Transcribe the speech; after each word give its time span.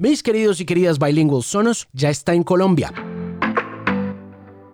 Mis 0.00 0.22
queridos 0.22 0.62
y 0.62 0.64
queridas 0.64 0.98
Bilingual 0.98 1.42
Sonos 1.42 1.86
ya 1.92 2.08
está 2.08 2.32
en 2.32 2.42
Colombia. 2.42 3.09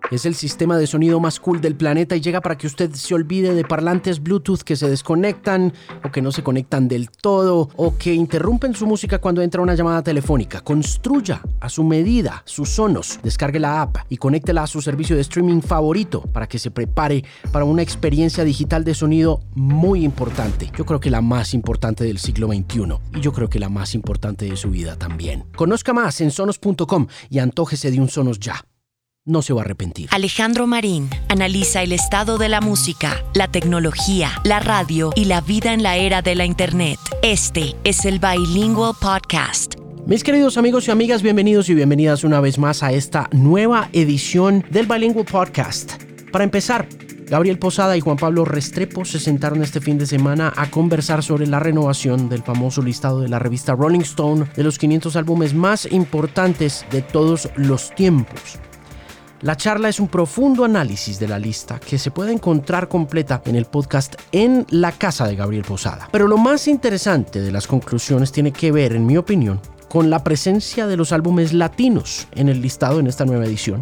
Es 0.09 0.25
el 0.25 0.35
sistema 0.35 0.77
de 0.77 0.87
sonido 0.87 1.19
más 1.19 1.37
cool 1.37 1.59
del 1.59 1.75
planeta 1.75 2.15
y 2.15 2.21
llega 2.21 2.39
para 2.39 2.57
que 2.57 2.65
usted 2.65 2.91
se 2.93 3.13
olvide 3.13 3.53
de 3.53 3.65
parlantes 3.65 4.23
Bluetooth 4.23 4.61
que 4.61 4.77
se 4.77 4.89
desconectan 4.89 5.73
o 6.01 6.11
que 6.11 6.21
no 6.21 6.31
se 6.31 6.43
conectan 6.43 6.87
del 6.87 7.09
todo 7.09 7.69
o 7.75 7.97
que 7.97 8.13
interrumpen 8.13 8.73
su 8.73 8.87
música 8.87 9.19
cuando 9.19 9.41
entra 9.41 9.61
una 9.61 9.75
llamada 9.75 10.01
telefónica. 10.01 10.61
Construya 10.61 11.41
a 11.59 11.67
su 11.67 11.83
medida 11.83 12.41
sus 12.45 12.69
sonos, 12.69 13.19
descargue 13.21 13.59
la 13.59 13.81
app 13.81 13.97
y 14.07 14.15
conéctela 14.15 14.63
a 14.63 14.67
su 14.67 14.81
servicio 14.81 15.17
de 15.17 15.23
streaming 15.23 15.59
favorito 15.59 16.21
para 16.21 16.47
que 16.47 16.57
se 16.57 16.71
prepare 16.71 17.25
para 17.51 17.65
una 17.65 17.81
experiencia 17.81 18.45
digital 18.45 18.85
de 18.85 18.93
sonido 18.93 19.41
muy 19.55 20.05
importante. 20.05 20.71
Yo 20.77 20.85
creo 20.85 21.01
que 21.01 21.11
la 21.11 21.19
más 21.19 21.53
importante 21.53 22.05
del 22.05 22.19
siglo 22.19 22.47
XXI 22.47 22.93
y 23.13 23.19
yo 23.19 23.33
creo 23.33 23.49
que 23.49 23.59
la 23.59 23.67
más 23.67 23.93
importante 23.93 24.45
de 24.45 24.55
su 24.55 24.69
vida 24.69 24.95
también. 24.95 25.43
Conozca 25.57 25.91
más 25.91 26.21
en 26.21 26.31
sonos.com 26.31 27.07
y 27.29 27.39
antójese 27.39 27.91
de 27.91 27.99
un 27.99 28.07
Sonos 28.07 28.39
ya 28.39 28.63
no 29.27 29.41
se 29.41 29.53
va 29.53 29.61
a 29.61 29.65
arrepentir. 29.65 30.09
Alejandro 30.11 30.65
Marín 30.65 31.09
analiza 31.27 31.83
el 31.83 31.91
estado 31.91 32.37
de 32.37 32.49
la 32.49 32.61
música, 32.61 33.23
la 33.35 33.49
tecnología, 33.49 34.31
la 34.43 34.59
radio 34.59 35.11
y 35.15 35.25
la 35.25 35.41
vida 35.41 35.73
en 35.73 35.83
la 35.83 35.97
era 35.97 36.21
de 36.21 36.33
la 36.33 36.45
Internet. 36.45 36.97
Este 37.21 37.75
es 37.83 38.05
el 38.05 38.19
Bilingual 38.19 38.93
Podcast. 38.99 39.75
Mis 40.05 40.23
queridos 40.23 40.57
amigos 40.57 40.87
y 40.87 40.91
amigas, 40.91 41.21
bienvenidos 41.21 41.67
y 41.67 41.75
bienvenidas 41.75 42.23
una 42.23 42.39
vez 42.39 42.57
más 42.57 42.81
a 42.81 42.93
esta 42.93 43.29
nueva 43.33 43.89
edición 43.91 44.65
del 44.71 44.87
Bilingual 44.87 45.25
Podcast. 45.25 46.01
Para 46.31 46.45
empezar, 46.45 46.87
Gabriel 47.29 47.59
Posada 47.59 47.97
y 47.97 47.99
Juan 47.99 48.15
Pablo 48.15 48.45
Restrepo 48.45 49.03
se 49.03 49.19
sentaron 49.19 49.61
este 49.61 49.81
fin 49.81 49.97
de 49.97 50.05
semana 50.05 50.53
a 50.55 50.71
conversar 50.71 51.23
sobre 51.23 51.45
la 51.45 51.59
renovación 51.59 52.29
del 52.29 52.41
famoso 52.41 52.81
listado 52.81 53.19
de 53.19 53.27
la 53.27 53.39
revista 53.39 53.75
Rolling 53.75 53.99
Stone 53.99 54.45
de 54.55 54.63
los 54.63 54.77
500 54.77 55.17
álbumes 55.17 55.53
más 55.53 55.91
importantes 55.91 56.85
de 56.89 57.01
todos 57.01 57.49
los 57.57 57.93
tiempos. 57.95 58.59
La 59.41 59.55
charla 59.55 59.87
es 59.87 59.99
un 59.99 60.07
profundo 60.07 60.65
análisis 60.65 61.19
de 61.19 61.27
la 61.27 61.37
lista 61.37 61.79
que 61.79 61.99
se 61.99 62.09
puede 62.09 62.31
encontrar 62.31 62.87
completa 62.87 63.43
en 63.45 63.55
el 63.55 63.65
podcast 63.65 64.15
en 64.31 64.65
la 64.71 64.91
casa 64.91 65.27
de 65.27 65.35
Gabriel 65.35 65.63
Posada. 65.63 66.09
Pero 66.11 66.27
lo 66.27 66.39
más 66.39 66.67
interesante 66.67 67.39
de 67.39 67.51
las 67.51 67.67
conclusiones 67.67 68.31
tiene 68.31 68.51
que 68.51 68.71
ver, 68.71 68.93
en 68.93 69.05
mi 69.05 69.15
opinión, 69.15 69.61
con 69.89 70.09
la 70.09 70.23
presencia 70.23 70.87
de 70.87 70.97
los 70.97 71.11
álbumes 71.11 71.53
latinos 71.53 72.27
en 72.33 72.49
el 72.49 72.61
listado 72.61 72.99
en 72.99 73.05
esta 73.05 73.25
nueva 73.25 73.45
edición 73.45 73.81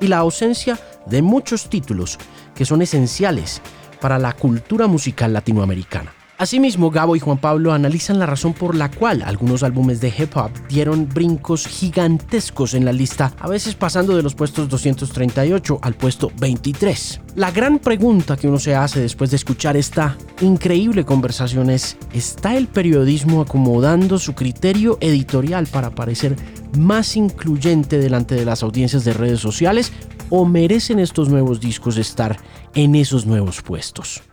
y 0.00 0.06
la 0.06 0.18
ausencia 0.18 0.78
de 1.06 1.20
muchos 1.20 1.68
títulos 1.68 2.18
que 2.54 2.64
son 2.64 2.80
esenciales 2.80 3.60
para 4.00 4.20
la 4.20 4.34
cultura 4.34 4.86
musical 4.86 5.32
latinoamericana. 5.32 6.12
Asimismo, 6.42 6.90
Gabo 6.90 7.14
y 7.14 7.20
Juan 7.20 7.38
Pablo 7.38 7.72
analizan 7.72 8.18
la 8.18 8.26
razón 8.26 8.52
por 8.52 8.74
la 8.74 8.90
cual 8.90 9.22
algunos 9.22 9.62
álbumes 9.62 10.00
de 10.00 10.08
hip 10.08 10.36
hop 10.36 10.50
dieron 10.68 11.08
brincos 11.08 11.68
gigantescos 11.68 12.74
en 12.74 12.84
la 12.84 12.90
lista, 12.90 13.32
a 13.38 13.46
veces 13.46 13.76
pasando 13.76 14.16
de 14.16 14.24
los 14.24 14.34
puestos 14.34 14.68
238 14.68 15.78
al 15.80 15.94
puesto 15.94 16.32
23. 16.40 17.20
La 17.36 17.52
gran 17.52 17.78
pregunta 17.78 18.36
que 18.36 18.48
uno 18.48 18.58
se 18.58 18.74
hace 18.74 18.98
después 18.98 19.30
de 19.30 19.36
escuchar 19.36 19.76
esta 19.76 20.18
increíble 20.40 21.04
conversación 21.04 21.70
es, 21.70 21.96
¿está 22.12 22.56
el 22.56 22.66
periodismo 22.66 23.42
acomodando 23.42 24.18
su 24.18 24.34
criterio 24.34 24.98
editorial 25.00 25.68
para 25.68 25.90
parecer 25.90 26.34
más 26.76 27.16
incluyente 27.16 27.98
delante 27.98 28.34
de 28.34 28.44
las 28.44 28.64
audiencias 28.64 29.04
de 29.04 29.12
redes 29.12 29.38
sociales 29.38 29.92
o 30.28 30.44
merecen 30.44 30.98
estos 30.98 31.28
nuevos 31.28 31.60
discos 31.60 31.98
estar 31.98 32.36
en 32.74 32.96
esos 32.96 33.26
nuevos 33.26 33.62
puestos? 33.62 34.24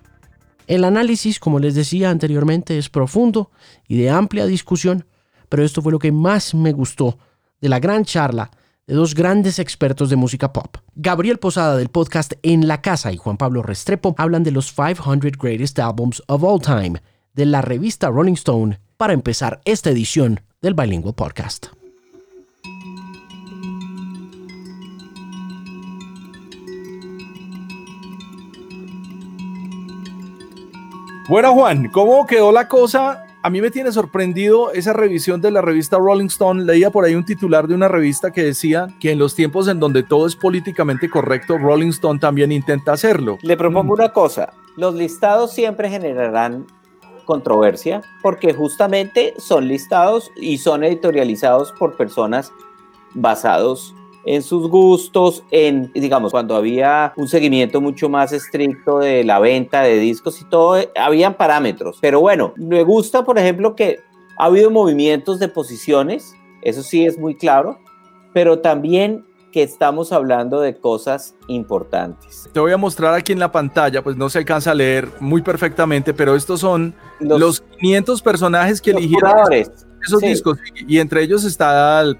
El 0.69 0.83
análisis, 0.83 1.39
como 1.39 1.57
les 1.57 1.73
decía 1.73 2.11
anteriormente, 2.11 2.77
es 2.77 2.89
profundo 2.89 3.49
y 3.87 3.97
de 3.97 4.11
amplia 4.11 4.45
discusión, 4.45 5.07
pero 5.49 5.63
esto 5.63 5.81
fue 5.81 5.91
lo 5.91 5.97
que 5.97 6.11
más 6.11 6.53
me 6.53 6.73
gustó 6.73 7.17
de 7.59 7.69
la 7.69 7.79
gran 7.79 8.05
charla 8.05 8.51
de 8.85 8.93
dos 8.93 9.15
grandes 9.15 9.57
expertos 9.57 10.11
de 10.11 10.15
música 10.15 10.53
pop. 10.53 10.77
Gabriel 10.93 11.39
Posada 11.39 11.75
del 11.75 11.89
podcast 11.89 12.33
En 12.43 12.67
la 12.67 12.83
Casa 12.83 13.11
y 13.11 13.17
Juan 13.17 13.37
Pablo 13.37 13.63
Restrepo 13.63 14.13
hablan 14.19 14.43
de 14.43 14.51
los 14.51 14.71
500 14.71 15.31
Greatest 15.39 15.79
Albums 15.79 16.21
of 16.27 16.43
All 16.43 16.61
Time 16.61 17.01
de 17.33 17.47
la 17.47 17.63
revista 17.63 18.09
Rolling 18.09 18.33
Stone 18.33 18.79
para 18.95 19.13
empezar 19.13 19.61
esta 19.65 19.89
edición 19.89 20.41
del 20.61 20.75
Bilingual 20.75 21.15
Podcast. 21.15 21.78
Bueno, 31.29 31.53
Juan, 31.53 31.89
¿cómo 31.89 32.25
quedó 32.25 32.51
la 32.51 32.67
cosa? 32.67 33.23
A 33.43 33.51
mí 33.51 33.61
me 33.61 33.69
tiene 33.69 33.91
sorprendido 33.91 34.71
esa 34.71 34.93
revisión 34.93 35.41
de 35.41 35.51
la 35.51 35.61
revista 35.61 35.97
Rolling 35.99 36.25
Stone. 36.25 36.63
Leía 36.63 36.89
por 36.89 37.05
ahí 37.05 37.13
un 37.13 37.23
titular 37.23 37.67
de 37.67 37.75
una 37.75 37.87
revista 37.87 38.31
que 38.31 38.41
decía 38.43 38.87
que 38.99 39.11
en 39.11 39.19
los 39.19 39.35
tiempos 39.35 39.67
en 39.67 39.79
donde 39.79 40.01
todo 40.01 40.25
es 40.25 40.35
políticamente 40.35 41.07
correcto, 41.07 41.59
Rolling 41.59 41.89
Stone 41.89 42.19
también 42.19 42.51
intenta 42.51 42.93
hacerlo. 42.93 43.37
Le 43.43 43.55
propongo 43.55 43.93
una 43.93 44.11
cosa, 44.11 44.53
los 44.75 44.95
listados 44.95 45.53
siempre 45.53 45.87
generarán 45.87 46.65
controversia 47.25 48.01
porque 48.23 48.55
justamente 48.55 49.35
son 49.37 49.67
listados 49.67 50.31
y 50.35 50.57
son 50.57 50.83
editorializados 50.83 51.73
por 51.73 51.95
personas 51.95 52.51
basados 53.13 53.93
en 54.25 54.43
sus 54.43 54.69
gustos, 54.69 55.43
en, 55.51 55.91
digamos, 55.93 56.31
cuando 56.31 56.55
había 56.55 57.13
un 57.15 57.27
seguimiento 57.27 57.81
mucho 57.81 58.09
más 58.09 58.31
estricto 58.31 58.99
de 58.99 59.23
la 59.23 59.39
venta 59.39 59.81
de 59.81 59.97
discos 59.97 60.41
y 60.41 60.45
todo, 60.45 60.77
habían 60.95 61.35
parámetros. 61.35 61.97
Pero 62.01 62.19
bueno, 62.19 62.53
me 62.57 62.83
gusta, 62.83 63.23
por 63.23 63.39
ejemplo, 63.39 63.75
que 63.75 63.99
ha 64.37 64.45
habido 64.45 64.71
movimientos 64.71 65.39
de 65.39 65.47
posiciones, 65.47 66.35
eso 66.61 66.83
sí 66.83 67.05
es 67.05 67.17
muy 67.17 67.35
claro, 67.35 67.79
pero 68.33 68.59
también 68.59 69.25
que 69.51 69.63
estamos 69.63 70.11
hablando 70.11 70.61
de 70.61 70.77
cosas 70.77 71.35
importantes. 71.47 72.49
Te 72.53 72.59
voy 72.59 72.71
a 72.71 72.77
mostrar 72.77 73.13
aquí 73.15 73.31
en 73.31 73.39
la 73.39 73.51
pantalla, 73.51 74.03
pues 74.03 74.15
no 74.15 74.29
se 74.29 74.39
alcanza 74.39 74.71
a 74.71 74.75
leer 74.75 75.09
muy 75.19 75.41
perfectamente, 75.41 76.13
pero 76.13 76.35
estos 76.35 76.59
son 76.59 76.93
los, 77.19 77.61
500 77.79 78.21
personajes 78.21 78.81
que 78.81 78.91
eligieron 78.91 79.31
esos, 79.51 80.21
discos 80.21 80.59
y 80.87 80.99
entre 80.99 81.23
ellos 81.23 81.43
está 81.43 82.01
el, 82.01 82.19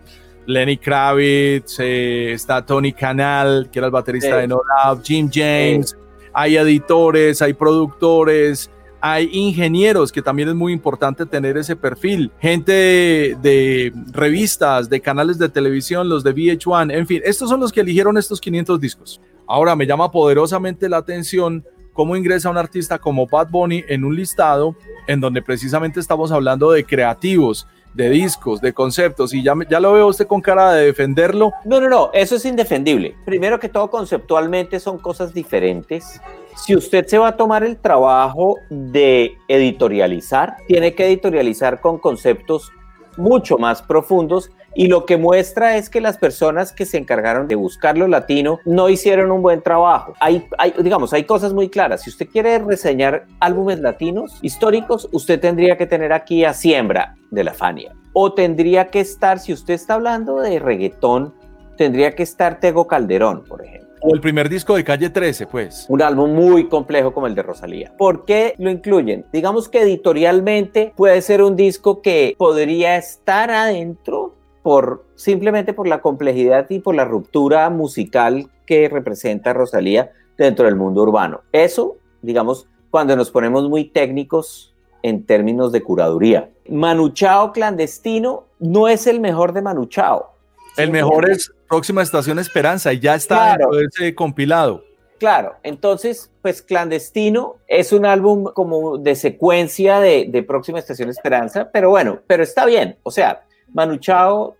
Lenny 0.49 0.77
Kravitz, 0.77 1.79
eh, 1.79 2.33
está 2.33 2.65
Tony 2.65 2.91
Canal, 2.91 3.69
que 3.71 3.77
era 3.77 3.85
el 3.85 3.91
baterista 3.91 4.37
de 4.37 4.47
No 4.47 4.59
Doubt, 4.83 5.05
Jim 5.05 5.29
James, 5.31 5.95
hay 6.33 6.57
editores, 6.57 7.43
hay 7.43 7.53
productores, 7.53 8.71
hay 8.99 9.29
ingenieros, 9.31 10.11
que 10.11 10.23
también 10.23 10.49
es 10.49 10.55
muy 10.55 10.73
importante 10.73 11.27
tener 11.27 11.55
ese 11.55 11.75
perfil, 11.75 12.31
gente 12.39 12.73
de, 12.73 13.93
revistas, 14.11 14.89
de 14.89 14.99
canales 14.99 15.37
de 15.37 15.49
televisión, 15.49 16.09
los 16.09 16.23
de 16.23 16.33
VH1, 16.33 16.95
en 16.95 17.05
fin, 17.05 17.21
estos 17.23 17.47
son 17.47 17.59
los 17.59 17.71
que 17.71 17.81
eligieron 17.81 18.17
estos 18.17 18.41
500 18.41 18.81
discos. 18.81 19.21
Ahora 19.45 19.75
me 19.75 19.85
llama 19.85 20.11
poderosamente 20.11 20.89
la 20.89 20.97
atención 20.97 21.63
cómo 21.93 22.15
ingresa 22.15 22.49
un 22.49 22.57
artista 22.57 22.97
como 22.97 23.27
Bad 23.27 23.49
Bunny 23.51 23.83
en 23.87 24.03
un 24.03 24.15
listado 24.15 24.75
en 25.05 25.19
donde 25.19 25.43
precisamente 25.43 25.99
estamos 25.99 26.31
hablando 26.31 26.71
de 26.71 26.83
creativos, 26.83 27.67
de 27.99 28.09
discos, 28.09 28.61
de 28.61 28.73
conceptos, 28.73 29.33
y 29.33 29.43
ya, 29.43 29.53
ya 29.69 29.81
lo 29.81 29.91
veo 29.91 30.07
usted 30.07 30.25
con 30.25 30.39
cara 30.39 30.71
de 30.71 30.85
defenderlo. 30.85 31.51
No, 31.65 31.81
no, 31.81 31.89
no, 31.89 32.11
eso 32.13 32.37
es 32.37 32.45
indefendible. 32.45 33.13
Primero 33.25 33.59
que 33.59 33.67
todo, 33.67 33.89
conceptualmente 33.89 34.79
son 34.79 34.99
cosas 34.99 35.33
diferentes. 35.33 36.21
Si 36.55 36.75
usted 36.75 37.05
se 37.07 37.17
va 37.17 37.29
a 37.29 37.37
tomar 37.37 37.63
el 37.63 37.77
trabajo 37.77 38.55
de 38.69 39.37
editorializar, 39.49 40.55
tiene 40.65 40.95
que 40.95 41.07
editorializar 41.07 41.81
con 41.81 41.97
conceptos 41.97 42.71
mucho 43.17 43.57
más 43.57 43.81
profundos 43.81 44.49
y 44.75 44.87
lo 44.87 45.05
que 45.05 45.17
muestra 45.17 45.77
es 45.77 45.89
que 45.89 46.01
las 46.01 46.17
personas 46.17 46.71
que 46.71 46.85
se 46.85 46.97
encargaron 46.97 47.47
de 47.47 47.55
buscar 47.55 47.97
lo 47.97 48.07
latino 48.07 48.59
no 48.65 48.89
hicieron 48.89 49.31
un 49.31 49.41
buen 49.41 49.61
trabajo. 49.61 50.13
Hay, 50.19 50.47
hay, 50.57 50.73
digamos, 50.81 51.13
hay 51.13 51.23
cosas 51.23 51.53
muy 51.53 51.69
claras. 51.69 52.03
Si 52.03 52.09
usted 52.09 52.27
quiere 52.27 52.59
reseñar 52.59 53.25
álbumes 53.39 53.79
latinos 53.79 54.37
históricos, 54.41 55.09
usted 55.11 55.39
tendría 55.39 55.77
que 55.77 55.85
tener 55.85 56.13
aquí 56.13 56.45
a 56.45 56.53
Siembra 56.53 57.15
de 57.31 57.43
la 57.43 57.53
Fania. 57.53 57.95
O 58.13 58.33
tendría 58.33 58.89
que 58.89 58.99
estar, 58.99 59.39
si 59.39 59.53
usted 59.53 59.73
está 59.73 59.95
hablando 59.95 60.39
de 60.39 60.59
reggaetón, 60.59 61.33
tendría 61.77 62.15
que 62.15 62.23
estar 62.23 62.59
Tego 62.59 62.87
Calderón, 62.87 63.43
por 63.45 63.63
ejemplo. 63.63 63.89
O 64.01 64.13
el 64.13 64.21
primer 64.21 64.47
disco 64.47 64.75
de 64.75 64.83
Calle 64.85 65.09
13, 65.09 65.47
pues. 65.47 65.85
Un 65.89 66.01
álbum 66.01 66.33
muy 66.33 66.69
complejo 66.69 67.13
como 67.13 67.27
el 67.27 67.35
de 67.35 67.43
Rosalía. 67.43 67.93
¿Por 67.97 68.23
qué 68.23 68.55
lo 68.57 68.69
incluyen? 68.69 69.25
Digamos 69.33 69.67
que 69.67 69.81
editorialmente 69.81 70.93
puede 70.95 71.21
ser 71.21 71.43
un 71.43 71.57
disco 71.57 72.01
que 72.01 72.33
podría 72.37 72.95
estar 72.95 73.51
adentro 73.51 74.38
por 74.63 75.05
simplemente 75.15 75.73
por 75.73 75.87
la 75.87 76.01
complejidad 76.01 76.69
y 76.69 76.79
por 76.79 76.95
la 76.95 77.05
ruptura 77.05 77.69
musical 77.69 78.49
que 78.65 78.89
representa 78.89 79.53
Rosalía 79.53 80.11
dentro 80.37 80.65
del 80.65 80.75
mundo 80.75 81.01
urbano. 81.01 81.41
Eso, 81.51 81.97
digamos, 82.21 82.67
cuando 82.89 83.15
nos 83.15 83.31
ponemos 83.31 83.69
muy 83.69 83.85
técnicos 83.85 84.73
en 85.01 85.25
términos 85.25 85.71
de 85.71 85.81
curaduría. 85.81 86.49
Manuchao 86.67 87.51
clandestino 87.51 88.45
no 88.59 88.87
es 88.87 89.07
el 89.07 89.19
mejor 89.19 89.53
de 89.53 89.61
Manuchao. 89.61 90.33
El 90.77 90.91
mejor 90.91 91.29
es 91.29 91.51
Próxima 91.67 92.01
Estación 92.01 92.39
Esperanza 92.39 92.93
y 92.93 92.99
ya 92.99 93.15
está 93.15 93.55
claro. 93.55 93.71
ese 93.79 94.15
compilado. 94.15 94.83
Claro, 95.19 95.55
entonces, 95.63 96.31
pues 96.41 96.61
Clandestino 96.61 97.57
es 97.67 97.91
un 97.91 98.05
álbum 98.05 98.45
como 98.53 98.97
de 98.97 99.15
secuencia 99.15 99.99
de, 99.99 100.27
de 100.29 100.43
Próxima 100.43 100.79
Estación 100.79 101.09
Esperanza, 101.09 101.69
pero 101.73 101.89
bueno, 101.89 102.19
pero 102.25 102.41
está 102.41 102.65
bien, 102.65 102.97
o 103.03 103.11
sea, 103.11 103.43
Manu 103.73 103.97
Chao, 103.97 104.55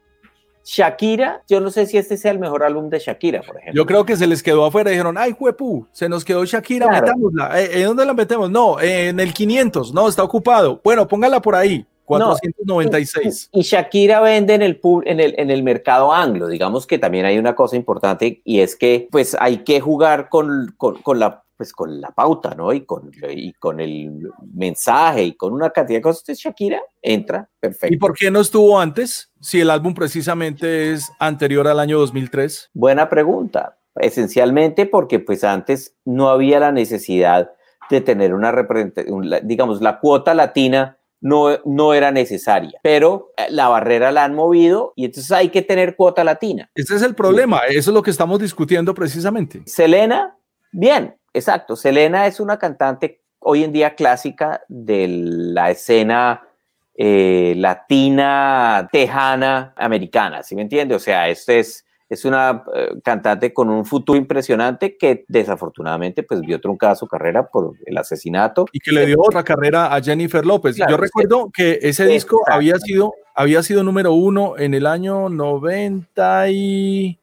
Shakira, 0.64 1.44
yo 1.48 1.60
no 1.60 1.72
sé 1.72 1.86
si 1.86 1.98
este 1.98 2.16
sea 2.16 2.32
el 2.32 2.40
mejor 2.40 2.64
álbum 2.64 2.90
de 2.90 3.00
Shakira, 3.00 3.42
por 3.42 3.58
ejemplo. 3.58 3.82
Yo 3.82 3.86
creo 3.86 4.06
que 4.06 4.16
se 4.16 4.28
les 4.28 4.44
quedó 4.44 4.66
afuera, 4.66 4.92
dijeron, 4.92 5.18
ay, 5.18 5.36
juepú, 5.38 5.88
se 5.92 6.08
nos 6.08 6.24
quedó 6.24 6.46
Shakira, 6.46 6.88
metámosla. 6.88 7.60
¿En 7.62 7.86
dónde 7.86 8.06
la 8.06 8.14
metemos? 8.14 8.52
No, 8.52 8.80
en 8.80 9.20
el 9.20 9.34
500, 9.34 9.94
no, 9.94 10.08
está 10.08 10.24
ocupado. 10.24 10.80
Bueno, 10.84 11.08
póngala 11.08 11.42
por 11.42 11.56
ahí. 11.56 11.86
496. 12.10 13.50
y, 13.54 13.62
Shakira 13.62 14.20
vende 14.20 14.56
en 14.56 14.64
el, 14.64 14.80
en, 15.06 15.20
el, 15.20 15.36
en 15.38 15.52
el 15.52 15.62
mercado 15.62 16.12
anglo. 16.12 16.48
Digamos 16.48 16.88
que 16.88 16.98
también 16.98 17.26
hay 17.26 17.38
una 17.38 17.54
cosa 17.54 17.76
importante 17.76 18.42
y 18.44 18.62
es 18.62 18.76
que 18.76 19.08
pues 19.12 19.38
hay 19.40 19.60
que 19.60 19.80
jugar 19.80 20.28
con, 20.30 20.76
con, 20.78 21.20
la 21.20 21.44
pues 21.60 21.74
con 21.74 22.00
la 22.00 22.12
pauta, 22.12 22.56
¿no? 22.56 22.72
Y 22.72 22.86
con, 22.86 23.12
y 23.30 23.52
con 23.52 23.82
el 23.82 24.32
mensaje 24.54 25.24
y 25.24 25.34
con 25.34 25.52
una 25.52 25.72
cantidad 25.72 25.98
de 25.98 26.02
cosas. 26.02 26.38
Shakira 26.38 26.82
entra, 27.02 27.50
perfecto. 27.60 27.94
¿Y 27.94 27.98
por 27.98 28.14
qué 28.14 28.32
no 28.32 28.40
estuvo 28.40 28.80
antes? 28.80 29.30
Si 29.42 29.60
el 29.60 29.70
álbum 29.70 29.94
precisamente 29.94 30.94
es 30.94 31.12
anterior 31.20 31.68
al 31.68 31.82
año 31.82 32.00
2003. 32.00 32.70
Buena 32.74 33.10
pregunta. 33.10 33.78
Esencialmente 33.96 34.86
porque 34.86 35.20
pues 35.20 35.44
antes 35.44 35.98
no 36.06 36.30
había 36.30 36.62
la 36.62 36.72
necesidad 36.72 37.52
de 37.90 38.00
tener 38.00 38.34
una 38.34 38.54
representación, 38.54 39.30
digamos, 39.44 39.82
la 39.82 40.00
cuota 40.00 40.34
latina 40.34 40.98
no, 41.20 41.58
no 41.66 41.94
era 41.94 42.12
necesaria, 42.12 42.80
pero 42.84 43.34
eh, 43.36 43.48
la 43.50 43.68
barrera 43.68 44.14
la 44.14 44.24
han 44.24 44.34
movido 44.34 44.94
y 44.96 45.04
entonces 45.04 45.30
hay 45.34 45.50
que 45.50 45.62
tener 45.62 45.98
cuota 45.98 46.24
latina. 46.24 46.72
Ese 46.74 46.96
es 46.96 47.02
el 47.02 47.16
problema, 47.16 47.60
eso 47.68 47.92
es 47.92 47.94
lo 47.94 48.02
que 48.02 48.12
estamos 48.12 48.40
discutiendo 48.40 48.94
precisamente. 48.94 49.62
Selena, 49.66 50.39
bien, 50.72 51.16
exacto, 51.34 51.76
Selena 51.76 52.28
es 52.28 52.40
una 52.40 52.58
cantante 52.58 53.22
hoy 53.40 53.64
en 53.64 53.72
día 53.72 53.96
clásica 53.96 54.62
de 54.68 55.08
la 55.08 55.72
escena 55.72 56.48
eh, 56.96 57.54
latina, 57.56 58.90
tejana, 58.92 59.74
americana, 59.78 60.44
¿sí 60.44 60.56
me 60.56 60.64
entiende? 60.64 60.96
O 60.96 61.00
sea, 61.00 61.30
este 61.30 61.60
es 61.60 61.86
es 62.10 62.26
una 62.26 62.64
eh, 62.74 62.90
cantante 63.04 63.54
con 63.54 63.70
un 63.70 63.86
futuro 63.86 64.18
impresionante 64.18 64.98
que 64.98 65.26
desafortunadamente 65.28 66.24
pues 66.24 66.42
vio 66.42 66.60
truncada 66.60 66.96
su 66.96 67.08
carrera 67.08 67.48
por 67.48 67.74
el 67.86 67.98
asesinato. 67.98 68.66
Y 68.74 68.80
que 68.80 68.92
le 68.92 69.06
dio 69.06 69.18
otra 69.20 69.44
carrera 69.44 69.94
a 69.94 70.02
Jennifer 70.02 70.44
López. 70.44 70.76
Yo 70.76 70.98
recuerdo 70.98 71.52
que 71.54 71.78
ese 71.84 72.06
disco 72.08 72.42
había 72.48 72.80
sido, 72.80 73.14
había 73.36 73.62
sido 73.62 73.84
número 73.84 74.14
uno 74.14 74.58
en 74.58 74.74
el 74.74 74.88
año 74.88 75.30
90 75.30 76.50
y... 76.50 77.20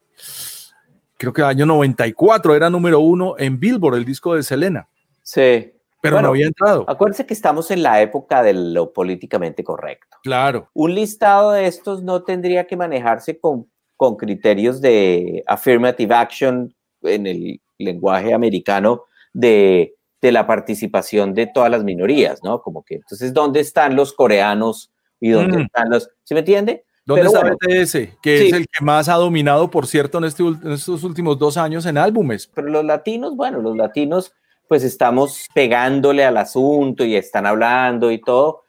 Creo 1.16 1.32
que 1.32 1.42
año 1.42 1.66
94 1.66 2.54
era 2.54 2.70
número 2.70 3.00
uno 3.00 3.34
en 3.38 3.58
Billboard, 3.58 3.96
el 3.96 4.04
disco 4.04 4.34
de 4.34 4.42
Selena. 4.42 4.88
Sí. 5.22 5.72
Pero 6.02 6.20
no 6.20 6.28
había 6.28 6.46
entrado. 6.46 6.84
Acuérdense 6.86 7.26
que 7.26 7.34
estamos 7.34 7.70
en 7.70 7.82
la 7.82 8.00
época 8.00 8.42
de 8.42 8.52
lo 8.52 8.92
políticamente 8.92 9.64
correcto. 9.64 10.18
Claro. 10.22 10.68
Un 10.74 10.94
listado 10.94 11.52
de 11.52 11.66
estos 11.66 12.02
no 12.02 12.22
tendría 12.22 12.66
que 12.66 12.76
manejarse 12.76 13.40
con 13.40 13.66
con 13.96 14.16
criterios 14.16 14.80
de 14.80 15.42
affirmative 15.46 16.14
action 16.14 16.74
en 17.02 17.26
el 17.26 17.60
lenguaje 17.78 18.32
americano 18.32 19.04
de, 19.32 19.92
la 20.22 20.44
participación 20.44 21.34
de 21.34 21.46
todas 21.46 21.70
las 21.70 21.84
minorías, 21.84 22.42
¿no? 22.42 22.60
Como 22.60 22.82
que, 22.82 22.96
entonces, 22.96 23.32
¿dónde 23.32 23.60
están 23.60 23.94
los 23.94 24.12
coreanos 24.12 24.90
y 25.20 25.30
dónde 25.30 25.58
mm. 25.58 25.60
están 25.60 25.88
los, 25.88 26.10
¿se 26.24 26.34
me 26.34 26.40
entiende? 26.40 26.84
¿Dónde 27.06 27.26
está 27.26 27.42
BTS? 27.44 28.18
Que 28.20 28.48
es 28.48 28.52
el 28.52 28.66
que 28.66 28.84
más 28.84 29.08
ha 29.08 29.14
dominado, 29.14 29.70
por 29.70 29.86
cierto, 29.86 30.18
en, 30.18 30.24
este, 30.24 30.42
en 30.42 30.72
estos 30.72 31.04
últimos 31.04 31.38
dos 31.38 31.56
años 31.56 31.86
en 31.86 31.98
álbumes. 31.98 32.50
Pero 32.52 32.68
los 32.68 32.84
latinos, 32.84 33.36
bueno, 33.36 33.60
los 33.60 33.76
latinos, 33.76 34.32
pues 34.66 34.82
estamos 34.82 35.46
pegándole 35.54 36.24
al 36.24 36.36
asunto 36.36 37.04
y 37.04 37.14
están 37.14 37.46
hablando 37.46 38.10
y 38.10 38.20
todo, 38.20 38.64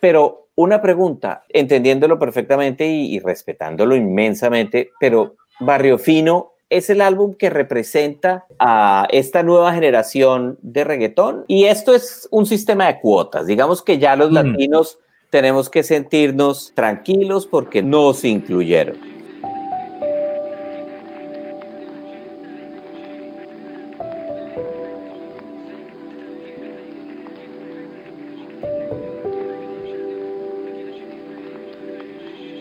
pero 0.00 0.48
una 0.56 0.80
pregunta, 0.80 1.44
entendiéndolo 1.48 2.18
perfectamente 2.18 2.86
y, 2.86 3.18
respetándolo 3.18 3.96
inmensamente, 3.96 4.90
pero 4.98 5.36
Barrio 5.60 5.98
Fino 5.98 6.52
es 6.70 6.88
el 6.90 7.02
álbum 7.02 7.34
que 7.34 7.50
representa 7.50 8.46
a 8.58 9.06
esta 9.10 9.42
nueva 9.42 9.74
generación 9.74 10.58
de 10.62 10.84
reggaetón 10.84 11.44
y 11.48 11.64
esto 11.64 11.94
es 11.94 12.28
un 12.30 12.46
sistema 12.46 12.86
de 12.86 13.00
cuotas. 13.00 13.46
Digamos 13.46 13.82
que 13.82 13.98
ya 13.98 14.16
los 14.16 14.30
mm. 14.30 14.34
latinos 14.34 14.98
tenemos 15.34 15.68
que 15.68 15.82
sentirnos 15.82 16.70
tranquilos 16.76 17.44
porque 17.44 17.82
nos 17.82 18.24
incluyeron. 18.24 18.96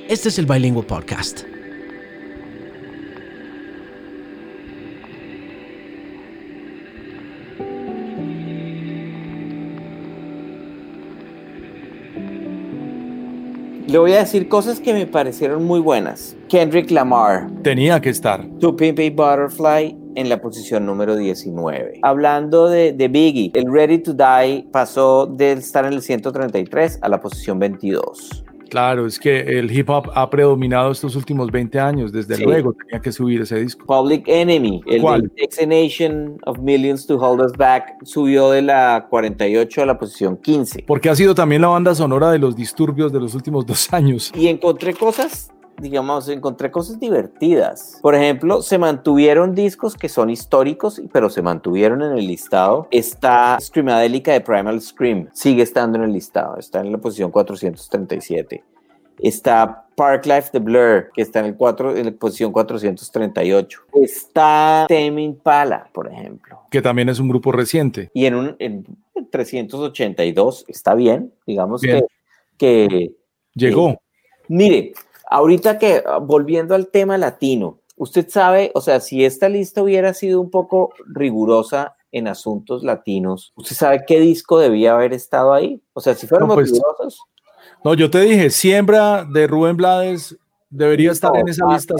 Este 0.10 0.30
es 0.30 0.40
el 0.40 0.48
Bilingual 0.48 0.88
Podcast. 0.88 1.52
Le 13.94 14.00
voy 14.00 14.13
a 14.13 14.18
decir 14.22 14.50
cosas 14.50 14.80
que 14.80 14.92
me 14.92 15.06
parecieron 15.06 15.66
muy 15.66 15.80
buenas. 15.80 16.36
Kendrick 16.50 16.90
Lamar. 16.90 17.48
Tenía 17.62 18.01
que 18.01 18.10
estar. 18.10 18.44
To 18.60 18.75
Pimp 18.75 18.98
a 18.98 19.12
Butterfly 19.12 19.95
en 20.16 20.30
la 20.30 20.42
posición 20.42 20.88
número 20.88 21.16
19. 21.16 22.00
Hablando 22.01 22.69
de, 22.69 22.92
de, 22.92 23.07
Biggie, 23.07 23.51
el 23.54 23.72
Ready 23.72 24.00
to 24.00 24.13
Die 24.16 24.68
pasó 24.72 25.28
de 25.28 25.51
estar 25.51 25.86
en 25.86 25.94
el 25.94 26.01
133 26.01 26.98
a 27.04 27.07
la 27.07 27.22
posición 27.22 27.60
22. 27.60 28.44
Claro, 28.74 29.06
es 29.06 29.20
que 29.20 29.40
el 29.40 29.72
hip 29.72 29.88
hop 29.92 30.10
ha 30.16 30.28
predominado 30.31 30.92
estos 30.92 31.16
últimos 31.16 31.52
20 31.52 31.80
años, 31.80 32.12
desde 32.12 32.44
luego 32.44 32.74
tenía 32.74 33.00
que 33.00 33.12
subir 33.12 33.40
ese 33.42 33.60
disco. 33.60 33.86
Public 33.86 34.24
Enemy, 34.25 34.81
el 34.88 35.00
¿Cuál? 35.00 35.31
Nation 35.68 36.40
of 36.48 36.58
Millions 36.58 37.06
to 37.06 37.18
Hold 37.18 37.42
Us 37.46 37.52
Back, 37.56 37.98
subió 38.02 38.50
de 38.50 38.64
la 38.64 39.06
48 39.12 39.84
a 39.84 39.86
la 39.86 40.00
posición 40.00 40.38
15. 40.38 40.86
Porque 40.88 41.08
ha 41.12 41.16
sido 41.16 41.36
también 41.36 41.62
la 41.62 41.68
banda 41.68 41.94
sonora 41.94 42.31
de 42.31 42.40
los 42.40 42.56
disturbios 42.56 43.14
de 43.14 43.20
los 43.20 43.36
últimos 43.36 43.64
dos 43.64 43.94
años. 43.94 44.31
Y 44.36 44.48
encontré 44.48 44.96
cosas 44.96 45.54
digamos, 45.80 46.28
encontré 46.30 46.72
cosas 46.72 47.00
divertidas. 47.00 48.00
Por 48.02 48.16
ejemplo, 48.16 48.62
se 48.62 48.78
mantuvieron 48.78 49.56
discos 49.56 49.96
que 49.96 50.10
son 50.10 50.30
históricos, 50.30 51.02
pero 51.12 51.30
se 51.30 51.42
mantuvieron 51.42 52.02
en 52.02 52.18
el 52.18 52.28
listado. 52.28 52.88
Está 52.92 53.58
Screamadelica 53.60 54.34
de 54.34 54.42
Primal 54.42 54.81
Scream, 54.81 55.30
sigue 55.34 55.64
estando 55.64 55.98
en 55.98 56.06
el 56.06 56.14
listado, 56.14 56.58
está 56.58 56.81
en 56.81 56.92
la 56.92 56.98
posición 56.98 57.31
437. 57.31 58.64
Está 59.20 59.86
Parklife 59.96 60.50
The 60.52 60.60
Blur, 60.60 61.12
que 61.14 61.22
está 61.22 61.40
en, 61.40 61.46
el 61.46 61.56
4, 61.56 61.98
en 61.98 62.06
la 62.06 62.12
posición 62.14 62.52
438. 62.52 63.82
Está 64.01 64.86
Tame 64.89 65.22
Impala, 65.22 65.89
por 65.94 66.12
ejemplo. 66.12 66.62
Que 66.72 66.82
también 66.82 67.10
es 67.10 67.20
un 67.20 67.30
grupo 67.30 67.51
reciente. 67.51 68.10
Y 68.13 68.25
en 68.25 68.36
un 68.36 68.56
en 68.60 68.86
382 69.30 70.65
está 70.68 70.96
bien, 70.96 71.34
digamos 71.46 71.82
que, 71.82 72.06
que... 72.58 73.12
Llegó. 73.53 73.89
Eh, 73.89 74.00
mire, 74.48 74.94
Ahorita 75.34 75.80
que, 75.80 76.04
ah, 76.06 76.20
volviendo 76.20 76.75
al 76.75 76.90
tema 76.90 77.18
latino, 77.18 77.80
usted 77.96 78.30
sabe, 78.30 78.72
o 78.75 78.82
sea, 78.82 79.00
si 79.00 79.25
esta 79.25 79.50
lista 79.50 79.82
hubiera 79.82 80.13
sido 80.13 80.40
un 80.40 80.52
poco 80.52 80.94
rigurosa 81.08 81.96
en 82.12 82.28
asuntos 82.28 82.84
latinos, 82.84 83.52
¿usted 83.56 83.75
sabe 83.75 84.04
qué 84.06 84.20
disco 84.20 84.60
debía 84.60 84.94
haber 84.94 85.12
estado 85.12 85.52
ahí? 85.52 85.82
O 85.94 86.02
sea, 86.02 86.13
si 86.13 86.28
fuéramos 86.28 86.54
pues, 86.54 86.72
rigurosos. 86.72 87.20
No, 87.84 87.96
yo 87.96 88.12
te 88.12 88.22
dije, 88.22 88.52
Siembra 88.52 89.25
de 89.25 89.48
Rubén 89.48 89.75
Blades 89.75 90.38
debería 90.70 91.12
estar 91.12 91.36
en 91.36 91.48
esa 91.48 91.66
lista. 91.66 91.96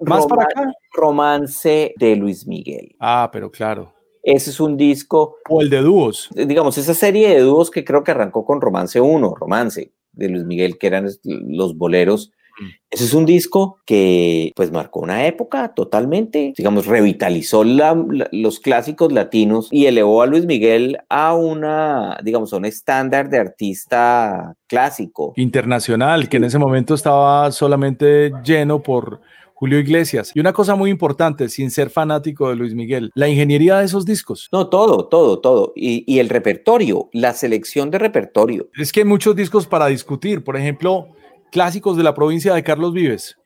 más 0.00 0.26
para 0.26 0.42
acá. 0.42 0.70
Romance 0.92 1.94
de 1.96 2.14
Luis 2.14 2.46
Miguel. 2.46 2.94
Ah, 3.00 3.30
pero 3.32 3.50
claro. 3.50 3.94
Ese 4.22 4.50
es 4.50 4.60
un 4.60 4.76
disco. 4.76 5.36
O 5.48 5.62
el 5.62 5.70
de 5.70 5.80
dúos. 5.80 6.28
Digamos, 6.34 6.76
esa 6.76 6.92
serie 6.92 7.30
de 7.30 7.40
dúos 7.40 7.70
que 7.70 7.86
creo 7.86 8.04
que 8.04 8.10
arrancó 8.10 8.44
con 8.44 8.60
Romance 8.60 9.00
1, 9.00 9.34
Romance 9.34 9.94
de 10.14 10.28
Luis 10.28 10.44
Miguel, 10.44 10.78
que 10.78 10.86
eran 10.86 11.08
los 11.24 11.76
boleros. 11.76 12.30
Mm. 12.60 12.68
Ese 12.90 13.04
es 13.04 13.14
un 13.14 13.26
disco 13.26 13.78
que 13.84 14.52
pues 14.54 14.70
marcó 14.70 15.00
una 15.00 15.26
época 15.26 15.74
totalmente, 15.74 16.52
digamos, 16.56 16.86
revitalizó 16.86 17.64
los 17.64 18.60
clásicos 18.60 19.12
latinos 19.12 19.68
y 19.72 19.86
elevó 19.86 20.22
a 20.22 20.26
Luis 20.26 20.46
Miguel 20.46 20.98
a 21.08 21.34
una, 21.34 22.18
digamos, 22.22 22.52
a 22.52 22.56
un 22.56 22.64
estándar 22.64 23.28
de 23.28 23.38
artista 23.38 24.54
clásico. 24.68 25.32
Internacional, 25.36 26.28
que 26.28 26.36
en 26.36 26.44
ese 26.44 26.58
momento 26.58 26.94
estaba 26.94 27.50
solamente 27.50 28.32
lleno 28.44 28.82
por 28.82 29.20
Julio 29.54 29.78
Iglesias. 29.78 30.32
Y 30.34 30.40
una 30.40 30.52
cosa 30.52 30.74
muy 30.74 30.90
importante, 30.90 31.48
sin 31.48 31.70
ser 31.70 31.88
fanático 31.88 32.48
de 32.48 32.56
Luis 32.56 32.74
Miguel, 32.74 33.10
la 33.14 33.28
ingeniería 33.28 33.78
de 33.78 33.84
esos 33.84 34.04
discos. 34.04 34.48
No, 34.52 34.68
todo, 34.68 35.06
todo, 35.06 35.40
todo. 35.40 35.72
Y, 35.76 36.18
el 36.18 36.28
repertorio, 36.28 37.08
la 37.12 37.32
selección 37.32 37.90
de 37.90 37.98
repertorio. 37.98 38.68
Es 38.76 38.92
que 38.92 39.00
hay 39.00 39.06
muchos 39.06 39.36
discos 39.36 39.66
para 39.66 39.86
discutir. 39.86 40.42
Por 40.42 40.56
ejemplo, 40.56 41.08
clásicos 41.52 41.96
de 41.96 42.02
la 42.02 42.14
provincia 42.14 42.54
de 42.54 42.62
Carlos 42.62 42.92
Vives. 42.92 43.36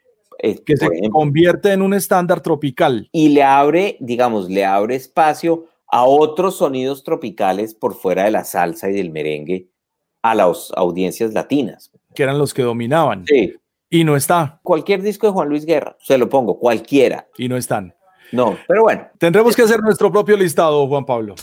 Eh, 0.41 0.57
que 0.65 0.77
se 0.77 0.87
convierte 1.11 1.73
en 1.73 1.83
un 1.83 1.95
estándar 1.95 2.41
tropical. 2.41 3.09
Y 3.13 3.31
le 3.31 3.43
abre, 3.43 3.97
digamos, 4.01 4.49
le 4.49 4.65
abre 4.65 4.95
espacio 4.95 5.67
a 5.89 6.05
otros 6.05 6.57
sonidos 6.59 7.03
tropicales 7.03 7.75
por 7.75 7.95
fuera 7.95 8.25
de 8.25 8.31
la 8.31 8.45
salsa 8.45 8.89
y 8.89 8.93
del 8.93 9.11
merengue 9.11 9.69
a 10.23 10.35
las 10.35 10.71
audiencias 10.77 11.33
latinas. 11.33 11.91
que 12.15 12.23
eran 12.23 12.39
los 12.39 12.55
que 12.55 12.63
dominaban. 12.63 13.25
Sí. 13.27 13.55
Y 13.91 14.05
no 14.05 14.17
está. 14.17 14.61
Cualquier 14.63 15.01
disco 15.01 15.27
de 15.27 15.33
Juan 15.33 15.49
Luis 15.49 15.65
Guerra, 15.65 15.97
se 16.01 16.19
lo 16.19 16.29
pongo, 16.29 16.59
cualquiera. 16.59 17.27
Y 17.39 17.49
no 17.49 17.57
están. 17.57 17.95
No, 18.33 18.59
pero 18.67 18.83
bueno. 18.83 19.07
Tendremos 19.19 19.57
que 19.57 19.63
hacer 19.63 19.81
nuestro 19.81 20.13
propio 20.13 20.37
listado, 20.37 20.87
Juan 20.87 21.07
Pablo. 21.07 21.35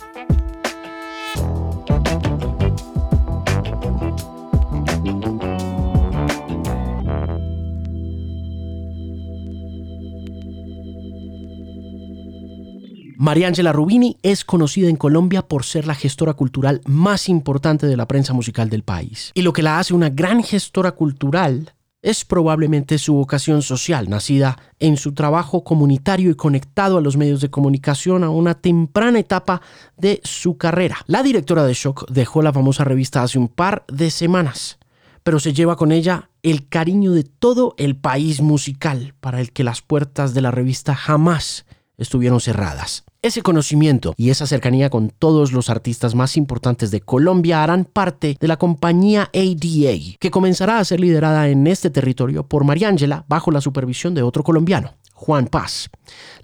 Mariangela 13.18 13.74
Rubini 13.74 14.18
es 14.22 14.46
conocida 14.46 14.88
en 14.88 14.98
Colombia 14.98 15.42
por 15.42 15.64
ser 15.64 15.88
la 15.88 15.96
gestora 15.96 16.36
cultural 16.36 16.82
más 16.86 17.28
importante 17.28 17.88
de 17.88 17.98
la 17.98 18.08
prensa 18.08 18.34
musical 18.34 18.70
del 18.70 18.84
país. 18.84 19.32
Y 19.34 19.42
lo 19.42 19.52
que 19.52 19.64
la 19.64 19.80
hace 19.80 19.96
una 19.96 20.10
gran 20.10 20.44
gestora 20.44 20.92
cultural 20.92 21.74
es 22.06 22.24
probablemente 22.24 23.00
su 23.00 23.16
vocación 23.16 23.64
social, 23.64 24.10
nacida 24.10 24.60
en 24.80 24.96
su 24.96 25.16
trabajo 25.16 25.64
comunitario 25.64 26.30
y 26.30 26.36
conectado 26.36 27.00
a 27.00 27.02
los 27.02 27.18
medios 27.18 27.42
de 27.42 27.50
comunicación 27.50 28.24
a 28.24 28.30
una 28.30 28.54
temprana 28.54 29.18
etapa 29.18 29.62
de 29.98 30.22
su 30.24 30.56
carrera. 30.56 30.98
La 31.08 31.24
directora 31.24 31.66
de 31.66 31.74
Shock 31.74 32.08
dejó 32.12 32.44
la 32.44 32.54
famosa 32.54 32.84
revista 32.84 33.24
hace 33.24 33.40
un 33.40 33.48
par 33.48 33.86
de 33.88 34.12
semanas, 34.12 34.78
pero 35.24 35.40
se 35.40 35.54
lleva 35.54 35.78
con 35.78 35.92
ella 35.92 36.30
el 36.44 36.70
cariño 36.70 37.12
de 37.12 37.24
todo 37.24 37.74
el 37.80 37.96
país 37.96 38.40
musical, 38.40 39.16
para 39.20 39.42
el 39.42 39.52
que 39.52 39.64
las 39.64 39.82
puertas 39.82 40.36
de 40.36 40.42
la 40.42 40.52
revista 40.52 40.94
jamás 40.94 41.66
estuvieron 41.98 42.40
cerradas. 42.40 43.04
Ese 43.26 43.42
conocimiento 43.42 44.14
y 44.18 44.30
esa 44.30 44.46
cercanía 44.46 44.92
con 44.92 45.10
todos 45.10 45.52
los 45.52 45.72
artistas 45.72 46.14
más 46.14 46.38
importantes 46.38 46.92
de 46.92 47.02
Colombia 47.02 47.64
harán 47.64 47.84
parte 47.84 48.38
de 48.40 48.48
la 48.48 48.58
compañía 48.58 49.32
ADA, 49.34 50.16
que 50.20 50.30
comenzará 50.30 50.78
a 50.78 50.86
ser 50.86 51.00
liderada 51.00 51.50
en 51.50 51.66
este 51.66 51.90
territorio 51.90 52.48
por 52.48 52.66
Mariangela 52.66 53.26
bajo 53.28 53.50
la 53.50 53.62
supervisión 53.62 54.14
de 54.14 54.22
otro 54.22 54.44
colombiano, 54.44 54.94
Juan 55.16 55.48
Paz. 55.48 55.90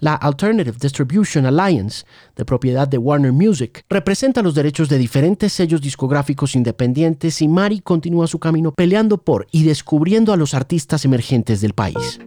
La 0.00 0.16
Alternative 0.16 0.76
Distribution 0.76 1.46
Alliance, 1.46 2.04
de 2.34 2.44
propiedad 2.44 2.88
de 2.88 2.98
Warner 2.98 3.32
Music, 3.32 3.84
representa 3.88 4.42
los 4.42 4.56
derechos 4.56 4.88
de 4.88 4.98
diferentes 4.98 5.52
sellos 5.52 5.82
discográficos 5.82 6.56
independientes 6.56 7.40
y 7.42 7.46
Mari 7.46 7.78
continúa 7.78 8.26
su 8.26 8.40
camino 8.40 8.72
peleando 8.72 9.18
por 9.18 9.46
y 9.52 9.62
descubriendo 9.62 10.32
a 10.32 10.36
los 10.36 10.52
artistas 10.52 11.04
emergentes 11.04 11.60
del 11.60 11.74
país. 11.74 12.18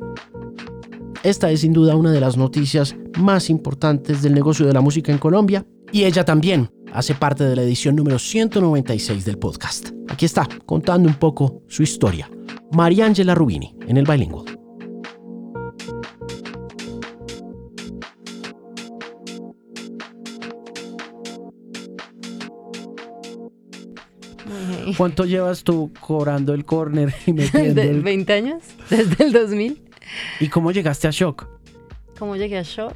Esta 1.26 1.50
es 1.50 1.62
sin 1.62 1.74
duda 1.74 1.96
una 1.96 2.12
de 2.12 2.20
las 2.20 2.38
noticias 2.38 2.96
más 3.18 3.50
importantes 3.50 4.22
del 4.22 4.36
negocio 4.36 4.68
de 4.68 4.74
la 4.74 4.82
música 4.82 5.12
en 5.12 5.18
Colombia 5.18 5.66
y 5.92 6.04
ella 6.04 6.24
también 6.24 6.70
hace 6.94 7.16
parte 7.16 7.44
de 7.44 7.56
la 7.56 7.64
edición 7.64 7.96
número 7.96 8.20
196 8.20 9.26
del 9.26 9.40
podcast. 9.40 9.90
Aquí 10.08 10.26
está, 10.26 10.48
contando 10.68 11.10
un 11.10 11.16
poco 11.16 11.64
su 11.68 11.82
historia. 11.82 12.30
Mariangela 12.74 13.34
Rubini 13.34 13.76
en 13.88 13.98
el 13.98 14.06
Bilingual. 14.06 14.60
¿Cuánto 24.96 25.26
llevas 25.26 25.64
tú 25.64 25.92
cobrando 26.00 26.54
el 26.54 26.66
corner 26.66 27.16
y 27.26 27.34
metiendo 27.34 27.82
el... 27.82 28.04
20 28.04 28.32
años, 28.32 28.62
desde 28.92 29.24
el 29.24 29.34
2000. 29.34 29.85
¿Y 30.40 30.50
cómo 30.50 30.72
llegaste 30.72 31.08
a 31.08 31.12
Shock? 31.12 31.48
¿Cómo 32.20 32.36
llegué 32.36 32.58
a 32.58 32.64
Shock? 32.64 32.96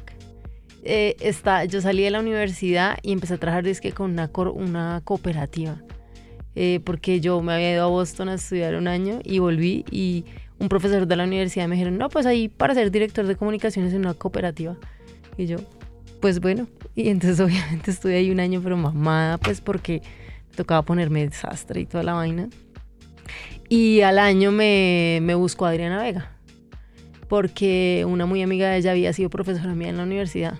Eh, 0.82 1.16
está, 1.20 1.64
yo 1.64 1.80
salí 1.80 2.02
de 2.02 2.10
la 2.10 2.20
universidad 2.20 2.98
y 3.02 3.12
empecé 3.12 3.34
a 3.34 3.38
trabajar 3.38 3.64
disque 3.64 3.92
con 3.92 4.10
una, 4.10 4.30
una 4.52 5.00
cooperativa. 5.04 5.76
Eh, 6.54 6.80
porque 6.84 7.20
yo 7.20 7.40
me 7.40 7.54
había 7.54 7.72
ido 7.72 7.84
a 7.84 7.86
Boston 7.86 8.28
a 8.28 8.34
estudiar 8.34 8.74
un 8.74 8.88
año 8.88 9.20
y 9.24 9.38
volví 9.38 9.84
y 9.90 10.24
un 10.58 10.68
profesor 10.68 11.06
de 11.06 11.16
la 11.16 11.24
universidad 11.24 11.66
me 11.68 11.76
dijeron, 11.76 11.96
no, 11.96 12.08
pues 12.10 12.26
ahí 12.26 12.48
para 12.48 12.74
ser 12.74 12.90
director 12.90 13.26
de 13.26 13.36
comunicaciones 13.36 13.94
en 13.94 14.00
una 14.00 14.14
cooperativa. 14.14 14.76
Y 15.38 15.46
yo, 15.46 15.56
pues 16.20 16.40
bueno, 16.40 16.66
y 16.94 17.08
entonces 17.08 17.40
obviamente 17.46 17.90
estuve 17.90 18.16
ahí 18.16 18.30
un 18.30 18.40
año 18.40 18.60
pero 18.62 18.76
mamada, 18.76 19.38
pues 19.38 19.62
porque 19.62 20.02
tocaba 20.56 20.82
ponerme 20.82 21.26
desastre 21.26 21.80
y 21.80 21.86
toda 21.86 22.02
la 22.02 22.12
vaina. 22.12 22.50
Y 23.70 24.02
al 24.02 24.18
año 24.18 24.50
me, 24.50 25.20
me 25.22 25.34
buscó 25.34 25.64
Adriana 25.64 26.02
Vega 26.02 26.32
porque 27.30 28.04
una 28.08 28.26
muy 28.26 28.42
amiga 28.42 28.68
de 28.68 28.78
ella 28.78 28.90
había 28.90 29.12
sido 29.12 29.30
profesora 29.30 29.72
mía 29.72 29.88
en 29.88 29.96
la 29.96 30.02
universidad. 30.02 30.58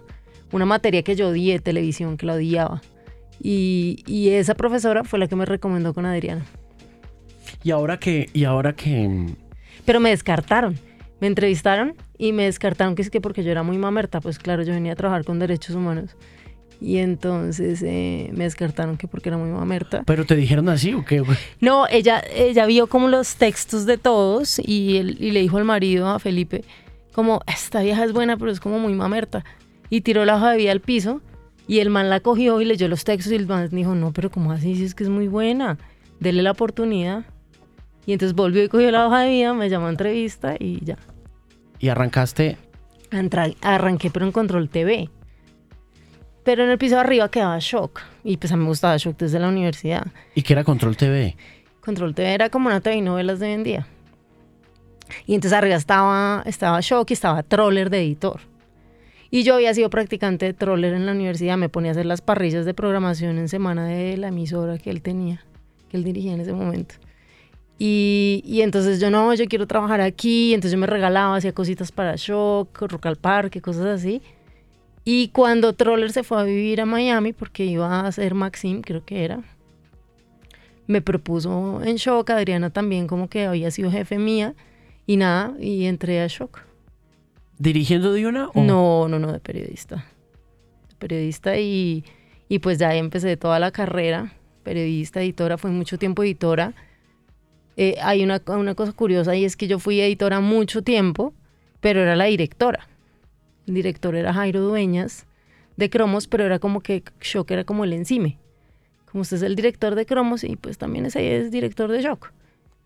Una 0.52 0.66
materia 0.66 1.02
que 1.02 1.16
yo 1.16 1.28
odié, 1.30 1.58
televisión, 1.58 2.16
que 2.16 2.26
la 2.26 2.34
odiaba. 2.34 2.80
Y, 3.42 4.04
y 4.06 4.28
esa 4.30 4.54
profesora 4.54 5.02
fue 5.02 5.18
la 5.18 5.26
que 5.26 5.34
me 5.34 5.46
recomendó 5.46 5.92
con 5.92 6.06
Adriana. 6.06 6.46
Y 7.64 7.72
ahora 7.72 7.98
que, 7.98 8.30
y 8.32 8.44
ahora 8.44 8.72
que... 8.74 9.26
Pero 9.84 9.98
me 9.98 10.10
descartaron. 10.10 10.78
Me 11.20 11.26
entrevistaron 11.26 11.96
y 12.16 12.32
me 12.32 12.44
descartaron 12.44 12.94
que 12.94 13.02
es 13.02 13.10
que 13.10 13.20
porque 13.20 13.42
yo 13.42 13.50
era 13.50 13.64
muy 13.64 13.76
mamerta, 13.76 14.20
pues 14.20 14.38
claro, 14.38 14.62
yo 14.62 14.72
venía 14.72 14.92
a 14.92 14.96
trabajar 14.96 15.24
con 15.24 15.40
derechos 15.40 15.74
humanos. 15.74 16.16
Y 16.80 16.96
entonces 16.96 17.82
eh, 17.82 18.30
me 18.32 18.44
descartaron 18.44 18.96
que 18.96 19.06
porque 19.06 19.28
era 19.28 19.36
muy 19.36 19.50
mamerta. 19.50 20.02
¿Pero 20.06 20.24
te 20.24 20.34
dijeron 20.34 20.68
así 20.70 20.94
o 20.94 21.04
qué? 21.04 21.22
No, 21.60 21.86
ella, 21.88 22.22
ella 22.32 22.64
vio 22.64 22.86
como 22.86 23.08
los 23.08 23.36
textos 23.36 23.84
de 23.84 23.98
todos 23.98 24.58
y, 24.58 24.96
él, 24.96 25.16
y 25.20 25.32
le 25.32 25.40
dijo 25.40 25.58
al 25.58 25.64
marido, 25.64 26.08
a 26.08 26.18
Felipe, 26.18 26.64
como, 27.12 27.42
esta 27.46 27.82
vieja 27.82 28.04
es 28.04 28.12
buena, 28.12 28.36
pero 28.38 28.50
es 28.50 28.60
como 28.60 28.78
muy 28.78 28.94
mamerta. 28.94 29.44
Y 29.90 30.00
tiró 30.00 30.24
la 30.24 30.36
hoja 30.36 30.52
de 30.52 30.56
vida 30.56 30.72
al 30.72 30.80
piso 30.80 31.20
y 31.66 31.80
el 31.80 31.90
man 31.90 32.08
la 32.08 32.20
cogió 32.20 32.60
y 32.60 32.64
leyó 32.64 32.88
los 32.88 33.04
textos 33.04 33.32
y 33.32 33.36
el 33.36 33.46
man 33.46 33.68
dijo, 33.70 33.94
no, 33.94 34.12
pero 34.12 34.30
¿cómo 34.30 34.52
así? 34.52 34.74
Si 34.76 34.84
es 34.84 34.94
que 34.94 35.04
es 35.04 35.10
muy 35.10 35.28
buena, 35.28 35.76
dele 36.18 36.42
la 36.42 36.52
oportunidad. 36.52 37.24
Y 38.06 38.12
entonces 38.12 38.34
volvió 38.34 38.64
y 38.64 38.68
cogió 38.68 38.90
la 38.90 39.06
hoja 39.06 39.20
de 39.20 39.30
vida, 39.30 39.52
me 39.52 39.68
llamó 39.68 39.86
a 39.86 39.90
entrevista 39.90 40.54
y 40.58 40.84
ya. 40.84 40.96
¿Y 41.78 41.88
arrancaste? 41.88 42.56
arranqué, 43.60 44.10
pero 44.10 44.24
en 44.24 44.32
Control 44.32 44.68
TV. 44.68 45.10
Pero 46.50 46.64
en 46.64 46.70
el 46.70 46.78
piso 46.78 46.96
de 46.96 47.02
arriba 47.02 47.30
quedaba 47.30 47.56
Shock. 47.60 48.00
Y 48.24 48.36
pues 48.36 48.50
a 48.50 48.56
mí 48.56 48.64
me 48.64 48.70
gustaba 48.70 48.96
Shock 48.96 49.16
desde 49.18 49.38
la 49.38 49.46
universidad. 49.46 50.08
¿Y 50.34 50.42
qué 50.42 50.54
era 50.54 50.64
Control 50.64 50.96
TV? 50.96 51.36
Control 51.80 52.12
TV 52.12 52.34
era 52.34 52.50
como 52.50 52.66
una 52.66 52.80
TV 52.80 52.96
y 52.96 53.00
novelas 53.02 53.38
de 53.38 53.46
hoy 53.46 53.52
en 53.52 53.62
día. 53.62 53.86
Y 55.26 55.36
entonces 55.36 55.56
arriba 55.56 55.76
estaba, 55.76 56.42
estaba 56.46 56.80
Shock 56.80 57.10
y 57.10 57.12
estaba 57.12 57.44
Troller 57.44 57.88
de 57.88 58.00
editor. 58.00 58.40
Y 59.30 59.44
yo 59.44 59.54
había 59.54 59.72
sido 59.74 59.90
practicante 59.90 60.46
de 60.46 60.52
Troller 60.52 60.92
en 60.92 61.06
la 61.06 61.12
universidad. 61.12 61.56
Me 61.56 61.68
ponía 61.68 61.92
a 61.92 61.92
hacer 61.92 62.06
las 62.06 62.20
parrillas 62.20 62.64
de 62.64 62.74
programación 62.74 63.38
en 63.38 63.48
semana 63.48 63.86
de 63.86 64.16
la 64.16 64.26
emisora 64.26 64.76
que 64.76 64.90
él 64.90 65.02
tenía, 65.02 65.44
que 65.88 65.98
él 65.98 66.02
dirigía 66.02 66.32
en 66.32 66.40
ese 66.40 66.52
momento. 66.52 66.96
Y, 67.78 68.42
y, 68.44 68.62
entonces 68.62 68.98
yo 68.98 69.08
no, 69.08 69.32
yo 69.34 69.44
quiero 69.46 69.68
trabajar 69.68 70.00
aquí. 70.00 70.52
Entonces 70.52 70.72
yo 70.72 70.78
me 70.78 70.88
regalaba, 70.88 71.36
hacía 71.36 71.52
cositas 71.52 71.92
para 71.92 72.16
Shock, 72.16 72.76
Rock 72.90 73.06
al 73.06 73.16
Parque, 73.16 73.60
cosas 73.60 73.86
así. 73.86 74.20
Y 75.04 75.28
cuando 75.28 75.72
Troller 75.72 76.12
se 76.12 76.22
fue 76.22 76.40
a 76.40 76.44
vivir 76.44 76.80
a 76.80 76.86
Miami, 76.86 77.32
porque 77.32 77.64
iba 77.64 78.06
a 78.06 78.12
ser 78.12 78.34
Maxim, 78.34 78.82
creo 78.82 79.04
que 79.04 79.24
era, 79.24 79.42
me 80.86 81.00
propuso 81.00 81.80
en 81.82 81.96
Shock, 81.96 82.30
Adriana 82.30 82.70
también 82.70 83.06
como 83.06 83.28
que 83.28 83.46
había 83.46 83.70
sido 83.70 83.90
jefe 83.90 84.18
mía, 84.18 84.54
y 85.06 85.16
nada, 85.16 85.54
y 85.58 85.86
entré 85.86 86.20
a 86.20 86.26
Shock. 86.26 86.62
¿Dirigiendo 87.58 88.12
de 88.12 88.26
una? 88.26 88.48
O? 88.48 88.62
No, 88.62 89.08
no, 89.08 89.18
no, 89.18 89.32
de 89.32 89.38
periodista. 89.38 90.06
De 90.88 90.94
periodista 90.98 91.58
y, 91.58 92.04
y 92.48 92.58
pues 92.58 92.78
ya 92.78 92.94
empecé 92.94 93.36
toda 93.36 93.58
la 93.58 93.70
carrera, 93.70 94.32
periodista, 94.62 95.22
editora, 95.22 95.58
fue 95.58 95.70
mucho 95.70 95.98
tiempo 95.98 96.22
editora. 96.22 96.74
Eh, 97.76 97.96
hay 98.02 98.22
una, 98.22 98.42
una 98.46 98.74
cosa 98.74 98.92
curiosa 98.92 99.34
y 99.34 99.44
es 99.44 99.56
que 99.56 99.68
yo 99.68 99.78
fui 99.78 100.00
editora 100.00 100.40
mucho 100.40 100.82
tiempo, 100.82 101.32
pero 101.80 102.00
era 102.00 102.16
la 102.16 102.24
directora. 102.24 102.89
El 103.66 103.74
director 103.74 104.14
era 104.14 104.32
Jairo 104.32 104.60
Dueñas 104.60 105.26
de 105.76 105.90
Cromos, 105.90 106.26
pero 106.26 106.44
era 106.44 106.58
como 106.58 106.80
que 106.80 107.02
Shock 107.20 107.50
era 107.50 107.64
como 107.64 107.84
el 107.84 107.92
encime. 107.92 108.38
Como 109.10 109.22
usted 109.22 109.38
es 109.38 109.42
el 109.42 109.56
director 109.56 109.94
de 109.94 110.06
Cromos 110.06 110.44
y 110.44 110.56
pues 110.56 110.78
también 110.78 111.06
ese 111.06 111.36
es 111.38 111.50
director 111.50 111.90
de 111.90 112.02
Shock. 112.02 112.32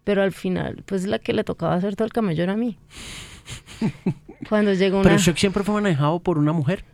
Pero 0.04 0.22
al 0.22 0.32
final, 0.32 0.82
pues 0.86 1.06
la 1.06 1.18
que 1.18 1.32
le 1.32 1.44
tocaba 1.44 1.74
hacer 1.74 1.96
todo 1.96 2.06
el 2.06 2.12
camello 2.12 2.42
era 2.42 2.52
a 2.52 2.56
mí. 2.56 2.78
Cuando 4.48 4.72
llegó 4.72 5.00
una... 5.00 5.10
¿Pero 5.10 5.18
Shock 5.18 5.36
siempre 5.36 5.64
fue 5.64 5.74
manejado 5.74 6.20
por 6.20 6.38
una 6.38 6.52
mujer? 6.52 6.84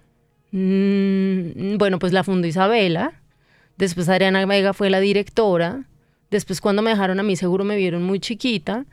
Mm, 0.52 1.76
bueno, 1.76 1.98
pues 1.98 2.12
la 2.12 2.24
fundó 2.24 2.46
Isabela. 2.46 3.20
Después 3.76 4.08
Adriana 4.08 4.44
Vega 4.46 4.72
fue 4.72 4.90
la 4.90 5.00
directora. 5.00 5.84
Después 6.30 6.60
cuando 6.60 6.82
me 6.82 6.90
dejaron 6.90 7.18
a 7.18 7.22
mí 7.22 7.36
seguro 7.36 7.64
me 7.64 7.76
vieron 7.76 8.02
muy 8.04 8.20
chiquita 8.20 8.86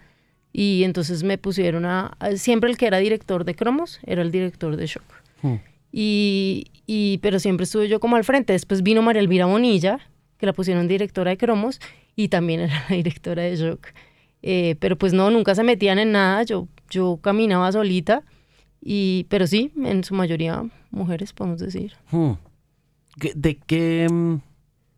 y 0.53 0.83
entonces 0.83 1.23
me 1.23 1.37
pusieron 1.37 1.85
a, 1.85 2.17
siempre 2.35 2.69
el 2.69 2.77
que 2.77 2.87
era 2.87 2.97
director 2.97 3.45
de 3.45 3.55
cromos 3.55 3.99
era 4.05 4.21
el 4.21 4.31
director 4.31 4.75
de 4.75 4.87
shock. 4.87 5.03
Hmm. 5.41 5.55
Y, 5.91 6.67
y, 6.85 7.19
pero 7.19 7.39
siempre 7.39 7.65
estuve 7.65 7.87
yo 7.87 7.99
como 7.99 8.15
al 8.15 8.23
frente. 8.23 8.53
Después 8.53 8.83
vino 8.83 9.01
María 9.01 9.21
Elvira 9.21 9.45
Bonilla, 9.45 9.99
que 10.37 10.45
la 10.45 10.53
pusieron 10.53 10.87
directora 10.87 11.31
de 11.31 11.37
cromos 11.37 11.79
y 12.15 12.29
también 12.29 12.59
era 12.61 12.85
la 12.89 12.95
directora 12.95 13.43
de 13.43 13.55
shock. 13.55 13.87
Eh, 14.41 14.75
pero 14.79 14.97
pues 14.97 15.13
no, 15.13 15.29
nunca 15.29 15.55
se 15.55 15.63
metían 15.63 15.99
en 15.99 16.11
nada. 16.11 16.43
Yo, 16.43 16.67
yo 16.89 17.19
caminaba 17.21 17.71
solita. 17.71 18.23
Y, 18.81 19.25
pero 19.29 19.47
sí, 19.47 19.71
en 19.83 20.03
su 20.03 20.13
mayoría 20.13 20.63
mujeres, 20.91 21.33
podemos 21.33 21.59
decir. 21.59 21.93
Hmm. 22.11 22.33
¿De 23.15 23.57
qué 23.57 24.07
mm, 24.09 24.37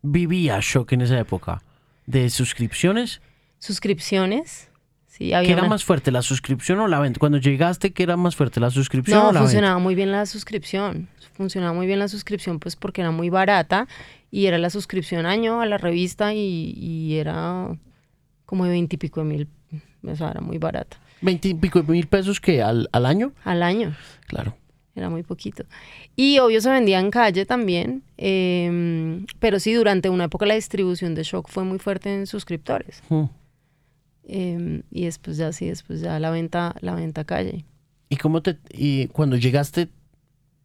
vivía 0.02 0.58
Shock 0.60 0.92
en 0.92 1.02
esa 1.02 1.18
época? 1.18 1.62
¿De 2.06 2.28
suscripciones? 2.30 3.20
Suscripciones 3.58 4.69
Sí, 5.10 5.30
¿Qué 5.30 5.50
era 5.50 5.64
más 5.64 5.84
fuerte, 5.84 6.12
la 6.12 6.22
suscripción 6.22 6.78
o 6.78 6.86
la 6.86 7.00
venta? 7.00 7.18
Cuando 7.18 7.38
llegaste, 7.38 7.92
¿qué 7.92 8.04
era 8.04 8.16
más 8.16 8.36
fuerte, 8.36 8.60
la 8.60 8.70
suscripción 8.70 9.26
o 9.26 9.32
la 9.32 9.40
funcionaba 9.40 9.78
muy 9.80 9.96
bien 9.96 10.12
la 10.12 10.24
suscripción. 10.24 11.08
Funcionaba 11.32 11.72
muy 11.72 11.88
bien 11.88 11.98
la 11.98 12.06
suscripción, 12.06 12.60
pues 12.60 12.76
porque 12.76 13.00
era 13.00 13.10
muy 13.10 13.28
barata 13.28 13.88
y 14.30 14.46
era 14.46 14.56
la 14.56 14.70
suscripción 14.70 15.26
año 15.26 15.60
a 15.60 15.66
la 15.66 15.78
revista 15.78 16.32
y, 16.32 17.16
era 17.16 17.76
como 18.46 18.64
de 18.64 18.70
veintipico 18.70 19.20
de 19.20 19.26
mil, 19.26 19.48
o 20.06 20.14
sea, 20.14 20.30
era 20.30 20.40
muy 20.40 20.58
barata. 20.58 20.96
¿Veintipico 21.20 21.82
de 21.82 21.92
mil 21.92 22.06
pesos 22.06 22.40
que 22.40 22.62
al, 22.62 22.88
al 22.92 23.04
año? 23.04 23.32
Al 23.44 23.64
año. 23.64 23.96
Claro. 24.28 24.54
Era 24.94 25.10
muy 25.10 25.24
poquito. 25.24 25.64
Y 26.14 26.38
obvio 26.38 26.60
se 26.60 26.70
vendía 26.70 27.00
en 27.00 27.10
calle 27.10 27.46
también, 27.46 28.04
em, 28.16 29.26
pero 29.40 29.58
sí, 29.58 29.72
durante 29.72 30.08
una 30.08 30.24
época 30.24 30.46
la 30.46 30.54
distribución 30.54 31.16
de 31.16 31.24
Shock 31.24 31.48
fue 31.48 31.64
muy 31.64 31.80
fuerte 31.80 32.14
en 32.14 32.28
suscriptores. 32.28 33.02
Hmm. 33.08 33.24
Em, 34.32 34.82
y 34.92 35.06
después 35.06 35.36
ya 35.38 35.52
sí, 35.52 35.66
después 35.66 36.00
ya 36.00 36.20
la 36.20 36.30
venta, 36.30 36.76
la 36.82 36.94
venta 36.94 37.24
calle. 37.24 37.64
¿Y 38.08 38.16
cómo 38.16 38.42
te, 38.42 38.58
y 38.72 39.08
cuando 39.08 39.36
llegaste, 39.36 39.88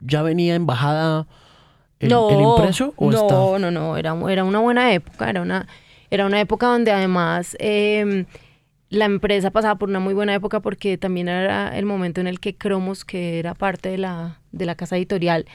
ya 0.01 0.21
venía 0.21 0.53
embajada 0.53 1.25
el, 1.99 2.11
el 2.11 2.41
impreso? 2.41 2.93
¿o 2.95 3.09
no, 3.09 3.57
no, 3.57 3.71
no, 3.71 3.97
era, 3.97 4.15
era 4.29 4.43
una 4.43 4.59
buena 4.59 4.93
época, 4.93 5.31
era 5.31 5.41
una, 5.41 5.67
era 6.11 6.27
una 6.27 6.39
época 6.39 6.67
donde 6.67 6.91
además 6.91 7.57
em, 7.59 8.25
la 8.89 9.05
empresa 9.05 9.49
pasaba 9.49 9.79
por 9.79 9.89
una 9.89 9.99
muy 9.99 10.13
buena 10.13 10.35
época 10.35 10.59
porque 10.59 10.99
también 10.99 11.27
era 11.27 11.75
el 11.75 11.85
momento 11.85 12.21
en 12.21 12.27
el 12.27 12.39
que 12.39 12.55
Cromos, 12.55 13.03
que 13.03 13.39
era 13.39 13.55
parte 13.55 13.89
de 13.89 13.97
la, 13.97 14.41
de 14.51 14.67
la 14.67 14.75
casa 14.75 14.95
editorial, 14.95 15.47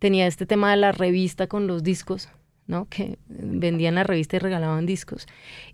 tenía 0.00 0.26
este 0.26 0.46
tema 0.46 0.72
de 0.72 0.78
la 0.78 0.90
revista 0.90 1.46
con 1.46 1.68
los 1.68 1.84
discos. 1.84 2.28
¿No? 2.72 2.88
Que 2.88 3.18
vendían 3.28 3.94
la 3.94 4.02
revista 4.02 4.36
y 4.36 4.40
regalaban 4.40 4.86
discos. 4.86 5.26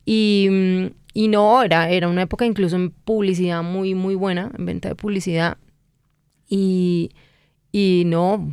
Y, 0.04 0.90
y, 1.14 1.28
no, 1.28 1.62
era, 1.62 1.88
era 1.88 2.08
una 2.08 2.22
época 2.22 2.44
incluso 2.44 2.76
en 2.76 2.90
publicidad 2.90 3.62
muy, 3.62 3.94
muy 3.94 4.14
buena, 4.14 4.50
en 4.58 4.66
venta 4.66 4.90
de 4.90 4.94
publicidad. 4.94 5.56
Y, 6.48 7.12
y 7.72 8.02
no, 8.06 8.52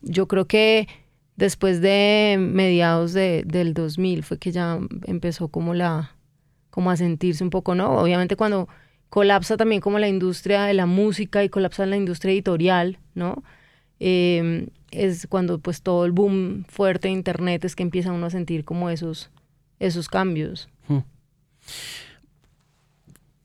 yo 0.00 0.28
creo 0.28 0.46
que 0.46 0.88
después 1.36 1.80
de 1.80 2.36
mediados 2.38 3.12
de, 3.12 3.42
del 3.46 3.74
2000 3.74 4.22
fue 4.22 4.38
que 4.38 4.52
ya 4.52 4.78
empezó 5.06 5.48
como 5.48 5.74
la, 5.74 6.16
como 6.70 6.90
a 6.90 6.96
sentirse 6.96 7.42
un 7.44 7.50
poco, 7.50 7.74
¿no? 7.74 7.98
Obviamente 7.98 8.36
cuando 8.36 8.68
colapsa 9.08 9.56
también 9.56 9.80
como 9.80 9.98
la 9.98 10.08
industria 10.08 10.64
de 10.64 10.74
la 10.74 10.86
música 10.86 11.42
y 11.42 11.48
colapsa 11.48 11.84
la 11.86 11.96
industria 11.96 12.32
editorial, 12.32 12.98
¿no? 13.14 13.42
Eh, 14.00 14.68
es 14.90 15.26
cuando 15.28 15.58
pues 15.58 15.82
todo 15.82 16.04
el 16.04 16.12
boom 16.12 16.64
fuerte 16.68 17.08
de 17.08 17.14
internet 17.14 17.64
es 17.64 17.76
que 17.76 17.82
empieza 17.82 18.12
uno 18.12 18.26
a 18.26 18.30
sentir 18.30 18.64
como 18.64 18.90
esos, 18.90 19.30
esos 19.78 20.08
cambios. 20.08 20.68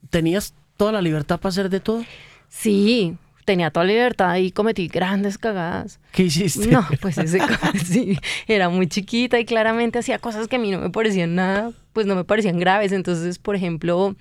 ¿Tenías 0.09 0.53
toda 0.77 0.91
la 0.91 1.01
libertad 1.01 1.39
para 1.39 1.49
hacer 1.49 1.69
de 1.69 1.79
todo? 1.79 2.03
Sí, 2.47 3.17
tenía 3.43 3.69
toda 3.69 3.85
la 3.85 3.91
libertad 3.91 4.35
y 4.37 4.51
cometí 4.51 4.87
grandes 4.87 5.37
cagadas. 5.37 5.99
¿Qué 6.11 6.23
hiciste? 6.23 6.67
No, 6.67 6.85
pues 7.01 7.17
ese, 7.17 7.39
sí, 7.85 8.17
era 8.47 8.69
muy 8.69 8.87
chiquita 8.87 9.39
y 9.39 9.45
claramente 9.45 9.99
hacía 9.99 10.19
cosas 10.19 10.47
que 10.47 10.55
a 10.55 10.59
mí 10.59 10.71
no 10.71 10.79
me 10.79 10.89
parecían 10.89 11.35
nada, 11.35 11.71
pues 11.93 12.05
no 12.05 12.15
me 12.15 12.23
parecían 12.23 12.59
graves. 12.59 12.91
Entonces, 12.91 13.37
por 13.37 13.55
ejemplo, 13.55 14.15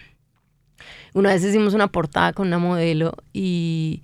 una 1.15 1.31
vez 1.31 1.45
hicimos 1.45 1.75
una 1.75 1.89
portada 1.89 2.33
con 2.33 2.49
una 2.49 2.59
modelo 2.59 3.15
y, 3.33 4.03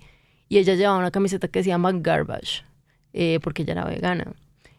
y 0.51 0.57
ella 0.57 0.75
llevaba 0.75 0.97
una 0.97 1.11
camiseta 1.11 1.47
que 1.47 1.63
se 1.63 1.69
llama 1.69 1.93
Garbage 1.93 2.65
eh, 3.13 3.39
porque 3.41 3.61
ella 3.61 3.71
era 3.71 3.85
vegana. 3.85 4.33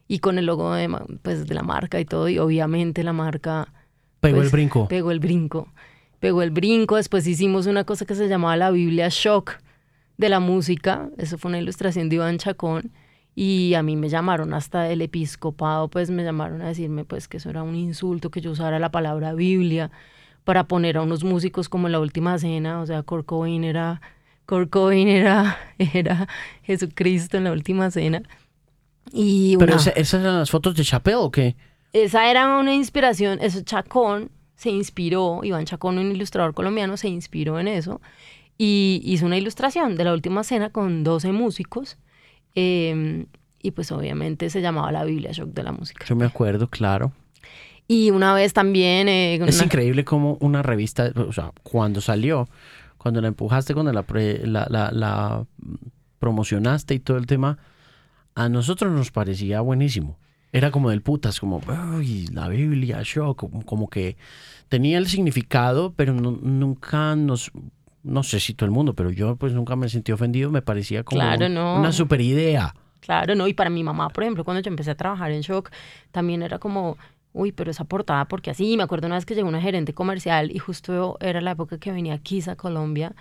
Y 0.07 0.19
con 0.19 0.37
el 0.37 0.45
logo 0.45 0.75
de, 0.75 0.87
pues, 1.23 1.47
de 1.47 1.55
la 1.55 1.63
marca 1.63 1.99
y 1.99 2.05
todo, 2.05 2.29
y 2.29 2.39
obviamente 2.39 3.03
la 3.03 3.15
marca... 3.15 3.73
Pegó 4.21 4.37
el 4.37 4.43
pues, 4.43 4.53
brinco. 4.53 4.87
Pegó 4.87 5.13
el 5.13 5.19
brinco. 5.19 5.73
Pegó 6.21 6.43
el 6.43 6.51
brinco. 6.51 6.97
Después 6.97 7.27
hicimos 7.27 7.65
una 7.65 7.85
cosa 7.85 8.05
que 8.05 8.15
se 8.15 8.29
llamaba 8.29 8.55
la 8.59 8.71
Biblia 8.71 9.09
Shock 9.09 9.63
de 10.19 10.29
la 10.29 10.41
música. 10.41 11.09
Eso 11.17 11.39
fue 11.39 11.49
una 11.49 11.59
ilustración 11.59 12.11
de 12.11 12.17
Iván 12.17 12.37
Chacón. 12.37 12.93
Y 13.35 13.73
a 13.73 13.83
mí 13.83 13.97
me 13.97 14.11
llamaron 14.11 14.53
hasta 14.53 14.91
el 14.91 15.01
episcopado, 15.01 15.89
pues 15.89 16.11
me 16.11 16.23
llamaron 16.23 16.61
a 16.61 16.69
decirme 16.69 17.07
pues 17.07 17.29
que 17.29 17.39
eso 17.39 17.49
era 17.49 17.63
un 17.63 17.77
insulto, 17.77 18.31
que 18.31 18.43
yo 18.43 18.51
usara 18.51 18.79
la 18.79 18.91
palabra 18.91 19.33
Biblia 19.33 19.91
para 20.45 20.65
poner 20.65 20.99
a 20.99 21.03
unos 21.03 21.25
músicos 21.25 21.71
como 21.71 21.89
la 21.89 21.99
última 21.99 22.37
cena. 22.37 22.83
O 22.83 22.85
sea, 22.85 23.03
Kurt 23.03 23.27
era 23.63 24.03
Kurt 24.53 24.93
era, 24.93 25.59
era 25.79 26.29
Jesucristo 26.63 27.39
en 27.39 27.45
la 27.45 27.53
última 27.53 27.91
cena. 27.91 28.23
Y 29.11 29.57
¿Pero 29.57 29.77
esas 29.77 30.15
eran 30.15 30.41
las 30.41 30.51
fotos 30.51 30.75
de 30.77 30.85
Chapel 30.85 31.15
o 31.17 31.31
qué? 31.31 31.57
Esa 31.93 32.31
era 32.31 32.59
una 32.59 32.75
inspiración, 32.75 33.39
eso 33.41 33.63
Chacón 33.63 34.31
se 34.57 34.71
inspiró, 34.71 35.41
Iván 35.43 35.65
Chacón, 35.65 35.99
un 35.99 36.13
ilustrador 36.13 36.55
colombiano, 36.55 36.97
se 36.97 37.09
inspiró 37.09 37.59
en 37.59 37.69
eso 37.69 38.01
y 38.59 39.01
hizo 39.05 39.27
una 39.27 39.39
ilustración 39.39 39.97
de 39.97 40.05
la 40.05 40.13
última 40.13 40.45
cena 40.45 40.71
con 40.71 41.03
12 41.03 41.33
músicos 41.33 41.99
em, 42.55 43.27
y 43.63 43.71
pues 43.73 43.91
obviamente 43.91 44.51
se 44.51 44.61
llamaba 44.61 44.93
la 44.93 45.05
Biblia 45.05 45.33
Shock 45.33 45.51
de 45.51 45.63
la 45.63 45.73
música. 45.73 46.05
Yo 46.07 46.15
me 46.15 46.27
acuerdo, 46.27 46.69
claro. 46.69 47.13
Y 47.89 48.11
una 48.11 48.35
vez 48.35 48.53
también... 48.53 49.09
Eh, 49.09 49.37
es 49.47 49.63
increíble 49.63 50.05
como 50.05 50.37
una 50.41 50.63
revista, 50.63 51.13
o 51.15 51.33
sea, 51.33 51.53
cuando 51.63 52.01
salió, 52.01 52.49
cuando 53.03 53.21
la 53.21 53.29
empujaste, 53.29 53.75
cuando 53.75 53.93
la, 53.93 54.05
la, 54.93 55.47
promocionaste 56.21 56.95
y 56.95 57.01
todo 57.01 57.17
el 57.17 57.27
tema, 57.27 57.59
a 58.37 58.49
nosotros 58.49 58.93
nos 58.93 59.11
parecía 59.11 59.61
buenísimo. 59.61 60.19
Era 60.53 60.71
como 60.71 60.91
del 60.91 61.03
putas, 61.03 61.41
como, 61.41 61.61
Ay, 61.67 62.27
la 62.29 62.49
Biblia, 62.49 63.01
shock, 63.03 63.65
como, 63.65 63.89
que 63.89 64.17
tenía 64.69 64.99
el 64.99 65.09
significado, 65.09 65.95
pero 65.95 66.13
nunca 66.15 67.17
nos, 67.17 67.51
no 68.05 68.23
sé 68.23 68.39
si 68.39 68.55
todo 68.55 68.67
el 68.67 68.73
mundo, 68.73 68.95
pero 68.95 69.11
yo 69.11 69.35
pues 69.35 69.53
nunca 69.53 69.75
me 69.75 69.89
sentí 69.89 70.13
ofendido, 70.13 70.51
me 70.51 70.63
parecía 70.63 71.03
como 71.03 71.21
una 71.23 71.91
super 71.91 72.21
idea. 72.21 72.75
Claro, 73.01 73.35
no, 73.35 73.49
y 73.49 73.55
para 73.55 73.69
mi 73.69 73.83
mamá, 73.83 74.11
por 74.11 74.23
ejemplo, 74.23 74.45
cuando 74.45 74.61
yo 74.61 74.69
empecé 74.69 74.93
a 74.93 74.95
trabajar 74.95 75.33
en 75.33 75.41
Shock, 75.41 75.73
también 76.13 76.43
era 76.43 76.61
como, 76.61 76.99
uy, 77.33 77.53
pero 77.53 77.71
esa 77.71 77.85
portada, 77.85 78.27
porque 78.27 78.51
así, 78.51 78.77
me 78.77 78.83
acuerdo 78.83 79.07
una 79.07 79.17
vez 79.17 79.27
que 79.27 79.35
llegó 79.35 79.49
una 79.49 79.61
gerente 79.61 79.95
comercial 79.95 80.51
y 80.51 80.59
justo 80.59 81.17
era 81.21 81.41
la 81.41 81.53
época 81.53 81.79
que 81.79 81.93
venía 81.93 82.19
Kiss 82.19 82.49
a 82.49 82.57
Colombia 82.57 83.15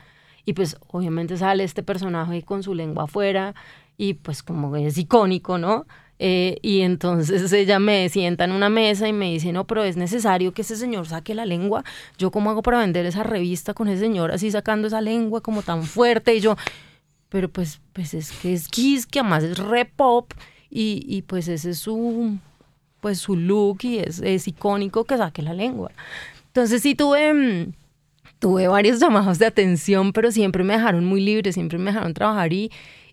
y 0.45 0.54
pues 0.54 0.78
obviamente 0.88 1.38
sale 1.38 1.63
este 1.63 1.84
personaje 1.84 2.43
con 2.43 2.63
su 2.63 2.74
lengua 2.74 3.04
afuera 3.06 3.54
y 3.97 4.15
pues 4.15 4.43
como 4.43 4.76
es 4.76 4.97
icónico, 4.97 5.58
¿no? 5.58 5.86
Eh, 6.19 6.58
y 6.62 6.82
entonces 6.82 7.52
ella 7.54 7.80
me 7.80 8.10
sienta 8.10 8.43
en 8.45 8.52
una 8.52 8.69
mesa 8.69 9.08
y 9.08 9.13
me 9.13 9.32
dice, 9.32 9.52
no, 9.52 9.65
pero 9.65 9.84
es 9.84 9.97
necesario 9.97 10.54
que 10.54 10.62
ese 10.62 10.76
señor 10.76 11.08
saque 11.08 11.36
la 11.36 11.45
lengua. 11.45 11.84
Yo 12.17 12.32
cómo 12.32 12.50
hago 12.50 12.62
para 12.62 12.80
vender 12.80 13.06
esa 13.06 13.24
revista 13.24 13.74
con 13.74 13.88
ese 13.88 14.02
señor 14.02 14.32
así 14.32 14.52
sacando 14.52 14.88
esa 14.88 15.02
lengua 15.02 15.41
como 15.41 15.62
tan 15.62 15.84
fuerte 15.84 16.36
y 16.36 16.39
yo, 16.39 16.58
pero 17.30 17.50
pues, 17.50 17.80
pues 17.93 18.13
es 18.13 18.32
que 18.32 18.54
es 18.54 18.67
Kiss, 18.67 19.06
que 19.06 19.19
además 19.19 19.43
es 19.43 19.58
re 19.58 19.86
pop 19.86 20.34
y, 20.69 21.04
y 21.08 21.21
pues 21.24 21.47
ese 21.47 21.71
es 21.71 21.80
su 21.80 22.38
pues 23.01 23.19
su 23.19 23.35
look 23.35 23.79
y 23.81 23.97
es, 23.97 24.19
es 24.19 24.47
icónico 24.47 25.03
que 25.03 25.17
saque 25.17 25.41
la 25.41 25.53
lengua. 25.53 25.91
Entonces 26.47 26.81
sí 26.81 26.95
tuve, 26.95 27.33
mm, 27.33 27.73
tuve 28.39 28.67
varios 28.67 28.99
llamados 28.99 29.39
de 29.39 29.47
atención, 29.47 30.13
pero 30.13 30.31
siempre 30.31 30.63
me 30.63 30.73
dejaron 30.73 31.03
muy 31.03 31.19
libre, 31.19 31.51
siempre 31.51 31.77
me 31.77 31.91
dejaron 31.91 32.13
trabajar 32.13 32.53
y, 32.53 32.71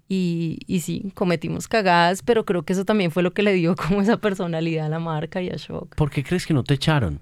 y, 0.09 0.61
y, 0.67 0.81
sí, 0.81 1.11
cometimos 1.15 1.69
cagadas, 1.69 2.23
pero 2.23 2.45
creo 2.45 2.63
que 2.63 2.73
eso 2.73 2.85
también 2.85 3.11
fue 3.11 3.23
lo 3.23 3.33
que 3.33 3.43
le 3.43 3.53
dio 3.55 3.75
como 3.77 4.01
esa 4.01 4.19
personalidad 4.19 4.87
a 4.87 4.89
la 4.91 4.99
marca 5.01 5.43
y 5.43 5.49
a 5.51 5.57
Shock. 5.57 5.97
¿Por 5.97 6.11
qué 6.11 6.23
crees 6.23 6.47
que 6.47 6.55
no 6.55 6.65
te 6.65 6.75
echaron? 6.75 7.21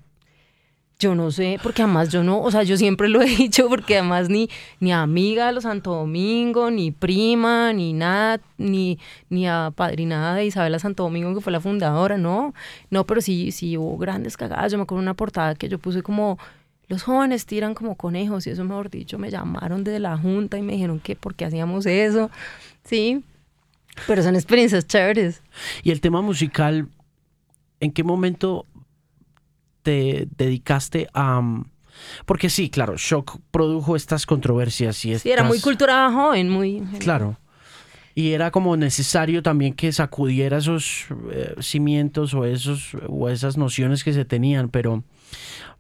Yo 0.99 1.15
no 1.15 1.31
sé, 1.31 1.59
porque 1.63 1.83
además 1.83 2.09
yo 2.09 2.25
no, 2.25 2.41
o 2.41 2.51
sea, 2.51 2.63
yo 2.63 2.79
siempre 2.79 3.11
lo 3.11 3.21
he 3.21 3.27
dicho, 3.37 3.69
porque 3.69 3.99
además 3.99 4.31
ni, 4.31 4.49
ni 4.81 4.93
amiga 4.93 5.47
de 5.47 5.53
los 5.53 5.65
Santo 5.65 5.93
Domingo, 5.93 6.71
ni 6.71 6.91
prima, 6.91 7.75
ni 7.75 7.93
nada, 7.93 8.41
ni, 8.57 8.99
ni 9.29 9.47
a 9.47 9.73
padrinada 9.75 10.37
de 10.37 10.47
Isabela 10.47 10.79
Santo 10.79 11.03
Domingo, 11.03 11.35
que 11.35 11.43
fue 11.43 11.53
la 11.53 11.61
fundadora, 11.61 12.17
no, 12.17 12.55
no, 12.91 13.05
pero 13.05 13.21
sí, 13.21 13.53
sí 13.53 13.77
hubo 13.77 13.99
grandes 13.99 14.39
cagadas. 14.39 14.73
Yo 14.73 14.79
me 14.79 14.85
acuerdo 14.85 15.03
una 15.03 15.13
portada 15.13 15.55
que 15.55 15.69
yo 15.69 15.79
puse 15.79 16.03
como, 16.03 16.39
los 16.89 17.03
jóvenes 17.03 17.45
tiran 17.45 17.75
como 17.75 17.97
conejos, 17.97 18.47
y 18.47 18.51
eso 18.51 18.65
mejor 18.65 18.89
dicho, 18.89 19.19
me 19.19 19.31
llamaron 19.31 19.85
desde 19.85 19.99
la 19.99 20.17
junta 20.17 20.57
y 20.57 20.63
me 20.63 20.73
dijeron 20.75 21.01
que 21.01 21.15
por 21.15 21.35
qué 21.35 21.45
hacíamos 21.45 21.85
eso, 21.85 22.31
sí, 22.85 23.23
pero 24.07 24.23
son 24.23 24.35
experiencias 24.35 24.87
chéveres. 24.87 25.43
Y 25.83 25.91
el 25.91 26.01
tema 26.01 26.23
musical, 26.23 26.89
¿en 27.81 27.93
qué 27.93 28.03
momento 28.03 28.65
te 29.87 30.27
dedicaste 30.37 31.07
a... 31.13 31.41
Mm, 31.41 31.71
porque 32.25 32.51
sí, 32.51 32.71
claro, 32.71 32.97
Shock 32.97 33.39
produjo 33.53 33.95
estas 33.95 34.27
controversias 34.27 35.05
y 35.05 35.13
estas... 35.13 35.23
Sí, 35.23 35.31
era 35.31 35.45
muy 35.45 35.61
cultura 35.61 36.11
joven, 36.13 36.51
muy... 36.51 36.83
Claro. 36.99 37.39
Y 38.17 38.33
era 38.33 38.51
como 38.51 38.77
necesario 38.77 39.45
también 39.45 39.75
que 39.75 39.93
sacudiera 39.93 40.59
esos 40.59 41.07
eh, 41.31 41.55
cimientos 41.61 42.35
o, 42.35 42.45
esos, 42.45 42.97
o 43.07 43.29
esas 43.29 43.57
nociones 43.57 44.03
que 44.03 44.13
se 44.13 44.25
tenían, 44.25 44.71
pero, 44.71 45.05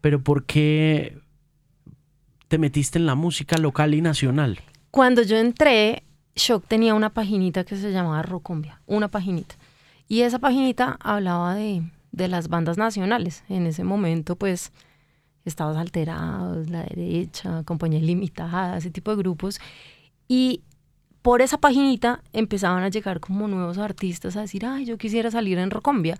pero 0.00 0.22
¿por 0.22 0.44
qué 0.44 1.18
te 2.46 2.58
metiste 2.58 2.98
en 3.00 3.06
la 3.06 3.16
música 3.16 3.56
local 3.58 3.92
y 3.92 4.02
nacional? 4.02 4.60
Cuando 4.92 5.22
yo 5.22 5.36
entré, 5.36 6.04
Shock 6.36 6.64
tenía 6.68 6.94
una 6.94 7.10
paginita 7.10 7.64
que 7.64 7.74
se 7.74 7.90
llamaba 7.90 8.22
Rocombia, 8.22 8.80
una 8.86 9.08
paginita. 9.08 9.56
Y 10.06 10.20
esa 10.20 10.38
paginita 10.38 10.96
hablaba 11.00 11.56
de 11.56 11.82
de 12.16 12.28
las 12.28 12.48
bandas 12.48 12.78
nacionales. 12.78 13.44
En 13.48 13.66
ese 13.66 13.84
momento, 13.84 14.36
pues, 14.36 14.72
Estados 15.44 15.76
Alterados, 15.76 16.68
La 16.70 16.82
Derecha, 16.82 17.62
Compañía 17.64 18.00
Limitada, 18.00 18.78
ese 18.78 18.90
tipo 18.90 19.10
de 19.12 19.18
grupos. 19.18 19.60
Y 20.26 20.62
por 21.20 21.42
esa 21.42 21.58
paginita 21.58 22.22
empezaban 22.32 22.82
a 22.82 22.88
llegar 22.88 23.20
como 23.20 23.46
nuevos 23.48 23.78
artistas 23.78 24.36
a 24.36 24.40
decir, 24.40 24.64
ay, 24.64 24.86
yo 24.86 24.96
quisiera 24.96 25.30
salir 25.30 25.58
en 25.58 25.70
Rocombia. 25.70 26.16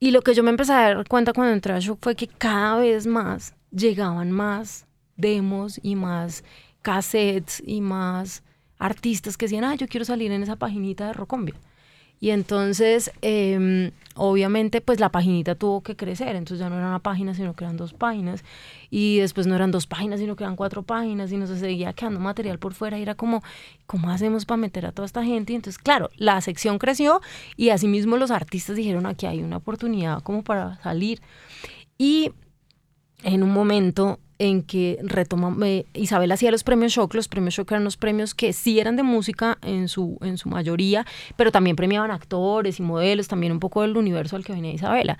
Y 0.00 0.10
lo 0.10 0.22
que 0.22 0.34
yo 0.34 0.42
me 0.42 0.50
empecé 0.50 0.72
a 0.72 0.94
dar 0.94 1.06
cuenta 1.06 1.34
cuando 1.34 1.52
entré 1.52 1.74
a 1.74 1.78
Shock 1.78 1.98
fue 2.00 2.16
que 2.16 2.26
cada 2.26 2.78
vez 2.78 3.06
más 3.06 3.54
llegaban 3.70 4.32
más 4.32 4.86
demos 5.16 5.78
y 5.82 5.96
más 5.96 6.42
cassettes 6.80 7.62
y 7.66 7.82
más 7.82 8.42
artistas 8.78 9.36
que 9.36 9.44
decían, 9.44 9.64
ah, 9.64 9.74
yo 9.74 9.86
quiero 9.86 10.06
salir 10.06 10.32
en 10.32 10.42
esa 10.42 10.56
paginita 10.56 11.08
de 11.08 11.12
Rocombia. 11.12 11.54
Y 12.20 12.30
entonces, 12.30 13.10
em, 13.22 13.92
obviamente, 14.14 14.82
pues 14.82 15.00
la 15.00 15.08
paginita 15.08 15.54
tuvo 15.54 15.80
que 15.80 15.96
crecer. 15.96 16.36
Entonces 16.36 16.58
ya 16.58 16.68
no 16.68 16.76
era 16.76 16.88
una 16.88 16.98
página, 16.98 17.34
sino 17.34 17.54
que 17.54 17.64
eran 17.64 17.78
dos 17.78 17.94
páginas. 17.94 18.44
Y 18.90 19.18
después 19.18 19.46
no 19.46 19.54
eran 19.56 19.70
dos 19.70 19.86
páginas, 19.86 20.20
sino 20.20 20.36
que 20.36 20.44
eran 20.44 20.54
cuatro 20.54 20.82
páginas. 20.82 21.32
Y 21.32 21.38
nos 21.38 21.48
seguía 21.48 21.94
quedando 21.94 22.20
material 22.20 22.58
por 22.58 22.74
fuera. 22.74 22.98
Y 22.98 23.02
era 23.02 23.14
como, 23.14 23.42
¿cómo 23.86 24.10
hacemos 24.10 24.44
para 24.44 24.58
meter 24.58 24.84
a 24.84 24.92
toda 24.92 25.06
esta 25.06 25.24
gente? 25.24 25.54
Y 25.54 25.56
entonces, 25.56 25.82
claro, 25.82 26.10
la 26.16 26.38
sección 26.42 26.78
creció 26.78 27.22
y 27.56 27.70
asimismo 27.70 28.18
los 28.18 28.30
artistas 28.30 28.76
dijeron, 28.76 29.06
aquí 29.06 29.24
hay 29.24 29.42
una 29.42 29.56
oportunidad 29.56 30.22
como 30.22 30.44
para 30.44 30.78
salir. 30.82 31.22
Y 31.96 32.32
en 33.22 33.42
un 33.42 33.52
momento 33.52 34.18
en 34.40 34.62
que 34.62 34.98
retomamos, 35.02 35.62
eh, 35.66 35.84
Isabel 35.92 36.32
hacía 36.32 36.50
los 36.50 36.64
premios 36.64 36.92
Shock, 36.92 37.12
los 37.12 37.28
premios 37.28 37.54
Shock 37.54 37.72
eran 37.72 37.84
los 37.84 37.98
premios 37.98 38.34
que 38.34 38.54
sí 38.54 38.80
eran 38.80 38.96
de 38.96 39.02
música 39.02 39.58
en 39.60 39.86
su, 39.86 40.16
en 40.22 40.38
su 40.38 40.48
mayoría, 40.48 41.06
pero 41.36 41.52
también 41.52 41.76
premiaban 41.76 42.10
actores 42.10 42.80
y 42.80 42.82
modelos, 42.82 43.28
también 43.28 43.52
un 43.52 43.60
poco 43.60 43.82
del 43.82 43.98
universo 43.98 44.36
al 44.36 44.44
que 44.44 44.54
venía 44.54 44.72
Isabela. 44.72 45.18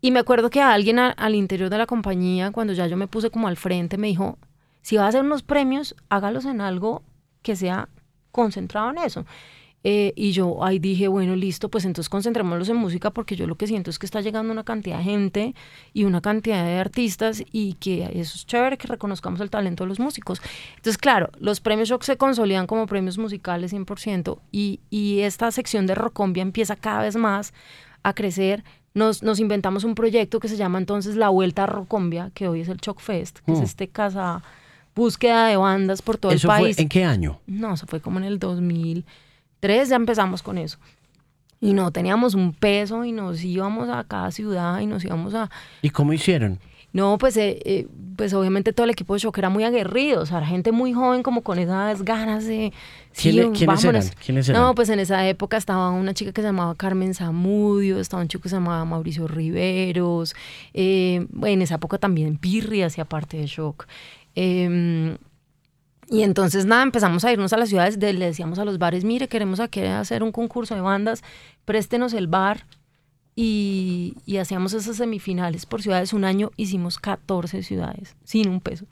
Y 0.00 0.12
me 0.12 0.18
acuerdo 0.18 0.48
que 0.48 0.62
alguien 0.62 0.98
al 0.98 1.34
interior 1.34 1.68
de 1.68 1.76
la 1.76 1.84
compañía, 1.84 2.52
cuando 2.52 2.72
ya 2.72 2.86
yo 2.86 2.96
me 2.96 3.06
puse 3.06 3.28
como 3.28 3.48
al 3.48 3.58
frente, 3.58 3.98
me 3.98 4.06
dijo, 4.06 4.38
si 4.80 4.96
vas 4.96 5.04
a 5.04 5.08
hacer 5.08 5.20
unos 5.20 5.42
premios, 5.42 5.94
hágalos 6.08 6.46
en 6.46 6.62
algo 6.62 7.02
que 7.42 7.56
sea 7.56 7.90
concentrado 8.32 8.90
en 8.90 8.98
eso. 8.98 9.26
Eh, 9.86 10.14
y 10.16 10.32
yo 10.32 10.64
ahí 10.64 10.78
dije, 10.78 11.08
bueno, 11.08 11.36
listo, 11.36 11.68
pues 11.68 11.84
entonces 11.84 12.08
concentrémonos 12.08 12.70
en 12.70 12.76
música 12.76 13.10
porque 13.10 13.36
yo 13.36 13.46
lo 13.46 13.56
que 13.56 13.66
siento 13.66 13.90
es 13.90 13.98
que 13.98 14.06
está 14.06 14.22
llegando 14.22 14.50
una 14.50 14.64
cantidad 14.64 14.96
de 14.96 15.04
gente 15.04 15.54
y 15.92 16.04
una 16.04 16.22
cantidad 16.22 16.64
de 16.64 16.78
artistas 16.78 17.44
y 17.52 17.74
que 17.74 18.04
eso 18.14 18.36
es 18.36 18.46
chévere 18.46 18.78
que 18.78 18.88
reconozcamos 18.88 19.42
el 19.42 19.50
talento 19.50 19.84
de 19.84 19.88
los 19.88 20.00
músicos. 20.00 20.40
Entonces, 20.76 20.96
claro, 20.96 21.28
los 21.38 21.60
premios 21.60 21.90
Shock 21.90 22.02
se 22.02 22.16
consolidan 22.16 22.66
como 22.66 22.86
premios 22.86 23.18
musicales 23.18 23.74
100% 23.74 24.38
y, 24.50 24.80
y 24.88 25.20
esta 25.20 25.50
sección 25.50 25.86
de 25.86 25.94
Rocombia 25.94 26.40
empieza 26.40 26.76
cada 26.76 27.02
vez 27.02 27.16
más 27.16 27.52
a 28.02 28.14
crecer. 28.14 28.64
Nos, 28.94 29.22
nos, 29.22 29.38
inventamos 29.38 29.84
un 29.84 29.94
proyecto 29.94 30.40
que 30.40 30.48
se 30.48 30.56
llama 30.56 30.78
entonces 30.78 31.16
La 31.16 31.28
Vuelta 31.28 31.64
a 31.64 31.66
Rocombia, 31.66 32.30
que 32.32 32.48
hoy 32.48 32.60
es 32.60 32.68
el 32.70 32.78
Shock 32.78 33.00
Fest, 33.00 33.40
que 33.40 33.52
es 33.52 33.60
mm. 33.60 33.64
este 33.64 33.88
casa 33.88 34.42
búsqueda 34.94 35.48
de 35.48 35.58
bandas 35.58 36.00
por 36.00 36.16
todo 36.16 36.32
el 36.32 36.40
país. 36.40 36.76
Fue, 36.76 36.82
¿En 36.82 36.88
qué 36.88 37.04
año? 37.04 37.40
No, 37.46 37.74
eso 37.74 37.86
fue 37.86 38.00
como 38.00 38.18
en 38.18 38.24
el 38.24 38.38
2000 38.38 39.04
tres 39.64 39.88
ya 39.88 39.96
empezamos 39.96 40.42
con 40.42 40.58
eso. 40.58 40.76
Y 41.58 41.72
no 41.72 41.90
teníamos 41.90 42.34
un 42.34 42.52
peso 42.52 43.02
y 43.06 43.12
nos 43.12 43.42
íbamos 43.42 43.88
a 43.88 44.04
cada 44.04 44.30
ciudad 44.30 44.78
y 44.80 44.86
nos 44.86 45.02
íbamos 45.06 45.32
a... 45.32 45.50
¿Y 45.80 45.88
cómo 45.88 46.12
hicieron? 46.12 46.58
No, 46.92 47.16
pues, 47.16 47.34
eh, 47.38 47.58
eh, 47.64 47.86
pues 48.14 48.34
obviamente 48.34 48.74
todo 48.74 48.84
el 48.84 48.90
equipo 48.90 49.14
de 49.14 49.20
shock 49.20 49.38
era 49.38 49.48
muy 49.48 49.64
aguerrido, 49.64 50.20
o 50.20 50.26
sea, 50.26 50.36
era 50.36 50.46
gente 50.46 50.70
muy 50.70 50.92
joven 50.92 51.22
como 51.22 51.40
con 51.40 51.58
esas 51.58 52.02
ganas 52.02 52.44
de... 52.44 52.74
¿Quiénes, 53.16 53.82
eran? 53.84 54.04
¿Quiénes 54.22 54.50
eran? 54.50 54.60
No, 54.60 54.74
pues 54.74 54.90
en 54.90 55.00
esa 55.00 55.26
época 55.26 55.56
estaba 55.56 55.90
una 55.92 56.12
chica 56.12 56.32
que 56.32 56.42
se 56.42 56.48
llamaba 56.48 56.74
Carmen 56.74 57.14
Zamudio, 57.14 58.00
estaba 58.00 58.22
un 58.22 58.28
chico 58.28 58.42
que 58.42 58.50
se 58.50 58.56
llamaba 58.56 58.84
Mauricio 58.84 59.26
Riveros, 59.26 60.34
eh, 60.74 61.26
en 61.42 61.62
esa 61.62 61.76
época 61.76 61.96
también 61.96 62.36
Pirri 62.36 62.82
hacía 62.82 63.06
parte 63.06 63.38
de 63.38 63.46
shock. 63.46 63.86
Y 66.08 66.22
entonces 66.22 66.66
nada, 66.66 66.82
empezamos 66.82 67.24
a 67.24 67.32
irnos 67.32 67.52
a 67.52 67.56
las 67.56 67.68
ciudades, 67.68 67.98
le 67.98 68.12
decíamos 68.14 68.58
a 68.58 68.64
los 68.64 68.78
bares, 68.78 69.04
mire, 69.04 69.28
queremos 69.28 69.60
hacer 69.60 70.22
un 70.22 70.32
concurso 70.32 70.74
de 70.74 70.80
bandas, 70.80 71.22
préstenos 71.64 72.12
el 72.12 72.26
bar. 72.26 72.66
Y, 73.36 74.14
hacíamos 74.40 74.74
esas 74.74 74.96
semifinales 74.96 75.66
por 75.66 75.82
ciudades. 75.82 76.12
Un 76.12 76.24
año 76.24 76.52
hicimos 76.56 76.98
14 76.98 77.62
ciudades, 77.64 78.16
sin 78.24 78.48
un 78.48 78.60
peso. 78.60 78.86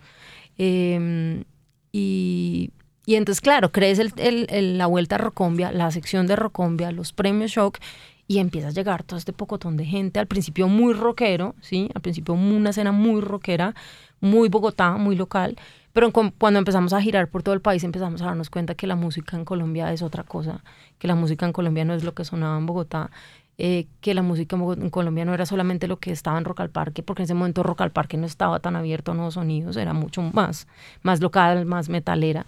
Em, 0.58 1.44
y, 1.92 2.70
y, 3.06 3.14
entonces, 3.14 3.40
claro, 3.40 3.70
crees 3.70 4.00
el, 4.00 4.78
la 4.78 4.86
vuelta 4.86 5.14
a 5.14 5.18
Rocombia, 5.18 5.70
la 5.70 5.90
sección 5.92 6.26
de 6.26 6.34
Rocombia, 6.34 6.90
los 6.90 7.12
premios 7.12 7.52
Shock, 7.52 7.78
y 8.26 8.38
empieza 8.38 8.68
a 8.68 8.72
llegar 8.72 9.02
todo 9.04 9.18
este 9.18 9.32
pocotón 9.32 9.76
de 9.76 9.84
gente. 9.84 10.18
Al 10.18 10.26
principio 10.26 10.66
muy 10.68 10.94
rockero, 10.94 11.54
¿sí? 11.60 11.88
Al 11.94 12.02
principio 12.02 12.34
una 12.34 12.70
escena 12.70 12.90
muy 12.90 13.20
rockera, 13.20 13.74
muy 14.20 14.48
Bogotá, 14.48 14.92
muy 14.96 15.16
local. 15.16 15.56
Pero 15.92 16.10
cuando 16.12 16.58
empezamos 16.58 16.92
a 16.92 17.02
girar 17.02 17.28
por 17.28 17.42
todo 17.42 17.54
el 17.54 17.60
país 17.60 17.84
empezamos 17.84 18.22
a 18.22 18.26
darnos 18.26 18.48
cuenta 18.48 18.74
que 18.74 18.86
la 18.86 18.96
música 18.96 19.36
en 19.36 19.44
Colombia 19.44 19.92
es 19.92 20.02
otra 20.02 20.22
cosa, 20.22 20.64
que 20.98 21.06
la 21.06 21.14
música 21.14 21.44
en 21.44 21.52
Colombia 21.52 21.84
no 21.84 21.94
es 21.94 22.02
lo 22.02 22.14
que 22.14 22.24
sonaba 22.24 22.56
en 22.56 22.66
Bogotá, 22.66 23.10
eh, 23.58 23.86
que 24.00 24.14
la 24.14 24.22
música 24.22 24.56
en, 24.56 24.90
Colombia 24.90 25.26
no 25.26 25.34
era 25.34 25.44
solamente 25.44 25.86
lo 25.86 25.98
que 25.98 26.10
estaba 26.10 26.38
en 26.38 26.44
Rock 26.44 26.60
al 26.60 26.70
Parque, 26.70 27.02
porque 27.02 27.22
en 27.22 27.24
ese 27.24 27.34
momento 27.34 27.62
Rock 27.62 27.82
al 27.82 27.92
Parque 27.92 28.16
no 28.16 28.26
estaba 28.26 28.58
tan 28.60 28.74
abierto 28.76 29.12
a 29.12 29.14
nuevos 29.14 29.34
sonidos, 29.34 29.76
era 29.76 29.92
mucho 29.92 30.22
más, 30.22 30.66
más 31.02 31.20
local, 31.20 31.66
más 31.66 31.90
metalera. 31.90 32.46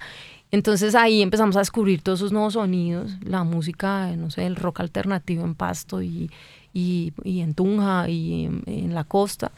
Entonces 0.51 0.95
ahí 0.95 1.21
empezamos 1.21 1.57
a 1.57 1.59
descubrir 1.59 2.01
todos 2.01 2.21
esos 2.21 2.33
nuevos 2.33 2.55
sonidos, 2.55 3.13
la 3.23 3.45
música, 3.45 4.15
no 4.17 4.31
sé, 4.31 4.47
el 4.47 4.57
rock 4.57 4.81
alternativo 4.81 5.45
en 5.45 5.55
Pasto 5.55 6.01
y, 6.01 6.31
y, 6.73 7.13
en 7.25 7.55
Tunja 7.55 8.09
y 8.09 8.47
en 8.67 8.95
la 8.95 9.05
costa. 9.05 9.53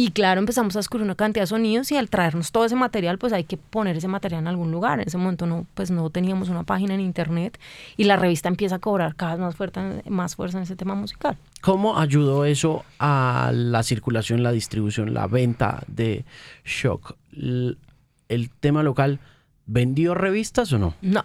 Y 0.00 0.12
claro, 0.12 0.38
empezamos 0.38 0.76
a 0.76 0.78
descubrir 0.78 1.04
una 1.04 1.16
cantidad 1.16 1.42
de 1.42 1.48
sonidos 1.48 1.90
y 1.90 1.96
al 1.96 2.08
traernos 2.08 2.52
todo 2.52 2.64
ese 2.64 2.76
material, 2.76 3.18
pues 3.18 3.32
hay 3.32 3.42
que 3.42 3.56
poner 3.56 3.96
ese 3.96 4.06
material 4.06 4.42
en 4.42 4.46
algún 4.46 4.70
lugar. 4.70 5.00
En 5.00 5.08
ese 5.08 5.18
momento 5.18 5.44
no, 5.44 5.66
pues 5.74 5.90
no 5.90 6.08
teníamos 6.08 6.50
una 6.50 6.62
página 6.62 6.94
en 6.94 7.00
internet 7.00 7.58
y 7.96 8.04
la 8.04 8.14
revista 8.14 8.48
empieza 8.48 8.76
a 8.76 8.78
cobrar 8.78 9.16
cada 9.16 9.32
vez 9.32 9.40
más, 9.40 9.56
fuerte, 9.56 10.04
más 10.08 10.36
fuerza 10.36 10.58
en 10.58 10.62
ese 10.62 10.76
tema 10.76 10.94
musical. 10.94 11.36
¿Cómo 11.62 11.98
ayudó 11.98 12.44
eso 12.44 12.84
a 13.00 13.50
la 13.52 13.82
circulación, 13.82 14.44
la 14.44 14.52
distribución, 14.52 15.14
la 15.14 15.26
venta 15.26 15.82
de 15.88 16.24
Shock? 16.64 17.16
¿El, 17.32 18.50
tema 18.60 18.84
local 18.84 19.18
vendió 19.66 20.14
revistas 20.14 20.72
o 20.72 20.78
no? 20.78 20.94
No, 21.02 21.24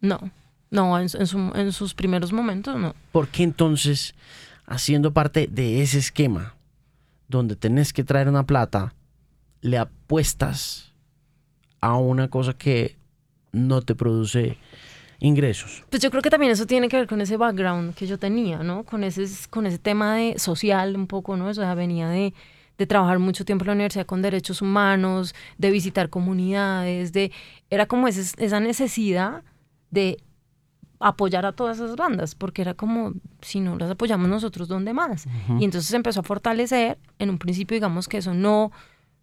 no, 0.00 0.32
no, 0.72 0.98
en, 0.98 1.06
en 1.54 1.72
sus 1.72 1.94
primeros 1.94 2.32
momentos 2.32 2.76
no. 2.76 2.96
¿Por 3.12 3.28
qué 3.28 3.44
entonces, 3.44 4.16
haciendo 4.66 5.12
parte 5.12 5.46
de 5.48 5.80
ese 5.80 5.98
esquema, 5.98 6.54
donde 7.30 7.56
tenés 7.56 7.92
que 7.92 8.04
traer 8.04 8.28
una 8.28 8.44
plata, 8.44 8.94
le 9.62 9.78
apuestas 9.78 10.92
a 11.80 11.96
una 11.96 12.28
cosa 12.28 12.54
que 12.54 12.96
no 13.52 13.82
te 13.82 13.94
produce 13.94 14.58
ingresos. 15.20 15.84
Pues 15.90 16.02
yo 16.02 16.10
creo 16.10 16.22
que 16.22 16.30
también 16.30 16.52
eso 16.52 16.66
tiene 16.66 16.88
que 16.88 16.96
ver 16.96 17.06
con 17.06 17.20
ese 17.20 17.36
background 17.36 17.94
que 17.94 18.06
yo 18.06 18.18
tenía, 18.18 18.62
¿no? 18.62 18.84
Con 18.84 19.04
ese, 19.04 19.26
con 19.48 19.66
ese 19.66 19.78
tema 19.78 20.16
de 20.16 20.38
social 20.38 20.96
un 20.96 21.06
poco, 21.06 21.36
¿no? 21.36 21.48
Eso 21.48 21.62
venía 21.74 22.08
de, 22.08 22.34
de 22.78 22.86
trabajar 22.86 23.18
mucho 23.18 23.44
tiempo 23.44 23.64
en 23.64 23.68
la 23.68 23.74
universidad 23.74 24.06
con 24.06 24.22
derechos 24.22 24.62
humanos, 24.62 25.34
de 25.58 25.70
visitar 25.70 26.10
comunidades, 26.10 27.12
de... 27.12 27.32
Era 27.68 27.86
como 27.86 28.08
esa 28.08 28.60
necesidad 28.60 29.42
de 29.90 30.22
apoyar 31.00 31.46
a 31.46 31.52
todas 31.52 31.78
esas 31.78 31.96
bandas, 31.96 32.34
porque 32.34 32.62
era 32.62 32.74
como, 32.74 33.14
si 33.40 33.60
no 33.60 33.76
las 33.76 33.90
apoyamos 33.90 34.28
nosotros, 34.28 34.68
¿dónde 34.68 34.92
más? 34.92 35.26
Y 35.58 35.64
entonces 35.64 35.86
se 35.86 35.96
empezó 35.96 36.20
a 36.20 36.22
fortalecer, 36.22 36.98
en 37.18 37.30
un 37.30 37.38
principio 37.38 37.74
digamos 37.74 38.06
que 38.06 38.18
eso 38.18 38.34
no, 38.34 38.70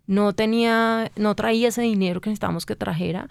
no 0.07 0.33
tenía, 0.33 1.11
no 1.15 1.35
traía 1.35 1.67
ese 1.67 1.83
dinero 1.83 2.19
que 2.19 2.31
necesitábamos 2.31 2.65
que 2.65 2.75
trajera, 2.75 3.29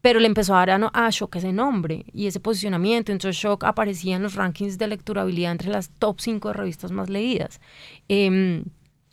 pero 0.00 0.20
le 0.20 0.28
empezó 0.28 0.54
a 0.54 0.64
dar 0.64 0.70
a, 0.70 0.90
a, 0.94 1.10
Shock 1.10 1.36
ese 1.36 1.52
nombre 1.52 2.06
y 2.12 2.28
ese 2.28 2.38
posicionamiento. 2.38 3.10
Entonces 3.10 3.42
Shock 3.42 3.64
aparecía 3.64 4.14
en 4.14 4.22
los 4.22 4.36
rankings 4.36 4.78
de 4.78 4.86
lecturabilidad 4.86 5.50
entre 5.50 5.70
las 5.70 5.90
top 5.90 6.20
5 6.20 6.48
de 6.48 6.54
revistas 6.54 6.92
más 6.92 7.10
leídas. 7.10 7.60
Em, 8.08 8.62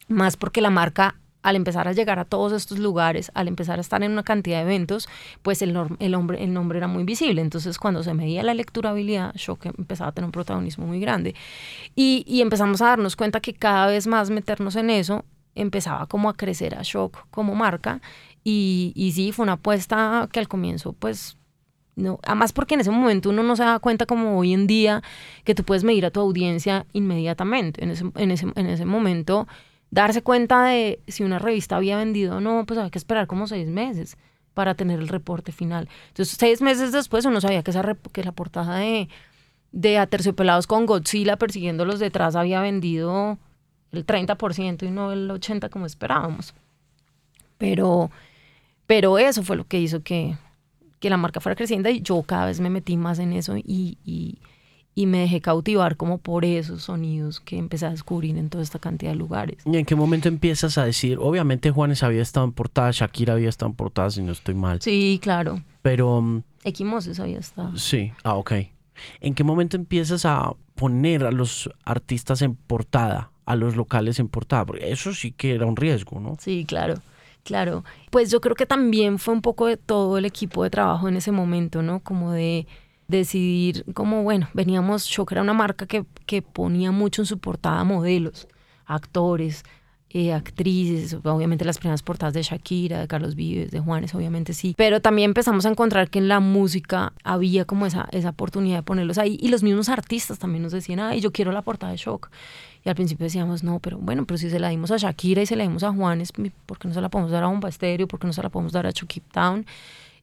más 0.07 0.37
porque 0.37 0.61
la 0.61 0.69
marca 0.69 1.15
al 1.45 1.55
empezar 1.55 1.87
a 1.87 1.93
llegar 1.93 2.17
a 2.17 2.25
todos 2.25 2.53
estos 2.53 2.79
lugares, 2.79 3.29
al 3.35 3.47
empezar 3.47 3.77
a 3.77 3.81
estar 3.81 4.01
en 4.01 4.11
una 4.11 4.23
cantidad 4.23 4.57
de 4.57 4.63
eventos, 4.63 5.07
pues 5.43 5.61
el, 5.61 5.77
hombre, 5.77 6.43
el 6.43 6.53
nombre 6.53 6.79
era 6.79 6.87
muy 6.87 7.03
visible. 7.03 7.39
Entonces, 7.39 7.77
cuando 7.77 8.01
se 8.01 8.15
medía 8.15 8.41
la 8.41 8.55
lecturabilidad, 8.55 9.31
Shock 9.35 9.67
empezaba 9.67 10.09
a 10.09 10.11
tener 10.11 10.25
un 10.25 10.31
protagonismo 10.31 10.87
muy 10.87 10.99
grande. 10.99 11.35
Y, 11.95 12.23
y 12.27 12.41
empezamos 12.41 12.81
a 12.81 12.87
darnos 12.87 13.15
cuenta 13.15 13.41
que 13.41 13.53
cada 13.53 13.85
vez 13.85 14.07
más 14.07 14.31
meternos 14.31 14.75
en 14.75 14.89
eso 14.89 15.23
empezaba 15.53 16.07
como 16.07 16.29
a 16.29 16.33
crecer 16.33 16.73
a 16.73 16.81
Shock 16.81 17.27
como 17.29 17.53
marca. 17.53 18.01
Y, 18.43 18.91
y 18.95 19.11
sí, 19.11 19.31
fue 19.31 19.43
una 19.43 19.53
apuesta 19.53 20.27
que 20.31 20.39
al 20.39 20.47
comienzo, 20.47 20.93
pues 20.93 21.37
no, 21.95 22.19
además 22.23 22.53
porque 22.53 22.73
en 22.73 22.81
ese 22.81 22.89
momento 22.89 23.29
uno 23.29 23.43
no 23.43 23.55
se 23.55 23.63
da 23.63 23.77
cuenta 23.77 24.07
como 24.07 24.39
hoy 24.39 24.51
en 24.53 24.65
día 24.65 25.03
que 25.43 25.53
tú 25.53 25.63
puedes 25.63 25.83
medir 25.83 26.07
a 26.07 26.09
tu 26.09 26.21
audiencia 26.21 26.87
inmediatamente. 26.91 27.83
En 27.83 27.91
ese, 27.91 28.05
en 28.15 28.31
ese, 28.31 28.47
en 28.55 28.65
ese 28.65 28.85
momento 28.85 29.47
darse 29.95 30.21
cuenta 30.21 30.65
de 30.65 30.99
si 31.07 31.23
una 31.23 31.39
revista 31.39 31.77
había 31.77 31.95
vendido 31.95 32.37
o 32.37 32.41
no, 32.41 32.65
pues 32.65 32.77
había 32.77 32.91
que 32.91 32.97
esperar 32.97 33.27
como 33.27 33.47
seis 33.47 33.69
meses 33.69 34.17
para 34.53 34.75
tener 34.75 34.99
el 34.99 35.07
reporte 35.07 35.53
final. 35.53 35.87
Entonces, 36.09 36.35
seis 36.37 36.61
meses 36.61 36.91
después 36.91 37.23
uno 37.23 37.39
sabía 37.39 37.63
que, 37.63 37.71
esa 37.71 37.81
que 38.11 38.23
la 38.23 38.33
portada 38.33 38.77
de, 38.77 39.07
de 39.71 39.97
Aterciopelados 39.97 40.67
con 40.67 40.85
Godzilla 40.85 41.37
persiguiéndolos 41.37 41.99
detrás 41.99 42.35
había 42.35 42.59
vendido 42.59 43.37
el 43.93 44.05
30% 44.05 44.83
y 44.85 44.91
no 44.91 45.13
el 45.13 45.29
80% 45.29 45.69
como 45.69 45.85
esperábamos. 45.85 46.53
Pero, 47.57 48.11
pero 48.87 49.17
eso 49.17 49.43
fue 49.43 49.55
lo 49.55 49.65
que 49.65 49.79
hizo 49.79 50.03
que, 50.03 50.35
que 50.99 51.09
la 51.09 51.15
marca 51.15 51.39
fuera 51.39 51.55
creciendo 51.55 51.87
y 51.87 52.01
yo 52.01 52.21
cada 52.23 52.47
vez 52.47 52.59
me 52.59 52.69
metí 52.69 52.97
más 52.97 53.17
en 53.19 53.31
eso 53.31 53.55
y, 53.55 53.97
y, 54.03 54.39
y, 54.95 55.05
me 55.05 55.19
dejé 55.19 55.41
cautivar 55.41 55.97
como 55.97 56.17
por 56.17 56.45
esos 56.45 56.83
sonidos 56.83 57.39
que 57.39 57.57
empecé 57.57 57.85
a 57.85 57.91
descubrir 57.91 58.37
en 58.37 58.49
toda 58.49 58.63
esta 58.63 58.79
cantidad 58.79 59.11
de 59.11 59.17
lugares. 59.17 59.57
¿Y 59.65 59.77
en 59.77 59.85
qué 59.85 59.95
momento 59.95 60.27
empiezas 60.27 60.77
a 60.77 60.85
decir, 60.85 61.17
obviamente 61.19 61.71
Juanes 61.71 62.01
había 62.03 62.21
estado 62.21 62.45
en 62.45 62.53
portada, 62.53 62.91
Shakira 62.91 63.33
había 63.33 63.49
estado 63.49 63.69
en 63.71 63.75
portada, 63.75 64.09
si 64.09 64.21
no 64.21 64.31
estoy 64.31 64.55
mal? 64.55 64.81
Sí, 64.81 65.19
claro. 65.21 65.61
Pero... 65.81 66.21
Mm, 66.21 66.43
Equimosis 66.63 67.19
había 67.19 67.39
estado. 67.39 67.77
Sí, 67.77 68.11
ah, 68.23 68.35
ok. 68.35 68.53
¿En 69.19 69.35
qué 69.35 69.43
momento 69.43 69.77
empiezas 69.77 70.25
a 70.25 70.53
poner 70.75 71.25
a 71.25 71.31
los 71.31 71.69
artistas 71.83 72.41
en 72.41 72.55
portada, 72.55 73.31
a 73.45 73.55
los 73.55 73.75
locales 73.75 74.19
en 74.19 74.27
portada? 74.27 74.65
Porque 74.65 74.91
eso 74.91 75.13
sí 75.13 75.31
que 75.31 75.53
era 75.53 75.65
un 75.65 75.75
riesgo, 75.75 76.19
¿no? 76.19 76.37
Sí, 76.39 76.65
claro. 76.67 76.95
Claro, 77.43 77.83
pues 78.09 78.31
yo 78.31 78.41
creo 78.41 78.55
que 78.55 78.65
también 78.65 79.19
fue 79.19 79.31
un 79.31 79.43
poco 79.43 79.67
de 79.67 79.77
todo 79.77 80.17
el 80.17 80.25
equipo 80.25 80.63
de 80.63 80.71
trabajo 80.71 81.07
en 81.07 81.15
ese 81.15 81.31
momento, 81.31 81.83
¿no? 81.83 81.99
Como 81.99 82.31
de 82.31 82.65
decidir, 83.07 83.85
como 83.93 84.23
bueno, 84.23 84.49
veníamos, 84.53 85.05
Shock 85.05 85.33
era 85.33 85.41
una 85.41 85.53
marca 85.53 85.85
que, 85.85 86.05
que 86.25 86.41
ponía 86.41 86.91
mucho 86.91 87.21
en 87.21 87.25
su 87.25 87.37
portada 87.39 87.83
modelos, 87.83 88.47
actores, 88.85 89.63
eh, 90.17 90.31
actrices, 90.31 91.13
obviamente 91.25 91.65
las 91.65 91.77
primeras 91.77 92.01
portadas 92.01 92.33
de 92.33 92.41
Shakira, 92.41 93.01
de 93.01 93.07
Carlos 93.09 93.35
Vives, 93.35 93.69
de 93.71 93.81
Juanes, 93.81 94.15
obviamente 94.15 94.53
sí, 94.53 94.73
pero 94.77 95.01
también 95.01 95.31
empezamos 95.31 95.65
a 95.65 95.69
encontrar 95.69 96.09
que 96.09 96.19
en 96.19 96.29
la 96.29 96.39
música 96.39 97.11
había 97.25 97.65
como 97.65 97.85
esa, 97.85 98.07
esa 98.13 98.29
oportunidad 98.29 98.77
de 98.77 98.83
ponerlos 98.83 99.17
ahí 99.17 99.37
y 99.41 99.49
los 99.49 99.61
mismos 99.61 99.89
artistas 99.89 100.39
también 100.39 100.63
nos 100.63 100.71
decían, 100.71 101.01
ay, 101.01 101.19
yo 101.19 101.33
quiero 101.33 101.51
la 101.51 101.63
portada 101.63 101.91
de 101.91 101.97
Shock. 101.97 102.29
Y 102.85 102.89
al 102.89 102.95
principio 102.95 103.25
decíamos, 103.25 103.63
no, 103.63 103.79
pero 103.79 103.97
bueno, 103.97 104.25
pero 104.25 104.37
si 104.37 104.49
se 104.49 104.57
la 104.57 104.69
dimos 104.69 104.91
a 104.91 104.97
Shakira 104.97 105.41
y 105.41 105.47
se 105.47 105.57
la 105.57 105.63
dimos 105.63 105.83
a 105.83 105.91
Juanes, 105.91 106.31
¿por 106.65 106.77
qué 106.77 106.87
no 106.87 106.93
se 106.93 107.01
la 107.01 107.09
podemos 107.09 107.31
dar 107.31 107.43
a 107.43 107.47
Bomba 107.47 107.67
Estéreo? 107.67 108.07
¿Por 108.07 108.17
qué 108.17 108.27
no 108.27 108.31
se 108.31 108.41
la 108.41 108.47
podemos 108.49 108.71
dar 108.71 108.87
a 108.87 108.93
Chucky 108.93 109.19
Town? 109.19 109.65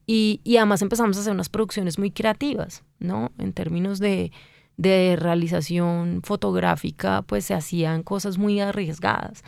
Y, 0.06 0.40
y 0.44 0.56
además 0.56 0.82
empezamos 0.82 1.16
a 1.16 1.20
hacer 1.20 1.32
unas 1.32 1.48
producciones 1.48 1.98
muy 1.98 2.10
creativas, 2.10 2.82
¿no? 2.98 3.30
En 3.38 3.52
términos 3.52 3.98
de, 3.98 4.32
de 4.76 5.16
realización 5.16 6.20
fotográfica, 6.24 7.22
pues 7.22 7.44
se 7.44 7.54
hacían 7.54 8.02
cosas 8.02 8.38
muy 8.38 8.60
arriesgadas. 8.60 9.44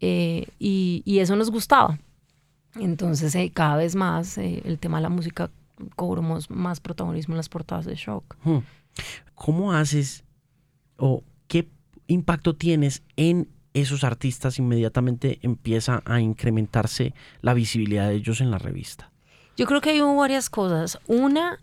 Eh, 0.00 0.48
y, 0.58 1.18
eso 1.20 1.36
nos 1.36 1.50
gustaba. 1.50 1.98
Entonces, 2.74 3.34
eh, 3.36 3.50
cada 3.54 3.76
vez 3.76 3.94
más 3.94 4.36
eh, 4.38 4.60
el 4.64 4.78
tema 4.78 4.98
de 4.98 5.02
la 5.02 5.10
música 5.10 5.50
cobramos 5.94 6.50
más 6.50 6.80
protagonismo 6.80 7.34
en 7.34 7.36
las 7.36 7.48
portadas 7.48 7.86
de 7.86 7.94
Shock. 7.94 8.36
Hmm. 8.42 8.58
¿Cómo 9.34 9.72
haces 9.72 10.24
o 10.96 11.22
qué 11.46 11.68
impacto 12.08 12.56
tienes 12.56 13.02
en 13.16 13.48
esos 13.74 14.02
artistas? 14.04 14.58
Inmediatamente 14.58 15.38
empieza 15.42 16.02
a 16.04 16.20
incrementarse 16.20 17.14
la 17.40 17.54
visibilidad 17.54 18.08
de 18.08 18.16
ellos 18.16 18.40
en 18.40 18.50
la 18.50 18.58
revista. 18.58 19.11
Yo 19.56 19.66
creo 19.66 19.80
que 19.80 19.90
hay 19.90 20.00
varias 20.00 20.50
cosas. 20.50 20.98
Una 21.06 21.60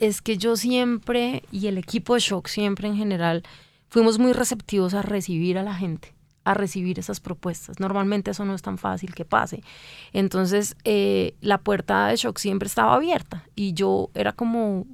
es 0.00 0.22
que 0.22 0.36
yo 0.36 0.56
siempre 0.56 1.42
y 1.50 1.66
el 1.66 1.78
equipo 1.78 2.14
de 2.14 2.20
Shock 2.20 2.48
siempre 2.48 2.88
en 2.88 2.96
general 2.96 3.42
fuimos 3.88 4.18
muy 4.18 4.32
receptivos 4.32 4.94
a 4.94 5.02
recibir 5.02 5.58
a 5.58 5.62
la 5.62 5.74
gente 5.74 6.16
a 6.46 6.54
recibir 6.54 6.98
esas 6.98 7.18
propuestas. 7.18 7.80
Normalmente 7.80 8.30
eso 8.30 8.44
no 8.44 8.54
es 8.54 8.62
tan 8.62 8.78
fácil 8.78 9.14
que 9.14 9.24
pase. 9.24 9.62
Entonces, 10.12 10.76
eh, 10.84 11.34
la 11.40 11.58
puerta 11.58 12.06
de 12.06 12.16
shock 12.16 12.38
siempre 12.38 12.68
estaba 12.68 12.94
abierta 12.94 13.44
y 13.56 13.74
yo 13.74 14.10
era 14.14 14.32
como, 14.32 14.86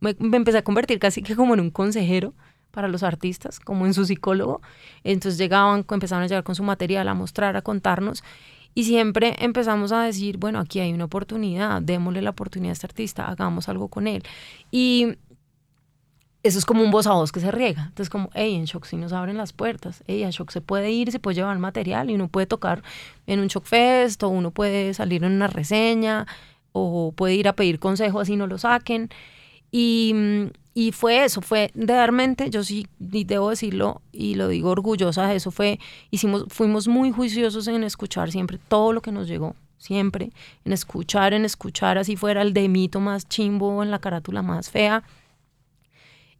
me, 0.00 0.16
empecé 0.18 0.58
a 0.58 0.64
convertir 0.64 0.98
casi 0.98 1.22
que 1.22 1.36
como 1.36 1.54
en 1.54 1.60
un 1.60 1.70
consejero 1.70 2.34
para 2.72 2.88
los 2.88 3.04
artistas, 3.04 3.60
como 3.60 3.86
en 3.86 3.94
su 3.94 4.04
psicólogo. 4.06 4.60
Entonces 5.04 5.38
llegaban, 5.38 5.86
empezaron 5.88 6.24
a 6.24 6.26
llegar 6.26 6.42
con 6.42 6.56
su 6.56 6.64
material, 6.64 7.06
a 7.06 7.14
mostrar, 7.14 7.56
a 7.56 7.62
contarnos. 7.62 8.24
Y 8.78 8.84
siempre 8.84 9.34
empezamos 9.40 9.90
a 9.90 10.04
decir, 10.04 10.38
bueno, 10.38 10.60
aquí 10.60 10.78
hay 10.78 10.92
una 10.92 11.06
oportunidad, 11.06 11.82
démosle 11.82 12.22
la 12.22 12.30
oportunidad 12.30 12.70
a 12.70 12.74
este 12.74 12.86
artista, 12.86 13.26
hagamos 13.26 13.68
algo 13.68 13.88
con 13.88 14.06
él. 14.06 14.22
Y 14.70 15.16
eso 16.44 16.60
es 16.60 16.64
como 16.64 16.84
un 16.84 16.92
voz 16.92 17.08
a 17.08 17.12
voz 17.14 17.32
que 17.32 17.40
se 17.40 17.50
riega. 17.50 17.86
Entonces, 17.88 18.08
como, 18.08 18.30
hey, 18.34 18.54
en 18.54 18.66
Shock 18.66 18.84
sí 18.84 18.94
nos 18.94 19.12
abren 19.12 19.36
las 19.36 19.52
puertas. 19.52 20.04
Hey, 20.06 20.22
a 20.22 20.30
Shock 20.30 20.52
se 20.52 20.60
puede 20.60 20.92
ir, 20.92 21.10
se 21.10 21.18
puede 21.18 21.34
llevar 21.34 21.58
material 21.58 22.08
y 22.08 22.14
uno 22.14 22.28
puede 22.28 22.46
tocar 22.46 22.84
en 23.26 23.40
un 23.40 23.48
Shock 23.48 23.64
Fest 23.64 24.22
o 24.22 24.28
uno 24.28 24.52
puede 24.52 24.94
salir 24.94 25.24
en 25.24 25.32
una 25.32 25.48
reseña 25.48 26.28
o 26.70 27.10
puede 27.16 27.34
ir 27.34 27.48
a 27.48 27.54
pedir 27.54 27.80
consejo 27.80 28.20
así 28.20 28.36
no 28.36 28.46
lo 28.46 28.58
saquen. 28.58 29.10
Y, 29.72 30.14
y 30.78 30.92
fue 30.92 31.24
eso, 31.24 31.40
fue 31.40 31.72
realmente, 31.74 32.50
yo 32.50 32.62
sí 32.62 32.86
debo 33.00 33.50
decirlo 33.50 34.00
y 34.12 34.36
lo 34.36 34.46
digo 34.46 34.70
orgullosa 34.70 35.26
de 35.26 35.34
eso, 35.34 35.50
fue, 35.50 35.80
hicimos, 36.12 36.44
fuimos 36.50 36.86
muy 36.86 37.10
juiciosos 37.10 37.66
en 37.66 37.82
escuchar 37.82 38.30
siempre 38.30 38.60
todo 38.68 38.92
lo 38.92 39.02
que 39.02 39.10
nos 39.10 39.26
llegó, 39.26 39.56
siempre, 39.76 40.30
en 40.64 40.72
escuchar, 40.72 41.34
en 41.34 41.44
escuchar, 41.44 41.98
así 41.98 42.14
fuera 42.14 42.42
el 42.42 42.52
de 42.52 42.68
mito 42.68 43.00
más 43.00 43.28
chimbo, 43.28 43.82
en 43.82 43.90
la 43.90 43.98
carátula 43.98 44.42
más 44.42 44.70
fea, 44.70 45.02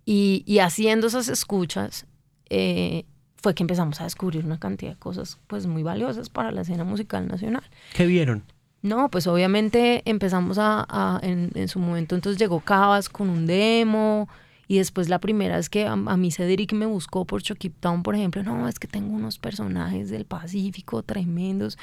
y, 0.05 0.61
haciendo 0.61 1.09
esas 1.09 1.29
escuchas 1.29 2.07
eh, 2.49 3.07
fue 3.43 3.57
que 3.57 3.65
empezamos 3.65 4.01
a 4.01 4.05
descubrir 4.05 4.45
una 4.45 4.61
cantidad 4.61 4.93
de 4.93 4.99
cosas 4.99 5.41
pues 5.49 5.67
muy 5.67 5.83
valiosas 5.83 6.31
para 6.31 6.53
la 6.53 6.61
escena 6.61 6.85
musical 6.85 7.27
nacional. 7.27 7.65
¿Qué 7.93 8.07
vieron? 8.07 8.45
No, 8.83 9.11
pues 9.11 9.27
obviamente 9.27 10.03
empezamos 10.05 10.57
a, 10.61 11.19
en, 11.23 11.69
su 11.69 11.81
momento 11.81 12.15
entonces 12.15 12.39
llegó 12.39 12.61
Cabas 12.61 13.09
con 13.09 13.29
un 13.29 13.47
demo 13.47 14.29
y 14.69 14.79
después 14.79 15.09
la 15.09 15.19
primera 15.19 15.59
es 15.59 15.69
que 15.69 15.87
a, 15.87 15.97
mí 15.97 16.31
Cedric 16.31 16.75
me 16.75 16.87
buscó 16.87 17.25
por 17.25 17.43
Chucky 17.43 17.71
Town, 17.71 18.03
por 18.03 18.15
ejemplo, 18.15 18.43
no, 18.43 18.69
es 18.69 18.79
que 18.79 18.87
tengo 18.87 19.15
unos 19.15 19.39
personajes 19.39 20.11
del 20.11 20.27
Pacífico 20.27 21.03
tremendos. 21.03 21.79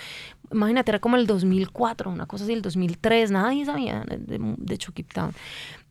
Imagínate, 0.51 0.91
era 0.91 0.99
como 0.99 1.17
el 1.17 1.25
2004, 1.27 2.11
una 2.11 2.27
cosa 2.27 2.43
así, 2.43 2.53
el 2.53 2.61
2003, 2.61 3.31
nadie 3.31 3.65
sabía 3.65 4.05
de, 4.07 4.39
de 4.39 4.77
Chucky 4.77 5.03
Town. 5.03 5.33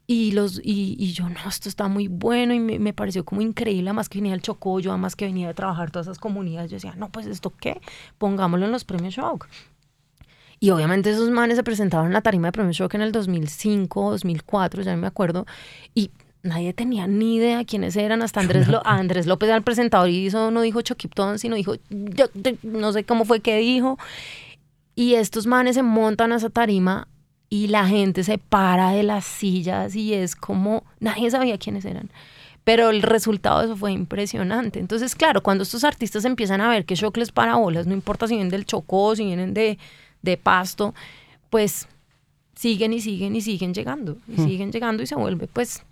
Y, 0.07 0.33
los, 0.33 0.61
y, 0.63 1.13
yo, 1.13 1.29
no, 1.31 1.49
esto 1.49 1.69
está 1.69 1.89
muy 1.89 2.09
bueno 2.09 2.53
y 2.53 2.61
me, 2.61 2.93
pareció 2.93 3.25
como 3.25 3.41
increíble, 3.41 3.89
además 3.89 4.11
que 4.11 4.19
venía 4.19 4.35
el 4.35 4.43
Chocoyo, 4.43 4.91
además 4.91 5.17
que 5.17 5.25
venía 5.25 5.49
de 5.49 5.55
trabajar 5.55 5.91
todas 5.91 6.07
esas 6.07 6.19
comunidades. 6.19 6.71
Yo 6.71 6.77
decía, 6.77 6.95
no, 6.97 7.11
pues 7.11 7.27
esto 7.27 7.51
qué, 7.59 7.81
pongámoslo 8.19 8.67
en 8.67 8.73
los 8.73 8.85
premios 8.85 9.15
Shock. 9.15 9.49
Y 10.65 10.71
obviamente 10.71 11.11
esos 11.11 11.29
manes 11.29 11.59
se 11.59 11.63
presentaron 11.63 12.07
en 12.07 12.15
la 12.15 12.23
tarima 12.23 12.49
de 12.49 12.53
premios 12.53 12.75
Shock 12.79 12.95
en 12.95 13.03
el 13.03 13.13
2005, 13.13 14.13
2004, 14.13 14.83
ya 14.83 14.93
no 14.93 15.03
me 15.03 15.07
acuerdo, 15.07 15.45
y 15.95 16.11
nadie 16.43 16.73
tenía 16.73 17.07
ni 17.07 17.37
idea 17.37 17.67
quiénes 17.67 17.97
eran, 17.97 18.23
hasta 18.23 18.41
Andrés, 18.41 18.67
Andrés 18.87 19.27
López 19.27 19.49
era 19.51 19.59
el 19.59 19.63
presentador 19.63 20.09
y 20.09 20.25
hizo, 20.25 20.51
no 20.51 20.63
dijo 20.63 20.81
Choquipton, 20.81 21.39
sino 21.39 21.57
dijo, 21.57 21.75
no 22.63 22.93
sé 22.95 23.05
cómo 23.05 23.27
fue 23.27 23.41
que 23.41 23.59
dijo. 23.59 23.99
Y 24.95 25.17
estos 25.17 25.47
manes 25.47 25.75
se 25.75 25.83
montan 25.83 26.33
a 26.33 26.37
esa 26.37 26.49
tarima 26.49 27.09
y 27.51 27.67
la 27.67 27.87
gente 27.87 28.25
se 28.25 28.39
para 28.39 28.93
de 28.93 29.03
las 29.03 29.27
sillas 29.27 29.95
y 29.95 30.15
es 30.15 30.35
como 30.35 30.83
nadie 30.99 31.31
sabía 31.31 31.59
quiénes 31.59 31.85
eran. 31.85 32.09
Pero 32.65 32.89
el 32.89 33.03
resultado 33.03 33.59
de 33.59 33.67
eso 33.67 33.77
fue 33.77 33.93
impresionante. 33.93 34.81
Entonces, 34.81 35.15
claro, 35.15 35.43
cuando 35.43 35.65
estos 35.65 35.85
artistas 35.85 36.25
empiezan 36.25 36.63
a 36.63 36.71
ver 36.71 36.87
que 36.87 36.95
shock 36.95 37.19
les 37.19 37.33
para 37.33 37.57
bolas, 37.57 37.87
no 37.87 37.93
importa 37.93 38.27
si 38.27 38.37
vienen 38.37 38.51
del 38.51 38.65
Chocó, 38.65 39.15
si 39.15 39.27
vienen 39.27 39.53
de, 39.53 39.79
de 40.25 40.37
Pasto, 40.37 40.95
pues 41.51 41.87
siguen 42.55 42.93
y 42.93 43.01
siguen 43.01 43.37
y 43.37 43.41
siguen 43.41 43.75
llegando. 43.75 44.17
Y 44.27 44.41
hmm. 44.41 44.45
siguen 44.47 44.73
llegando 44.73 45.03
y 45.03 45.07
se 45.07 45.15
vuelve 45.15 45.47
pues 45.47 45.85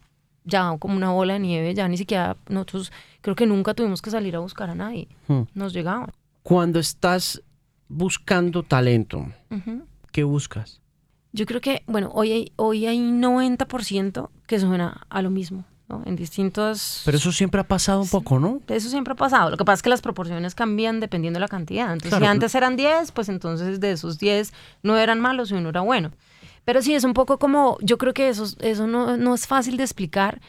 ya 0.44 0.76
como 0.78 0.96
una 0.96 1.10
bola 1.10 1.34
de 1.34 1.40
nieve, 1.40 1.74
ya 1.74 1.86
ni 1.88 1.96
siquiera 1.96 2.36
nosotros 2.48 2.90
creo 3.20 3.36
que 3.36 3.46
nunca 3.46 3.74
tuvimos 3.74 4.02
que 4.02 4.10
salir 4.10 4.34
a 4.34 4.40
buscar 4.40 4.70
a 4.70 4.74
nadie. 4.74 5.08
Hmm. 5.28 5.42
Nos 5.54 5.72
llegaban. 5.72 6.10
Cuando 6.42 6.80
estás 6.80 7.42
buscando 7.88 8.62
talento, 8.62 9.26
¿qué 10.10 10.24
buscas? 10.24 10.80
Yo 11.32 11.46
creo 11.46 11.60
que, 11.60 11.82
bueno, 11.86 12.10
hoy 12.12 12.32
hay, 12.32 12.52
hoy 12.56 12.86
hay 12.86 12.98
90% 12.98 14.28
que 14.46 14.58
suena 14.58 15.06
a 15.08 15.22
lo 15.22 15.30
mismo, 15.30 15.64
¿no? 15.88 16.02
En 16.06 16.16
distintos... 16.16 17.02
Pero 17.04 17.16
eso 17.16 17.32
siempre 17.32 17.60
ha 17.60 17.64
pasado 17.64 18.00
un 18.00 18.08
poco, 18.08 18.38
¿no? 18.38 18.60
Eso 18.68 18.88
siempre 18.88 19.12
ha 19.12 19.16
pasado. 19.16 19.50
Lo 19.50 19.56
que 19.56 19.64
pasa 19.64 19.76
es 19.76 19.82
que 19.82 19.90
las 19.90 20.00
proporciones 20.00 20.54
cambian 20.54 21.00
dependiendo 21.00 21.38
de 21.38 21.42
la 21.42 21.48
cantidad. 21.48 21.92
Entonces, 21.92 22.18
si 22.18 22.24
antes 22.24 22.54
eran 22.54 22.76
10, 22.76 23.12
pues 23.12 23.28
entonces 23.28 23.80
de 23.80 23.92
esos 23.92 24.18
10 24.18 24.52
no 24.82 24.98
eran 24.98 25.20
malos 25.20 25.50
y 25.50 25.54
uno 25.54 25.68
era 25.68 25.80
bueno. 25.80 26.12
Pero 26.64 26.80
sí, 26.82 26.94
es 26.94 27.04
un 27.04 27.14
poco 27.14 27.38
como, 27.38 27.76
yo 27.80 27.98
creo 27.98 28.14
que 28.14 28.28
eso, 28.28 28.46
eso 28.60 28.86
no, 28.86 29.16
no 29.16 29.34
es 29.34 29.46
fácil 29.46 29.76
de 29.76 29.82
explicar, 29.82 30.40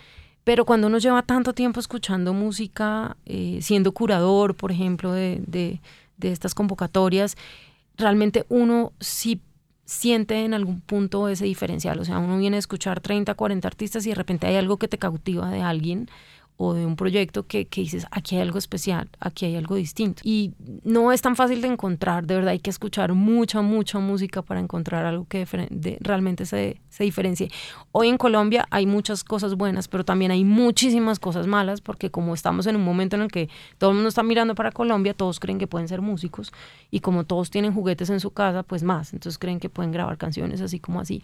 pero 0.43 0.65
cuando 0.65 0.87
uno 0.87 0.97
lleva 0.97 1.23
tanto 1.23 1.53
tiempo 1.53 1.79
escuchando 1.79 2.33
música, 2.33 3.17
eh, 3.25 3.59
siendo 3.61 3.93
curador, 3.93 4.55
por 4.55 4.71
ejemplo, 4.71 5.11
de, 5.11 5.41
de, 5.47 5.81
de 6.17 6.31
estas 6.31 6.53
convocatorias, 6.53 7.35
realmente 7.97 8.45
uno 8.49 8.91
sí 8.99 9.41
siente 9.85 10.45
en 10.45 10.53
algún 10.53 10.81
punto 10.81 11.27
ese 11.27 11.45
diferencial. 11.45 11.99
O 11.99 12.05
sea, 12.05 12.19
uno 12.19 12.37
viene 12.37 12.57
a 12.57 12.59
escuchar 12.59 12.99
30, 13.01 13.33
40 13.35 13.67
artistas 13.67 14.05
y 14.05 14.09
de 14.09 14.15
repente 14.15 14.47
hay 14.47 14.55
algo 14.55 14.77
que 14.77 14.87
te 14.87 14.97
cautiva 14.97 15.49
de 15.49 15.61
alguien 15.61 16.09
o 16.57 16.73
de 16.73 16.85
un 16.85 16.95
proyecto 16.95 17.47
que, 17.47 17.65
que, 17.65 17.81
dices, 17.81 18.05
aquí 18.11 18.35
hay 18.35 18.41
algo 18.41 18.57
especial, 18.57 19.09
aquí 19.19 19.45
hay 19.45 19.55
algo 19.55 19.75
distinto. 19.75 20.21
Y 20.23 20.53
no 20.83 21.11
es 21.11 21.21
tan 21.21 21.35
fácil 21.35 21.61
de 21.61 21.67
encontrar, 21.67 22.25
de 22.25 22.35
verdad 22.35 22.51
hay 22.51 22.59
que 22.59 22.69
escuchar 22.69 23.13
mucha, 23.13 23.61
mucha 23.61 23.99
música 23.99 24.41
para 24.41 24.59
encontrar 24.59 25.05
algo 25.05 25.25
que 25.27 25.47
realmente 25.99 26.45
se, 26.45 26.79
se 26.89 27.03
diferencie. 27.03 27.49
Hoy 27.91 28.09
en 28.09 28.17
Colombia 28.17 28.67
hay 28.69 28.85
muchas 28.85 29.23
cosas 29.23 29.55
buenas, 29.55 29.87
pero 29.87 30.05
también 30.05 30.31
hay 30.31 30.45
muchísimas 30.45 31.19
cosas 31.19 31.47
malas, 31.47 31.81
porque 31.81 32.11
como 32.11 32.33
estamos 32.33 32.67
en 32.67 32.75
un 32.75 32.83
momento 32.83 33.15
en 33.15 33.23
el 33.23 33.31
que 33.31 33.49
todo 33.77 33.89
el 33.89 33.95
mundo 33.95 34.09
está 34.09 34.23
mirando 34.23 34.55
para 34.55 34.71
Colombia, 34.71 35.13
todos 35.13 35.39
creen 35.39 35.57
que 35.57 35.67
pueden 35.67 35.87
ser 35.87 36.01
músicos, 36.01 36.53
y 36.91 36.99
como 36.99 37.23
todos 37.23 37.49
tienen 37.49 37.73
juguetes 37.73 38.09
en 38.09 38.19
su 38.19 38.31
casa, 38.31 38.63
pues 38.63 38.83
más, 38.83 39.13
entonces 39.13 39.39
creen 39.39 39.59
que 39.59 39.69
pueden 39.69 39.91
grabar 39.91 40.17
canciones 40.17 40.61
así 40.61 40.79
como 40.79 40.99
así 40.99 41.23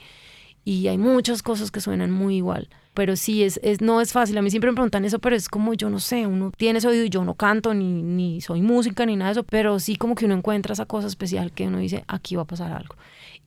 y 0.64 0.88
hay 0.88 0.98
muchas 0.98 1.42
cosas 1.42 1.72
que 1.72 1.82
suenan 1.82 2.12
muy 2.12 2.38
igual. 2.38 2.70
Pero 2.94 3.16
sí, 3.16 3.44
es, 3.44 3.60
es, 3.64 3.82
no 3.82 4.02
es 4.02 4.12
fácil. 4.12 4.38
A 4.38 4.42
mí 4.42 4.50
siempre 4.50 4.72
me 4.72 4.76
preguntan 4.76 5.06
eso, 5.06 5.20
pero 5.20 5.36
es 5.36 5.48
como 5.48 5.74
yo 5.74 5.90
no 5.90 6.00
sé, 6.00 6.28
uno 6.28 6.52
tiene 6.58 6.80
ese 6.80 6.88
oído 6.88 7.06
y 7.06 7.10
yo 7.10 7.24
no 7.24 7.36
canto, 7.36 7.74
ni, 7.74 8.02
ni 8.02 8.42
soy 8.42 8.62
música, 8.62 9.06
ni 9.06 9.16
nada 9.16 9.30
de 9.30 9.40
eso, 9.40 9.44
pero 9.44 9.80
sí 9.80 9.96
como 9.96 10.16
que 10.16 10.26
uno 10.26 10.36
encuentra 10.36 10.74
esa 10.74 10.86
cosa 10.86 11.08
especial 11.08 11.52
que 11.52 11.68
uno 11.68 11.78
dice, 11.78 12.04
aquí 12.08 12.36
va 12.36 12.42
a 12.42 12.46
pasar 12.46 12.72
algo. 12.72 12.96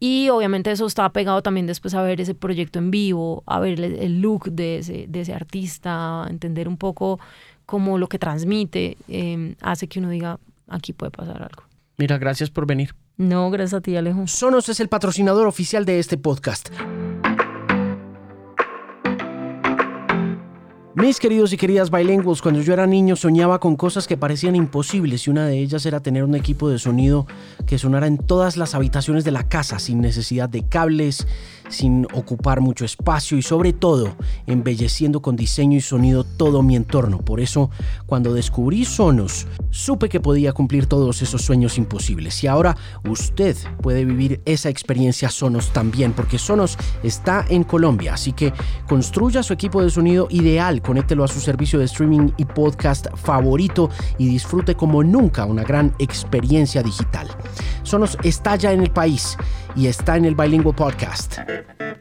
Y 0.01 0.31
obviamente 0.31 0.70
eso 0.70 0.87
estaba 0.87 1.12
pegado 1.12 1.42
también 1.42 1.66
después 1.66 1.94
a 1.94 2.03
ver 2.03 2.20
ese 2.20 2.35
proyecto 2.35 2.79
en 2.79 2.90
vivo, 2.90 3.44
a 3.46 3.61
ver 3.61 3.81
el, 3.81 4.20
look 4.20 4.51
de 4.51 4.79
ese, 4.79 5.07
de 5.09 5.20
ese 5.20 5.33
artista, 5.33 6.27
entender 6.29 6.66
un 6.66 6.77
poco 6.77 7.20
cómo 7.66 7.98
lo 7.98 8.09
que 8.09 8.18
transmite 8.18 8.96
em, 9.07 9.55
hace 9.61 9.87
que 9.87 10.01
uno 10.01 10.11
diga, 10.11 10.40
aquí 10.66 10.92
puede 10.92 11.12
pasar 11.12 11.42
algo. 11.42 11.62
Mira, 11.98 12.18
gracias 12.18 12.51
por 12.51 12.66
venir. 12.66 12.94
No, 13.16 13.51
gracias 13.51 13.75
a 13.75 13.81
ti, 13.81 13.94
Alejo. 13.96 14.27
Sonos 14.27 14.68
es 14.68 14.81
el 14.81 14.88
patrocinador 14.88 15.46
oficial 15.46 15.85
de 15.85 16.01
este 16.01 16.16
podcast. 16.16 16.70
Mis 20.94 21.18
queridos 21.18 21.55
y 21.55 21.57
queridas 21.57 21.90
bilingües, 21.90 22.42
cuando 22.42 22.61
yo 22.61 22.74
era 22.74 22.87
niño 22.87 23.16
soñaba 23.16 23.59
con 23.61 23.76
cosas 23.76 24.07
que 24.07 24.18
parecían 24.18 24.55
imposibles 24.55 25.26
y 25.26 25.31
una 25.31 25.46
de 25.46 25.59
ellas 25.59 25.87
era 25.87 26.00
tener 26.00 26.22
un 26.22 26.35
equipo 26.35 26.68
de 26.68 26.78
sonido 26.78 27.26
que 27.66 27.78
sonara 27.78 28.07
en 28.07 28.18
todas 28.18 28.59
las 28.59 28.74
habitaciones 28.74 29.24
de 29.24 29.31
la 29.31 29.48
casa 29.48 29.78
sin 29.78 30.02
necesidad 30.02 30.50
de 30.50 30.68
cables, 30.68 31.26
sin 31.68 32.07
ocupar 32.12 32.61
mucho 32.61 32.85
espacio 32.85 33.37
y 33.38 33.42
sobre 33.42 33.72
todo 33.72 34.14
embelleciendo 34.46 35.22
con 35.22 35.37
diseño 35.37 35.77
y 35.79 35.81
sonido 35.81 36.25
todo 36.25 36.62
mi 36.62 36.77
entorno. 36.77 37.18
Por 37.18 37.40
eso, 37.40 37.70
cuando 38.07 38.35
descubrí 38.35 38.85
Sonos, 38.85 39.46
supe 39.70 40.09
que 40.09 40.20
podía 40.20 40.53
cumplir 40.53 40.87
todos 40.87 41.22
esos 41.22 41.42
sueños 41.42 41.79
imposibles. 41.79 42.42
Y 42.44 42.46
ahora 42.46 42.77
usted 43.09 43.57
puede 43.81 44.05
vivir 44.05 44.40
esa 44.44 44.68
experiencia 44.68 45.31
Sonos 45.31 45.72
también, 45.72 46.12
porque 46.12 46.38
Sonos 46.38 46.77
está 47.03 47.44
en 47.48 47.64
Colombia. 47.64 48.14
Así 48.14 48.33
que 48.33 48.53
construya 48.88 49.42
su 49.42 49.53
equipo 49.53 49.83
de 49.83 49.90
sonido 49.90 50.29
ideal, 50.31 50.83
conéctelo 50.83 51.25
a 51.25 51.29
su 51.29 51.40
servicio 51.40 51.79
de 51.79 51.87
streaming 51.87 52.31
y 52.37 52.44
podcast 52.44 53.07
favorito 53.16 53.90
y 54.18 54.29
disfrute 54.29 54.75
como 54.75 55.03
nunca 55.03 55.44
una 55.44 55.64
gran 55.64 55.94
experiencia 55.98 56.83
digital. 56.83 57.29
Sonos 57.83 58.16
está 58.22 58.57
ya 58.57 58.72
en 58.72 58.83
el 58.83 58.90
país 58.90 59.37
y 59.75 59.87
está 59.87 60.16
en 60.16 60.25
el 60.25 60.35
Bilingual 60.35 60.75
Podcast. 60.75 61.38
Thank 61.53 61.67
you. 61.81 61.91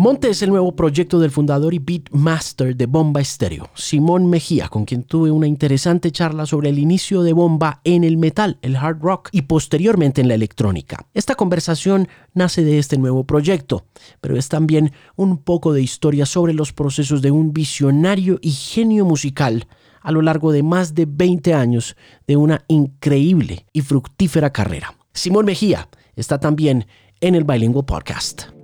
Monte 0.00 0.30
es 0.30 0.40
el 0.40 0.48
nuevo 0.48 0.74
proyecto 0.74 1.18
del 1.18 1.30
fundador 1.30 1.74
y 1.74 1.78
beatmaster 1.78 2.74
de 2.74 2.86
Bomba 2.86 3.20
Estéreo, 3.20 3.68
Simón 3.74 4.30
Mejía, 4.30 4.68
con 4.68 4.86
quien 4.86 5.02
tuve 5.02 5.30
una 5.30 5.46
interesante 5.46 6.10
charla 6.10 6.46
sobre 6.46 6.70
el 6.70 6.78
inicio 6.78 7.22
de 7.22 7.34
Bomba 7.34 7.82
en 7.84 8.02
el 8.04 8.16
metal, 8.16 8.58
el 8.62 8.76
hard 8.76 8.98
rock 9.02 9.28
y 9.30 9.42
posteriormente 9.42 10.22
en 10.22 10.28
la 10.28 10.36
electrónica. 10.36 11.06
Esta 11.12 11.34
conversación 11.34 12.08
nace 12.32 12.64
de 12.64 12.78
este 12.78 12.96
nuevo 12.96 13.24
proyecto, 13.24 13.84
pero 14.22 14.38
es 14.38 14.48
también 14.48 14.90
un 15.16 15.36
poco 15.36 15.74
de 15.74 15.82
historia 15.82 16.24
sobre 16.24 16.54
los 16.54 16.72
procesos 16.72 17.20
de 17.20 17.30
un 17.30 17.52
visionario 17.52 18.38
y 18.40 18.52
genio 18.52 19.04
musical 19.04 19.68
a 20.00 20.12
lo 20.12 20.22
largo 20.22 20.50
de 20.50 20.62
más 20.62 20.94
de 20.94 21.04
20 21.04 21.52
años 21.52 21.94
de 22.26 22.38
una 22.38 22.64
increíble 22.68 23.66
y 23.74 23.82
fructífera 23.82 24.50
carrera. 24.50 24.94
Simón 25.12 25.44
Mejía 25.44 25.90
está 26.16 26.40
también 26.40 26.86
en 27.20 27.34
el 27.34 27.44
Bilingual 27.44 27.84
Podcast. 27.84 28.59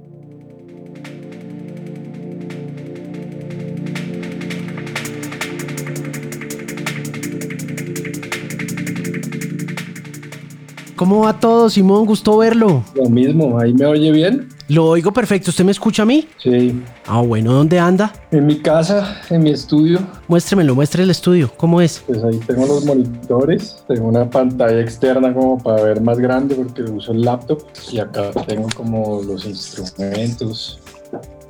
¿Cómo 10.96 11.20
va 11.20 11.38
todo, 11.38 11.68
Simón? 11.68 12.06
Gusto 12.06 12.38
verlo. 12.38 12.82
Lo 12.94 13.10
mismo, 13.10 13.60
¿ahí 13.60 13.74
me 13.74 13.84
oye 13.84 14.10
bien? 14.10 14.48
Lo 14.68 14.86
oigo 14.86 15.12
perfecto. 15.12 15.50
¿Usted 15.50 15.62
me 15.62 15.72
escucha 15.72 16.04
a 16.04 16.06
mí? 16.06 16.26
Sí. 16.38 16.82
Ah, 17.06 17.20
bueno, 17.20 17.52
¿dónde 17.52 17.78
anda? 17.78 18.14
En 18.30 18.46
mi 18.46 18.60
casa, 18.60 19.20
en 19.28 19.42
mi 19.42 19.50
estudio. 19.50 20.00
Muéstremelo, 20.26 20.74
muestre 20.74 21.02
el 21.02 21.10
estudio. 21.10 21.52
¿Cómo 21.58 21.82
es? 21.82 22.02
Pues 22.06 22.24
ahí 22.24 22.38
tengo 22.46 22.66
los 22.66 22.86
monitores, 22.86 23.84
tengo 23.86 24.08
una 24.08 24.28
pantalla 24.30 24.80
externa 24.80 25.34
como 25.34 25.62
para 25.62 25.82
ver 25.82 26.00
más 26.00 26.18
grande 26.18 26.54
porque 26.54 26.82
uso 26.82 27.12
el 27.12 27.20
laptop 27.20 27.62
y 27.92 27.98
acá 27.98 28.30
tengo 28.46 28.66
como 28.74 29.22
los 29.22 29.44
instrumentos, 29.44 30.80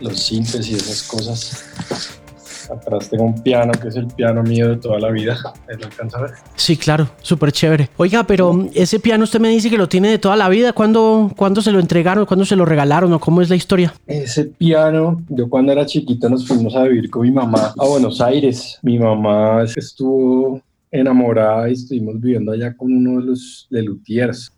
los 0.00 0.18
sintes 0.18 0.68
y 0.68 0.74
esas 0.74 1.04
cosas. 1.04 1.64
Atrás 2.70 3.08
tengo 3.10 3.24
un 3.24 3.42
piano 3.42 3.72
que 3.72 3.88
es 3.88 3.96
el 3.96 4.06
piano 4.06 4.42
mío 4.42 4.68
de 4.68 4.76
toda 4.76 4.98
la 4.98 5.10
vida. 5.10 5.36
¿Lo 5.78 5.86
alcanza 5.86 6.18
a 6.18 6.22
ver? 6.22 6.30
Sí, 6.54 6.76
claro, 6.76 7.08
súper 7.22 7.52
chévere. 7.52 7.90
Oiga, 7.96 8.24
pero 8.24 8.68
ese 8.74 9.00
piano 9.00 9.24
usted 9.24 9.40
me 9.40 9.48
dice 9.48 9.70
que 9.70 9.78
lo 9.78 9.88
tiene 9.88 10.08
de 10.08 10.18
toda 10.18 10.36
la 10.36 10.48
vida. 10.48 10.72
¿Cuándo, 10.72 11.32
¿Cuándo 11.36 11.62
se 11.62 11.72
lo 11.72 11.80
entregaron? 11.80 12.26
¿Cuándo 12.26 12.44
se 12.44 12.56
lo 12.56 12.64
regalaron? 12.64 13.12
¿O 13.12 13.20
cómo 13.20 13.42
es 13.42 13.48
la 13.48 13.56
historia? 13.56 13.94
Ese 14.06 14.44
piano, 14.44 15.22
yo 15.28 15.48
cuando 15.48 15.72
era 15.72 15.86
chiquito 15.86 16.28
nos 16.28 16.46
fuimos 16.46 16.74
a 16.74 16.84
vivir 16.84 17.10
con 17.10 17.22
mi 17.22 17.30
mamá 17.30 17.74
a 17.78 17.86
Buenos 17.86 18.20
Aires. 18.20 18.78
Mi 18.82 18.98
mamá 18.98 19.64
estuvo 19.76 20.60
enamorada 20.90 21.68
y 21.68 21.72
estuvimos 21.72 22.20
viviendo 22.20 22.52
allá 22.52 22.76
con 22.76 22.92
uno 22.92 23.20
de 23.20 23.26
los 23.26 23.66
de 23.70 23.82
Luthiers. 23.82 24.52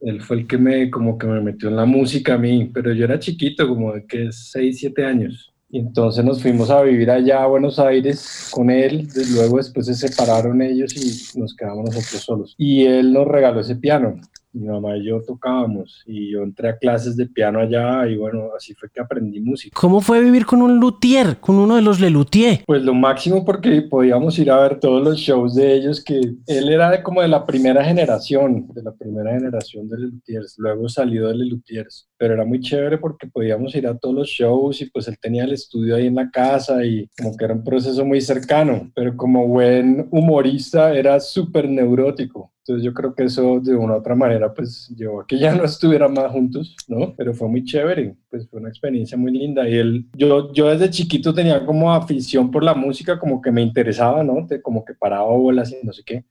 Él 0.00 0.20
fue 0.20 0.38
el 0.38 0.46
que 0.46 0.58
me 0.58 0.90
como 0.90 1.18
que 1.18 1.26
me 1.26 1.40
metió 1.40 1.68
en 1.68 1.76
la 1.76 1.86
música 1.86 2.34
a 2.34 2.38
mí, 2.38 2.70
pero 2.72 2.92
yo 2.92 3.04
era 3.04 3.18
chiquito, 3.18 3.66
como 3.66 3.94
de 3.94 4.06
que 4.06 4.30
6, 4.30 4.78
7 4.78 5.04
años. 5.04 5.52
Entonces 5.78 6.24
nos 6.24 6.40
fuimos 6.40 6.70
a 6.70 6.82
vivir 6.82 7.10
allá 7.10 7.42
a 7.42 7.46
Buenos 7.46 7.78
Aires 7.78 8.48
con 8.50 8.70
él, 8.70 9.08
luego 9.34 9.58
después 9.58 9.86
se 9.86 9.94
separaron 9.94 10.62
ellos 10.62 10.94
y 10.96 11.38
nos 11.38 11.54
quedamos 11.54 11.84
nosotros 11.84 12.22
solos. 12.22 12.54
Y 12.56 12.84
él 12.84 13.12
nos 13.12 13.26
regaló 13.26 13.60
ese 13.60 13.76
piano 13.76 14.16
mi 14.56 14.66
mamá 14.66 14.96
y 14.96 15.04
yo 15.04 15.22
tocábamos 15.22 16.02
y 16.06 16.32
yo 16.32 16.42
entré 16.42 16.70
a 16.70 16.78
clases 16.78 17.16
de 17.16 17.26
piano 17.26 17.60
allá 17.60 18.06
y 18.08 18.16
bueno, 18.16 18.50
así 18.56 18.74
fue 18.74 18.88
que 18.90 19.00
aprendí 19.00 19.40
música. 19.40 19.78
¿Cómo 19.78 20.00
fue 20.00 20.20
vivir 20.20 20.46
con 20.46 20.62
un 20.62 20.78
luthier, 20.80 21.38
con 21.38 21.56
uno 21.56 21.76
de 21.76 21.82
los 21.82 22.00
Lelutier? 22.00 22.64
Pues 22.66 22.82
lo 22.82 22.94
máximo 22.94 23.44
porque 23.44 23.82
podíamos 23.82 24.38
ir 24.38 24.50
a 24.50 24.60
ver 24.60 24.80
todos 24.80 25.02
los 25.02 25.18
shows 25.18 25.54
de 25.54 25.74
ellos 25.74 26.02
que 26.02 26.20
él 26.46 26.68
era 26.68 26.90
de 26.90 27.02
como 27.02 27.22
de 27.22 27.28
la 27.28 27.44
primera 27.44 27.84
generación, 27.84 28.66
de 28.72 28.82
la 28.82 28.92
primera 28.92 29.32
generación 29.32 29.88
de 29.88 29.98
Lelutiers, 29.98 30.54
luego 30.58 30.88
salió 30.88 31.28
de 31.28 31.36
Lelutiers, 31.36 32.08
pero 32.16 32.34
era 32.34 32.44
muy 32.44 32.60
chévere 32.60 32.98
porque 32.98 33.26
podíamos 33.26 33.74
ir 33.74 33.86
a 33.86 33.96
todos 33.96 34.14
los 34.14 34.28
shows 34.28 34.80
y 34.80 34.90
pues 34.90 35.06
él 35.08 35.18
tenía 35.20 35.44
el 35.44 35.52
estudio 35.52 35.96
ahí 35.96 36.06
en 36.06 36.14
la 36.14 36.30
casa 36.30 36.84
y 36.84 37.08
como 37.18 37.36
que 37.36 37.44
era 37.44 37.54
un 37.54 37.64
proceso 37.64 38.04
muy 38.04 38.20
cercano, 38.20 38.90
pero 38.94 39.16
como 39.16 39.46
buen 39.46 40.08
humorista 40.10 40.94
era 40.94 41.20
súper 41.20 41.68
neurótico. 41.68 42.52
Entonces 42.66 42.84
yo 42.84 42.92
creo 42.92 43.14
que 43.14 43.22
eso 43.22 43.60
de 43.60 43.76
una 43.76 43.94
u 43.94 43.96
otra 43.98 44.16
manera 44.16 44.52
pues 44.52 44.88
llevó 44.88 45.20
a 45.20 45.26
que 45.26 45.38
ya 45.38 45.54
no 45.54 45.64
estuviera 45.64 46.08
más 46.08 46.32
juntos, 46.32 46.74
¿no? 46.88 47.14
Pero 47.16 47.32
fue 47.32 47.48
muy 47.48 47.64
chévere, 47.64 48.16
pues 48.28 48.48
fue 48.48 48.58
una 48.58 48.68
experiencia 48.70 49.16
muy 49.16 49.30
linda. 49.30 49.68
Y 49.68 49.74
él, 49.74 50.06
yo, 50.14 50.52
yo 50.52 50.68
desde 50.68 50.90
chiquito 50.90 51.32
tenía 51.32 51.64
como 51.64 51.94
afición 51.94 52.50
por 52.50 52.64
la 52.64 52.74
música, 52.74 53.20
como 53.20 53.40
que 53.40 53.52
me 53.52 53.62
interesaba, 53.62 54.24
¿no? 54.24 54.48
como 54.62 54.84
que 54.84 54.94
paraba 54.94 55.28
bolas 55.28 55.70
y 55.70 55.86
no 55.86 55.92
sé 55.92 56.02
qué. 56.04 56.24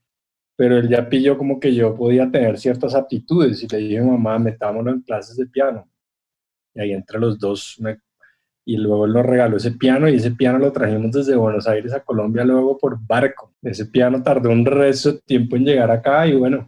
Pero 0.58 0.78
él 0.78 0.90
ya 0.90 1.08
pilló 1.08 1.38
como 1.38 1.60
que 1.60 1.74
yo 1.74 1.96
podía 1.96 2.30
tener 2.30 2.58
ciertas 2.60 2.96
aptitudes 2.96 3.64
y 3.64 3.68
le 3.68 3.78
dije, 3.78 4.02
mamá, 4.02 4.38
metámonos 4.38 4.94
en 4.94 5.02
clases 5.04 5.38
de 5.38 5.48
piano. 5.48 5.90
Y 6.74 6.82
ahí 6.82 6.92
entre 6.92 7.20
los 7.20 7.40
dos 7.40 7.78
me 7.80 8.00
y 8.66 8.78
luego 8.78 9.06
nos 9.06 9.26
regaló 9.26 9.58
ese 9.58 9.72
piano 9.72 10.10
y 10.10 10.16
ese 10.16 10.32
piano 10.32 10.58
lo 10.58 10.72
trajimos 10.72 11.12
desde 11.12 11.36
Buenos 11.36 11.68
Aires 11.68 11.94
a 11.94 12.04
Colombia 12.04 12.44
luego 12.44 12.78
por 12.78 12.98
barco. 13.00 13.54
Ese 13.62 13.86
piano 13.86 14.24
tardó 14.24 14.50
un 14.50 14.66
resto 14.66 15.14
de 15.14 15.20
tiempo 15.20 15.56
en 15.56 15.66
llegar 15.66 15.92
acá 15.92 16.26
y 16.28 16.36
bueno, 16.36 16.68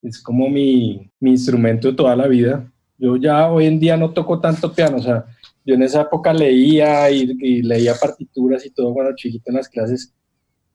es 0.00 0.20
como 0.22 0.48
mi, 0.48 1.10
mi 1.20 1.32
instrumento 1.32 1.88
de 1.88 1.94
toda 1.94 2.16
la 2.16 2.26
vida. 2.26 2.72
Yo 2.96 3.16
ya 3.16 3.50
hoy 3.50 3.66
en 3.66 3.78
día 3.78 3.98
no 3.98 4.12
toco 4.12 4.40
tanto 4.40 4.72
piano, 4.72 4.96
o 4.96 5.02
sea, 5.02 5.26
yo 5.64 5.74
en 5.74 5.82
esa 5.82 6.02
época 6.02 6.32
leía 6.32 7.10
y, 7.10 7.36
y 7.38 7.62
leía 7.62 7.94
partituras 8.00 8.64
y 8.64 8.70
todo 8.70 8.94
cuando 8.94 9.14
chiquito 9.14 9.50
en 9.50 9.56
las 9.56 9.68
clases. 9.68 10.14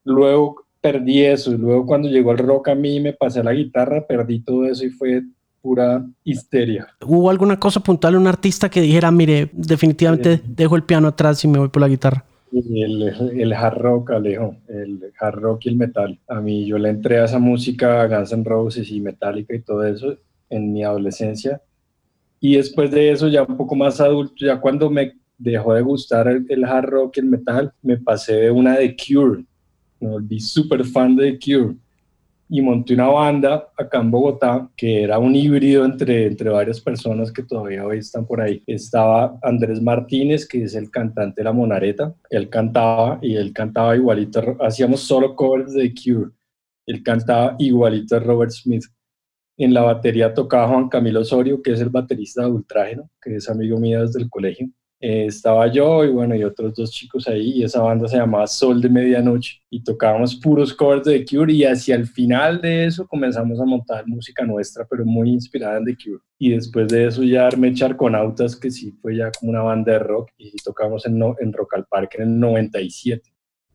Luego 0.03 0.65
perdí 0.79 1.23
eso 1.23 1.51
luego 1.53 1.87
cuando 1.87 2.07
llegó 2.07 2.31
el 2.31 2.37
rock 2.37 2.67
a 2.67 2.75
mí 2.75 2.99
me 2.99 3.11
pasé 3.11 3.39
a 3.39 3.43
la 3.43 3.53
guitarra, 3.53 4.05
perdí 4.05 4.41
todo 4.41 4.67
eso 4.67 4.85
y 4.85 4.91
fue 4.91 5.23
pura 5.65 6.05
histeria. 6.23 6.87
¿Hubo 7.01 7.27
alguna 7.31 7.59
cosa 7.59 7.79
puntual, 7.79 8.15
un 8.17 8.27
artista 8.27 8.69
que 8.69 8.81
dijera, 8.81 9.09
mire, 9.09 9.49
definitivamente 9.51 10.39
dejo 10.45 10.75
el 10.75 10.83
piano 10.83 11.07
atrás 11.07 11.43
y 11.43 11.47
me 11.47 11.57
voy 11.57 11.69
por 11.69 11.81
la 11.81 11.87
guitarra? 11.87 12.23
el, 12.51 13.01
el 13.41 13.51
hard 13.51 13.79
rock, 13.79 14.11
Alejo, 14.11 14.57
el 14.67 15.11
hard 15.19 15.39
rock 15.39 15.65
y 15.65 15.69
el 15.69 15.75
metal. 15.77 16.19
A 16.27 16.39
mí 16.39 16.67
yo 16.67 16.77
le 16.77 16.89
entré 16.89 17.17
a 17.17 17.25
esa 17.25 17.39
música, 17.39 18.05
Guns 18.05 18.31
N' 18.31 18.43
Roses 18.43 18.91
y 18.91 19.01
Metallica 19.01 19.55
y 19.55 19.61
todo 19.61 19.83
eso 19.83 20.15
en 20.51 20.71
mi 20.71 20.83
adolescencia. 20.83 21.59
Y 22.39 22.57
después 22.57 22.91
de 22.91 23.09
eso, 23.09 23.27
ya 23.27 23.41
un 23.41 23.57
poco 23.57 23.75
más 23.75 23.99
adulto, 23.99 24.45
ya 24.45 24.61
cuando 24.61 24.91
me 24.91 25.13
dejó 25.35 25.73
de 25.73 25.81
gustar 25.81 26.27
el, 26.27 26.63
hard 26.63 26.85
rock 26.85 27.17
y 27.17 27.21
el 27.21 27.25
metal, 27.25 27.73
me 27.81 27.97
pasé 27.97 28.35
de 28.35 28.51
una 28.51 28.77
de 28.77 28.95
Cure. 28.95 29.43
Me 29.99 30.09
volví 30.09 30.39
súper 30.39 30.85
fan 30.85 31.15
de 31.15 31.31
The 31.31 31.39
Cure 31.39 31.75
y 32.57 32.61
monté 32.61 32.93
una 32.93 33.07
banda 33.07 33.67
acá 33.77 33.99
en 33.99 34.09
Bogotá 34.09 34.69
que 34.77 35.03
era 35.03 35.19
un 35.19 35.35
híbrido 35.35 35.83
entre, 35.83 36.27
entre 36.27 36.49
varias 36.49 36.79
personas 36.79 37.29
que 37.29 37.43
todavía 37.43 37.85
hoy 37.85 37.97
están 37.97 38.25
por 38.25 38.39
ahí. 38.39 38.63
Estaba 38.65 39.37
Andrés 39.43 39.81
Martínez, 39.81 40.47
que 40.47 40.63
es 40.63 40.73
el 40.73 40.89
cantante 40.89 41.41
de 41.41 41.43
La 41.43 41.51
Monareta. 41.51 42.15
Él 42.29 42.49
cantaba 42.49 43.19
y 43.21 43.35
él 43.35 43.51
cantaba 43.51 43.93
igualito. 43.97 44.55
Hacíamos 44.61 45.01
solo 45.01 45.35
covers 45.35 45.73
de 45.73 45.93
Cure. 45.93 46.31
Él 46.85 47.03
cantaba 47.03 47.57
igualito 47.59 48.15
a 48.15 48.19
Robert 48.19 48.51
Smith. 48.51 48.85
En 49.57 49.73
la 49.73 49.81
batería 49.81 50.33
tocaba 50.33 50.69
Juan 50.69 50.87
Camilo 50.87 51.19
Osorio, 51.21 51.61
que 51.61 51.73
es 51.73 51.81
el 51.81 51.89
baterista 51.89 52.43
de 52.43 52.51
Ultrágeno, 52.51 53.09
que 53.21 53.35
es 53.35 53.49
amigo 53.49 53.77
mío 53.79 54.01
desde 54.05 54.21
el 54.21 54.29
colegio. 54.29 54.69
Eh, 54.99 55.25
estaba 55.25 55.67
yo 55.67 56.05
y 56.05 56.09
bueno, 56.09 56.35
y 56.35 56.43
otros 56.43 56.73
dos 56.73 56.91
chicos 56.91 57.27
ahí, 57.27 57.51
y 57.51 57.63
esa 57.63 57.81
banda 57.81 58.07
se 58.07 58.17
llamaba 58.17 58.47
Sol 58.47 58.81
de 58.81 58.89
Medianoche, 58.89 59.61
y 59.69 59.83
tocábamos 59.83 60.35
puros 60.35 60.73
covers 60.73 61.03
de 61.03 61.19
The 61.19 61.25
Cure, 61.25 61.53
y 61.53 61.63
hacia 61.65 61.95
el 61.95 62.07
final 62.07 62.61
de 62.61 62.85
eso 62.85 63.05
comenzamos 63.07 63.59
a 63.59 63.65
montar 63.65 64.07
música 64.07 64.45
nuestra, 64.45 64.85
pero 64.89 65.05
muy 65.05 65.29
inspirada 65.29 65.77
en 65.77 65.85
The 65.85 65.97
Cure. 65.97 66.23
Y 66.39 66.51
después 66.51 66.87
de 66.87 67.07
eso 67.07 67.23
ya 67.23 67.47
armé 67.47 67.73
Charconautas, 67.73 68.55
que 68.55 68.71
sí 68.71 68.91
fue 69.01 69.17
ya 69.17 69.31
como 69.31 69.51
una 69.51 69.61
banda 69.61 69.93
de 69.93 69.99
rock, 69.99 70.29
y 70.37 70.55
tocamos 70.63 71.05
en, 71.05 71.21
en 71.39 71.53
Rock 71.53 71.75
al 71.75 71.85
Parque 71.85 72.17
en 72.21 72.29
el 72.29 72.39
97. 72.39 73.31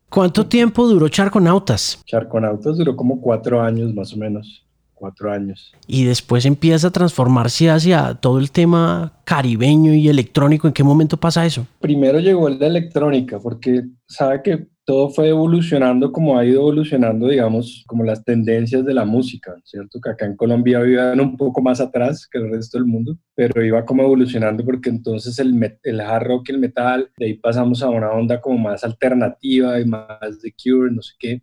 ¿Cuánto 0.09 0.45
tiempo 0.45 0.85
duró 0.87 1.07
Charconautas? 1.07 2.01
Charconautas 2.05 2.77
duró 2.77 2.95
como 2.97 3.21
cuatro 3.21 3.61
años 3.61 3.93
más 3.93 4.11
o 4.13 4.17
menos 4.17 4.65
cuatro 5.01 5.31
años. 5.31 5.73
Y 5.87 6.05
después 6.05 6.45
empieza 6.45 6.87
a 6.87 6.91
transformarse 6.91 7.71
hacia 7.71 8.13
todo 8.13 8.37
el 8.37 8.51
tema 8.51 9.13
caribeño 9.25 9.95
y 9.95 10.07
electrónico. 10.07 10.67
¿En 10.67 10.73
qué 10.73 10.83
momento 10.83 11.17
pasa 11.17 11.43
eso? 11.45 11.65
Primero 11.79 12.19
llegó 12.19 12.47
el 12.47 12.59
de 12.59 12.67
electrónica, 12.67 13.39
porque 13.39 13.83
sabe 14.07 14.43
que 14.43 14.67
todo 14.85 15.09
fue 15.09 15.29
evolucionando 15.29 16.11
como 16.11 16.37
ha 16.37 16.45
ido 16.45 16.61
evolucionando, 16.61 17.27
digamos, 17.27 17.83
como 17.87 18.03
las 18.03 18.23
tendencias 18.23 18.85
de 18.85 18.93
la 18.93 19.05
música, 19.05 19.55
¿cierto? 19.63 19.99
Que 19.99 20.11
acá 20.11 20.25
en 20.25 20.35
Colombia 20.35 20.79
vivían 20.81 21.19
un 21.19 21.37
poco 21.37 21.61
más 21.61 21.79
atrás 21.79 22.27
que 22.29 22.39
el 22.39 22.51
resto 22.51 22.77
del 22.77 22.85
mundo, 22.85 23.17
pero 23.33 23.63
iba 23.63 23.85
como 23.85 24.03
evolucionando 24.03 24.63
porque 24.63 24.89
entonces 24.89 25.39
el, 25.39 25.77
el 25.83 26.01
hard 26.01 26.27
rock 26.27 26.49
y 26.49 26.51
el 26.51 26.59
metal, 26.59 27.09
de 27.17 27.25
ahí 27.25 27.33
pasamos 27.35 27.81
a 27.81 27.89
una 27.89 28.11
onda 28.11 28.41
como 28.41 28.57
más 28.57 28.83
alternativa 28.83 29.79
y 29.79 29.85
más 29.85 30.41
de 30.41 30.53
Cure, 30.53 30.91
no 30.91 31.01
sé 31.01 31.13
qué 31.17 31.41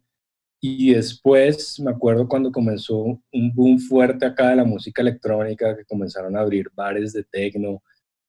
y 0.60 0.92
después 0.92 1.78
me 1.80 1.90
acuerdo 1.90 2.28
cuando 2.28 2.50
comenzó 2.50 2.98
un 2.98 3.52
boom 3.54 3.78
fuerte 3.78 4.26
acá 4.26 4.50
de 4.50 4.56
la 4.56 4.64
música 4.64 5.02
electrónica, 5.02 5.76
que 5.76 5.84
comenzaron 5.84 6.36
a 6.36 6.40
abrir 6.40 6.70
bares 6.74 7.12
de 7.12 7.24
techno 7.24 7.82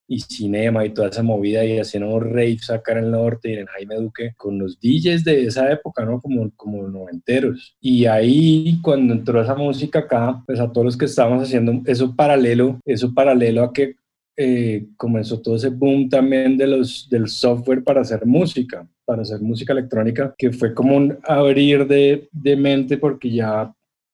y 0.08 0.20
cinema 0.22 0.86
y 0.86 0.90
toda 0.90 1.10
esa 1.10 1.22
movida 1.22 1.64
y 1.64 1.78
hacían 1.78 2.04
unos 2.04 2.24
raves 2.24 2.70
acá 2.72 2.94
en 2.94 3.06
el 3.06 3.12
norte 3.12 3.52
y 3.52 3.54
en 3.54 3.68
Jaime 3.68 3.96
Duque 3.96 4.34
con 4.38 4.58
los 4.58 4.80
DJs 4.80 5.24
de 5.24 5.44
esa 5.46 5.72
época, 5.72 6.04
¿no? 6.04 6.20
Como, 6.20 6.50
como 6.56 6.88
noventeros. 6.88 7.78
Y 7.80 8.06
ahí 8.06 8.80
cuando 8.82 9.14
entró 9.14 9.42
esa 9.42 9.56
música 9.56 10.00
acá, 10.00 10.44
pues 10.48 10.60
a 10.60 10.72
todos 10.72 10.86
los 10.86 10.98
que 10.98 11.06
estábamos 11.06 11.44
haciendo 11.44 11.82
eso 11.86 12.16
paralelo, 12.16 12.80
eso 12.86 13.14
paralelo 13.14 13.64
a 13.64 13.72
que 13.72 13.96
eh, 14.36 14.88
comenzó 14.98 15.42
todo 15.42 15.58
ese 15.58 15.70
boom 15.70 16.10
también 16.10 16.58
de 16.58 16.66
los, 16.66 17.08
del 17.10 17.28
software 17.28 17.84
para 17.84 18.02
hacer 18.02 18.26
música 18.26 18.88
para 19.10 19.24
hacer 19.24 19.42
música 19.42 19.74
electrónica, 19.74 20.36
que 20.38 20.52
fue 20.52 20.72
como 20.72 20.96
un 20.96 21.18
abrir 21.24 21.88
de, 21.88 22.30
de 22.32 22.56
mente 22.56 22.96
porque 23.00 23.32
ya 23.32 23.74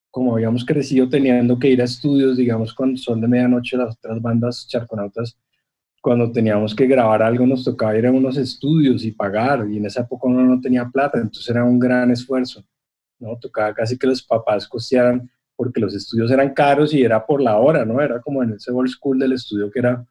como 0.10 0.34
habíamos 0.34 0.64
crecido 0.64 1.10
teniendo 1.10 1.60
que 1.60 1.68
ir 1.68 1.82
a 1.82 1.84
estudios, 1.84 2.38
digamos, 2.38 2.74
con 2.74 2.96
Sol 2.96 3.20
de 3.20 3.28
Medianoche, 3.28 3.76
las 3.76 3.98
otras 3.98 4.22
bandas 4.22 4.66
charconautas, 4.70 5.38
cuando 6.02 6.32
teníamos 6.32 6.74
que 6.74 6.88
grabar 6.88 7.22
algo 7.22 7.46
nos 7.46 7.66
tocaba 7.66 7.98
ir 7.98 8.08
a 8.08 8.12
unos 8.12 8.38
estudios 8.38 9.04
y 9.04 9.12
pagar, 9.12 9.68
y 9.70 9.76
en 9.76 9.86
esa 9.86 10.04
época 10.04 10.30
uno 10.30 10.44
no 10.46 10.62
tenía 10.62 10.86
plata, 10.86 11.18
entonces 11.18 11.50
era 11.50 11.66
un 11.66 11.78
gran 11.78 12.10
esfuerzo, 12.12 12.64
¿no? 13.20 13.38
Tocaba 13.38 13.74
casi 13.74 13.98
que 13.98 14.08
los 14.08 14.24
papás 14.24 14.66
costearan, 14.66 15.30
porque 15.58 15.82
los 15.82 15.94
estudios 15.94 16.32
eran 16.32 16.54
caros 16.54 16.94
y 16.94 17.04
era 17.04 17.26
por 17.26 17.42
la 17.42 17.58
hora, 17.58 17.84
¿no? 17.84 18.00
Era 18.00 18.22
como 18.22 18.42
en 18.44 18.54
ese 18.54 18.72
old 18.72 18.88
school 18.88 19.20
del 19.20 19.34
estudio 19.34 19.70
que 19.70 19.80
era 19.80 20.06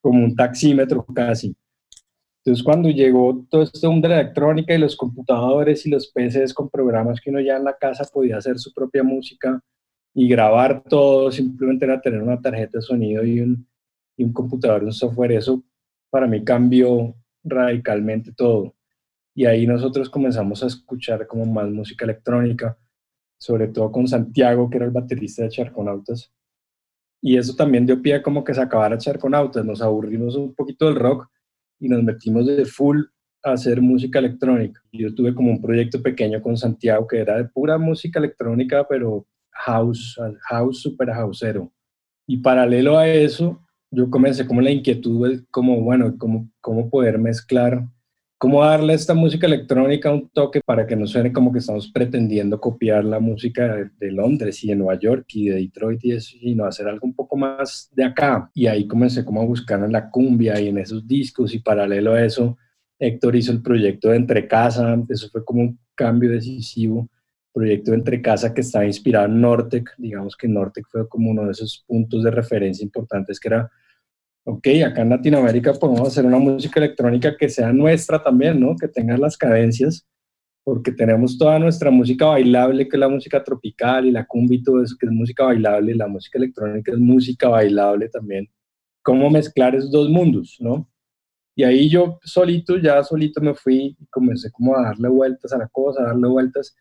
como 0.00 0.24
un 0.24 0.34
taxímetro 0.34 1.04
casi. 1.14 1.54
Entonces, 2.42 2.64
cuando 2.64 2.88
llegó 2.88 3.44
todo 3.50 3.62
esto 3.62 3.90
de 3.90 4.08
la 4.08 4.20
electrónica 4.20 4.74
y 4.74 4.78
los 4.78 4.96
computadores 4.96 5.84
y 5.84 5.90
los 5.90 6.08
PCs 6.08 6.54
con 6.54 6.70
programas 6.70 7.20
que 7.20 7.30
uno 7.30 7.40
ya 7.40 7.56
en 7.58 7.64
la 7.64 7.76
casa 7.76 8.04
podía 8.10 8.38
hacer 8.38 8.58
su 8.58 8.72
propia 8.72 9.02
música 9.02 9.62
y 10.14 10.26
grabar 10.26 10.82
todo, 10.84 11.30
simplemente 11.30 11.84
era 11.84 12.00
tener 12.00 12.22
una 12.22 12.40
tarjeta 12.40 12.78
de 12.78 12.82
sonido 12.82 13.24
y 13.24 13.40
un, 13.40 13.68
y 14.16 14.24
un 14.24 14.32
computador, 14.32 14.84
un 14.84 14.92
software, 14.92 15.32
eso 15.32 15.62
para 16.08 16.26
mí 16.26 16.42
cambió 16.42 17.14
radicalmente 17.44 18.32
todo. 18.32 18.74
Y 19.34 19.44
ahí 19.44 19.66
nosotros 19.66 20.08
comenzamos 20.08 20.62
a 20.62 20.66
escuchar 20.66 21.26
como 21.26 21.44
más 21.44 21.68
música 21.70 22.04
electrónica, 22.06 22.78
sobre 23.38 23.68
todo 23.68 23.92
con 23.92 24.08
Santiago, 24.08 24.68
que 24.70 24.78
era 24.78 24.86
el 24.86 24.92
baterista 24.92 25.42
de 25.42 25.50
Charconautas. 25.50 26.32
Y 27.22 27.36
eso 27.36 27.54
también 27.54 27.84
dio 27.84 28.00
pie 28.00 28.22
como 28.22 28.44
que 28.44 28.54
se 28.54 28.62
acabara 28.62 28.96
Charconautas, 28.96 29.64
nos 29.64 29.82
aburrimos 29.82 30.36
un 30.36 30.54
poquito 30.54 30.86
del 30.86 30.96
rock 30.96 31.28
y 31.80 31.88
nos 31.88 32.02
metimos 32.04 32.46
de 32.46 32.64
full 32.64 33.02
a 33.42 33.52
hacer 33.52 33.80
música 33.80 34.18
electrónica. 34.18 34.80
Yo 34.92 35.14
tuve 35.14 35.34
como 35.34 35.50
un 35.50 35.60
proyecto 35.60 36.02
pequeño 36.02 36.40
con 36.42 36.56
Santiago 36.56 37.06
que 37.06 37.18
era 37.18 37.38
de 37.38 37.46
pura 37.46 37.78
música 37.78 38.18
electrónica, 38.18 38.86
pero 38.88 39.26
house, 39.52 40.16
house 40.48 40.82
super 40.82 41.08
houseero. 41.10 41.72
Y 42.26 42.36
paralelo 42.36 42.98
a 42.98 43.08
eso, 43.08 43.60
yo 43.90 44.10
comencé 44.10 44.46
como 44.46 44.60
la 44.60 44.70
inquietud, 44.70 45.42
como, 45.50 45.80
bueno, 45.80 46.16
cómo, 46.18 46.48
cómo 46.60 46.88
poder 46.90 47.18
mezclar, 47.18 47.88
cómo 48.40 48.64
darle 48.64 48.94
a 48.94 48.96
esta 48.96 49.12
música 49.12 49.46
electrónica 49.46 50.10
un 50.10 50.30
toque 50.30 50.62
para 50.64 50.86
que 50.86 50.96
no 50.96 51.06
suene 51.06 51.30
como 51.30 51.52
que 51.52 51.58
estamos 51.58 51.92
pretendiendo 51.92 52.58
copiar 52.58 53.04
la 53.04 53.20
música 53.20 53.76
de, 53.76 53.90
de 53.98 54.12
Londres 54.12 54.64
y 54.64 54.68
de 54.68 54.76
Nueva 54.76 54.98
York 54.98 55.26
y 55.34 55.50
de 55.50 55.56
Detroit 55.56 56.02
y 56.06 56.12
eso, 56.12 56.38
sino 56.40 56.64
hacer 56.64 56.88
algo 56.88 57.06
un 57.06 57.12
poco 57.12 57.36
más 57.36 57.90
de 57.92 58.02
acá. 58.02 58.50
Y 58.54 58.66
ahí 58.66 58.86
comencé 58.86 59.26
como 59.26 59.42
a 59.42 59.44
buscar 59.44 59.84
en 59.84 59.92
la 59.92 60.08
cumbia 60.08 60.58
y 60.58 60.68
en 60.68 60.78
esos 60.78 61.06
discos 61.06 61.52
y 61.54 61.58
paralelo 61.58 62.14
a 62.14 62.24
eso, 62.24 62.56
Héctor 62.98 63.36
hizo 63.36 63.52
el 63.52 63.60
proyecto 63.60 64.08
de 64.08 64.16
Entre 64.16 64.48
Casa, 64.48 64.96
eso 65.10 65.28
fue 65.28 65.44
como 65.44 65.60
un 65.60 65.78
cambio 65.94 66.30
decisivo, 66.30 67.10
proyecto 67.52 67.90
de 67.90 67.98
Entre 67.98 68.22
Casa 68.22 68.54
que 68.54 68.62
estaba 68.62 68.86
inspirado 68.86 69.26
en 69.26 69.38
Nortec, 69.38 69.94
digamos 69.98 70.34
que 70.34 70.48
Nortec 70.48 70.86
fue 70.88 71.06
como 71.10 71.30
uno 71.30 71.44
de 71.44 71.50
esos 71.50 71.84
puntos 71.86 72.24
de 72.24 72.30
referencia 72.30 72.82
importantes 72.82 73.38
que 73.38 73.48
era, 73.48 73.70
ok, 74.44 74.66
acá 74.86 75.02
en 75.02 75.10
Latinoamérica 75.10 75.74
podemos 75.74 76.08
hacer 76.08 76.24
una 76.26 76.38
música 76.38 76.80
electrónica 76.80 77.36
que 77.36 77.48
sea 77.48 77.72
nuestra 77.72 78.22
también, 78.22 78.60
¿no? 78.60 78.76
Que 78.76 78.88
tenga 78.88 79.16
las 79.16 79.36
cadencias, 79.36 80.06
porque 80.64 80.92
tenemos 80.92 81.38
toda 81.38 81.58
nuestra 81.58 81.90
música 81.90 82.26
bailable, 82.26 82.88
que 82.88 82.96
es 82.96 83.00
la 83.00 83.08
música 83.08 83.42
tropical 83.42 84.06
y 84.06 84.12
la 84.12 84.26
cumbia 84.26 84.58
y 84.58 84.62
todo 84.62 84.82
eso, 84.82 84.96
que 84.98 85.06
es 85.06 85.12
música 85.12 85.44
bailable, 85.44 85.94
la 85.94 86.08
música 86.08 86.38
electrónica 86.38 86.92
es 86.92 86.98
música 86.98 87.48
bailable 87.48 88.08
también. 88.08 88.48
¿Cómo 89.02 89.30
mezclar 89.30 89.74
esos 89.74 89.90
dos 89.90 90.08
mundos, 90.10 90.56
no? 90.60 90.88
Y 91.56 91.64
ahí 91.64 91.88
yo 91.88 92.18
solito, 92.22 92.78
ya 92.78 93.02
solito 93.02 93.40
me 93.40 93.54
fui 93.54 93.96
y 93.98 94.06
comencé 94.06 94.50
como 94.50 94.76
a 94.76 94.82
darle 94.82 95.08
vueltas 95.08 95.52
a 95.52 95.58
la 95.58 95.68
cosa, 95.68 96.02
a 96.02 96.06
darle 96.06 96.28
vueltas, 96.28 96.74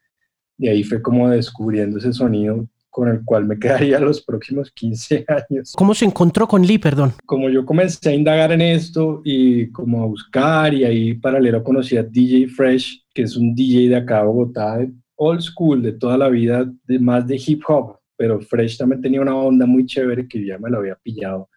y 0.57 0.67
ahí 0.67 0.83
fue 0.83 1.01
como 1.01 1.29
descubriendo 1.29 1.97
ese 1.97 2.13
sonido 2.13 2.67
con 2.89 3.07
el 3.07 3.23
cual 3.23 3.45
me 3.45 3.59
quedaría 3.59 3.99
los 3.99 4.21
próximos 4.21 4.71
15 4.71 5.25
años. 5.27 5.73
¿Cómo 5.75 5.93
se 5.93 6.05
encontró 6.05 6.47
con 6.47 6.65
Lee, 6.65 6.77
perdón? 6.77 7.13
Como 7.25 7.49
yo 7.49 7.65
comencé 7.65 8.09
a 8.09 8.13
indagar 8.13 8.51
en 8.51 8.61
esto 8.61 9.21
y 9.23 9.71
como 9.71 10.03
a 10.03 10.05
buscar 10.07 10.73
y 10.73 10.83
ahí 10.83 11.13
paralelo 11.13 11.63
conocí 11.63 11.97
a 11.97 12.03
DJ 12.03 12.47
Fresh, 12.47 13.05
que 13.13 13.23
es 13.23 13.35
un 13.35 13.53
DJ 13.55 13.89
de 13.89 13.95
acá 13.97 14.19
de 14.19 14.27
Bogotá, 14.27 14.79
old 15.15 15.41
school, 15.41 15.81
de 15.81 15.93
toda 15.93 16.17
la 16.17 16.29
vida, 16.29 16.71
de 16.85 16.99
más 16.99 17.27
de 17.27 17.41
hip 17.45 17.61
hop, 17.67 17.97
pero 18.15 18.39
Fresh 18.39 18.77
también 18.77 19.01
tenía 19.01 19.21
una 19.21 19.35
onda 19.35 19.65
muy 19.65 19.85
chévere 19.85 20.27
que 20.27 20.45
ya 20.45 20.57
me 20.57 20.69
lo 20.69 20.79
había 20.79 20.95
pillado, 20.95 21.49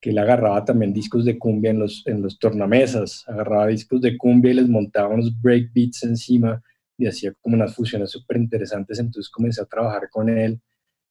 que 0.00 0.10
él 0.10 0.18
agarraba 0.18 0.64
también 0.64 0.92
discos 0.92 1.24
de 1.24 1.38
cumbia 1.38 1.70
en 1.70 1.78
los, 1.78 2.04
en 2.06 2.22
los 2.22 2.38
tornamesas, 2.38 3.24
agarraba 3.28 3.68
discos 3.68 4.00
de 4.00 4.16
cumbia 4.16 4.52
y 4.52 4.54
les 4.54 4.68
montaba 4.68 5.14
unos 5.14 5.32
breakbeats 5.40 6.04
encima 6.04 6.62
y 6.98 7.06
hacía 7.06 7.32
como 7.40 7.54
unas 7.54 7.74
fusiones 7.74 8.10
súper 8.10 8.36
interesantes, 8.36 8.98
entonces 8.98 9.30
comencé 9.30 9.62
a 9.62 9.66
trabajar 9.66 10.10
con 10.10 10.28
él 10.28 10.60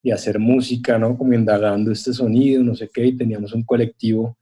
y 0.03 0.11
hacer 0.11 0.37
música, 0.37 0.99
¿no? 0.99 1.17
Como 1.17 1.33
indagando 1.33 1.91
este 1.91 2.13
sonido, 2.13 2.61
no 2.61 2.75
sé 2.75 2.89
qué, 2.93 3.05
y 3.05 3.17
teníamos 3.17 3.53
un 3.53 3.63
colectivo 3.63 4.37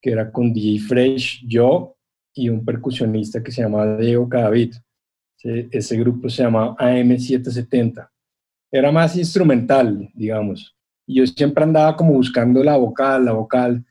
que 0.00 0.10
era 0.10 0.30
con 0.30 0.52
DJ 0.52 0.80
Fresh, 0.80 1.44
yo 1.46 1.96
y 2.34 2.48
un 2.48 2.64
percusionista 2.64 3.42
que 3.42 3.52
se 3.52 3.62
llamaba 3.62 3.96
Diego 3.96 4.28
Cadavid. 4.28 4.74
Ese 5.42 5.96
grupo 5.96 6.28
se 6.28 6.42
llamaba 6.42 6.76
AM770. 6.76 8.08
Era 8.70 8.92
más 8.92 9.16
instrumental, 9.16 10.10
digamos. 10.14 10.76
Y 11.06 11.16
yo 11.16 11.26
siempre 11.26 11.64
andaba 11.64 11.96
como 11.96 12.12
buscando 12.12 12.62
la 12.62 12.76
vocal, 12.76 13.24
la 13.24 13.32
vocal. 13.32 13.84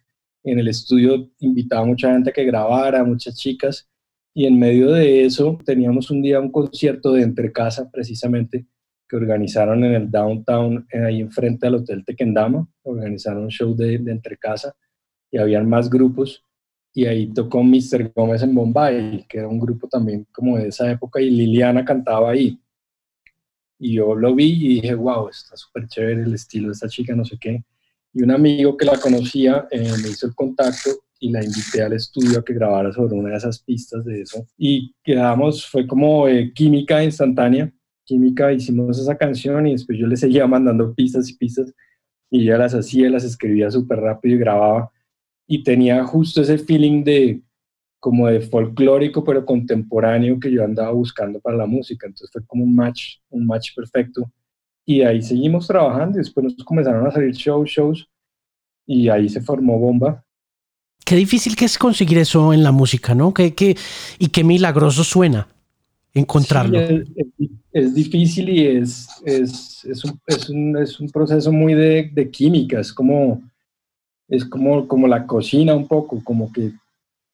En 0.44 0.60
el 0.60 0.68
estudio 0.68 1.30
invitaba 1.40 1.82
a 1.82 1.86
mucha 1.86 2.12
gente 2.12 2.30
a 2.30 2.34
que 2.34 2.46
grabara, 2.46 3.04
muchas 3.04 3.36
chicas, 3.36 3.90
Y 4.38 4.46
en 4.46 4.60
medio 4.60 4.92
de 4.92 5.26
eso 5.26 5.58
teníamos 5.66 6.12
un 6.12 6.22
día 6.22 6.40
un 6.40 6.52
concierto 6.52 7.14
de 7.14 7.24
entre 7.24 7.52
casa 7.52 7.90
precisamente 7.90 8.68
que 9.10 9.16
organizaron 9.16 9.84
en 9.84 9.96
el 9.96 10.12
downtown, 10.12 10.86
eh, 10.92 11.00
ahí 11.00 11.22
enfrente 11.22 11.66
al 11.66 11.74
Hotel 11.74 12.06
Tequendama, 12.06 12.70
organizaron 12.84 13.46
un 13.46 13.50
show 13.50 13.76
de, 13.76 13.98
de 13.98 14.12
entre 14.12 14.38
casa 14.38 14.76
y 15.32 15.40
habían 15.40 15.68
más 15.68 15.90
grupos 15.90 16.44
y 16.94 17.08
ahí 17.08 17.34
tocó 17.34 17.64
Mr. 17.64 18.14
Gómez 18.16 18.44
en 18.44 18.54
Bombay, 18.54 19.26
que 19.28 19.40
era 19.40 19.48
un 19.48 19.60
grupo 19.60 19.88
también 19.88 20.28
como 20.32 20.56
de 20.56 20.68
esa 20.68 20.92
época 20.92 21.20
y 21.20 21.32
Liliana 21.32 21.84
cantaba 21.84 22.30
ahí. 22.30 22.62
Y 23.80 23.94
yo 23.94 24.14
lo 24.14 24.36
vi 24.36 24.52
y 24.52 24.82
dije, 24.82 24.94
wow, 24.94 25.30
está 25.30 25.58
súper 25.58 25.88
chévere 25.88 26.22
el 26.22 26.36
estilo 26.36 26.68
de 26.68 26.74
esta 26.74 26.88
chica, 26.88 27.16
no 27.16 27.26
sé 27.26 27.40
qué. 27.42 27.64
Y 28.14 28.22
un 28.22 28.30
amigo 28.30 28.78
que 28.78 28.86
la 28.86 29.00
conocía 29.00 29.68
eh, 29.72 29.94
me 30.04 30.10
hizo 30.10 30.28
el 30.28 30.36
contacto 30.36 30.92
y 31.20 31.32
la 31.32 31.44
invité 31.44 31.82
al 31.82 31.94
estudio 31.94 32.40
a 32.40 32.46
que 32.46 32.54
grabara 32.54 32.92
sobre 32.92 33.16
una 33.16 33.30
de 33.30 33.38
esas 33.38 33.60
pistas 33.60 34.06
de 34.06 34.22
eso. 34.22 34.46
Y 34.58 34.94
quedamos, 35.04 35.66
fue 35.66 35.88
como 35.88 36.28
eh, 36.28 36.52
química 36.54 37.04
instantánea, 37.04 37.72
química, 38.04 38.52
hicimos 38.52 39.00
esa 39.00 39.18
canción 39.18 39.68
y 39.68 39.74
después 39.74 39.98
yo 39.98 40.08
le 40.08 40.18
seguía 40.18 40.48
mandando 40.48 40.94
pistas 40.94 41.30
y 41.30 41.38
pistas 41.38 41.74
y 42.30 42.44
ella 42.44 42.58
las 42.58 42.74
hacía, 42.74 43.10
las 43.10 43.24
escribía 43.24 43.72
súper 43.72 44.00
rápido 44.00 44.36
y 44.36 44.40
grababa. 44.40 44.92
Y 45.48 45.64
tenía 45.64 46.04
justo 46.04 46.42
ese 46.42 46.58
feeling 46.58 47.04
de 47.04 47.42
como 48.00 48.28
de 48.28 48.42
folclórico 48.42 49.24
pero 49.24 49.46
contemporáneo 49.46 50.40
que 50.40 50.52
yo 50.52 50.64
andaba 50.64 50.92
buscando 50.92 51.40
para 51.40 51.58
la 51.58 51.66
música. 51.66 52.08
Entonces 52.08 52.32
fue 52.32 52.46
como 52.46 52.64
un 52.64 52.76
match, 52.76 53.18
un 53.30 53.46
match 53.46 53.76
perfecto. 53.76 54.32
Y 54.86 55.02
ahí 55.02 55.22
seguimos 55.22 55.68
trabajando 55.68 56.18
y 56.18 56.20
después 56.20 56.44
nos 56.44 56.56
comenzaron 56.64 57.06
a 57.06 57.12
salir 57.12 57.34
shows, 57.34 57.70
shows 57.70 58.10
y 58.86 59.10
ahí 59.10 59.30
se 59.30 59.42
formó 59.42 59.78
Bomba. 59.80 60.24
Qué 61.08 61.16
difícil 61.16 61.56
que 61.56 61.64
es 61.64 61.78
conseguir 61.78 62.18
eso 62.18 62.52
en 62.52 62.64
la 62.64 62.74
música, 62.74 63.16
¿no? 63.16 63.34
Qué, 63.34 63.78
y 64.20 64.28
qué 64.28 64.44
milagroso 64.44 65.06
suena 65.06 65.48
encontrarlo. 66.14 66.78
es, 67.72 67.96
difícil 67.96 68.50
y 68.50 68.68
es, 68.68 69.08
es, 69.24 69.86
es, 69.86 70.04
un, 70.04 70.20
un, 70.50 70.86
un 71.00 71.10
proceso 71.10 71.50
muy 71.50 71.76
de, 71.76 72.12
de 72.12 72.30
química, 72.30 72.82
es 72.82 72.92
como, 72.92 73.42
es 74.28 74.44
como, 74.44 74.86
como 74.86 75.08
la 75.08 75.26
cocina 75.26 75.74
un 75.74 75.88
poco, 75.88 76.22
como 76.26 76.52
que 76.52 76.74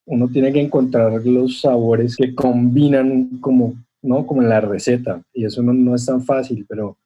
uno 0.06 0.28
tiene 0.28 0.52
que 0.52 0.60
encontrar 0.60 1.26
los 1.26 1.60
sabores 1.60 2.14
que 2.14 2.32
combinan 2.32 3.40
como, 3.40 3.74
¿no? 4.02 4.24
como 4.24 4.40
en 4.40 4.50
la 4.50 4.60
receta. 4.60 5.20
Y 5.32 5.46
eso 5.46 5.64
no, 5.64 5.72
no, 5.72 5.96
es 5.96 6.06
tan 6.06 6.24
fácil, 6.24 6.64
pero 6.68 6.96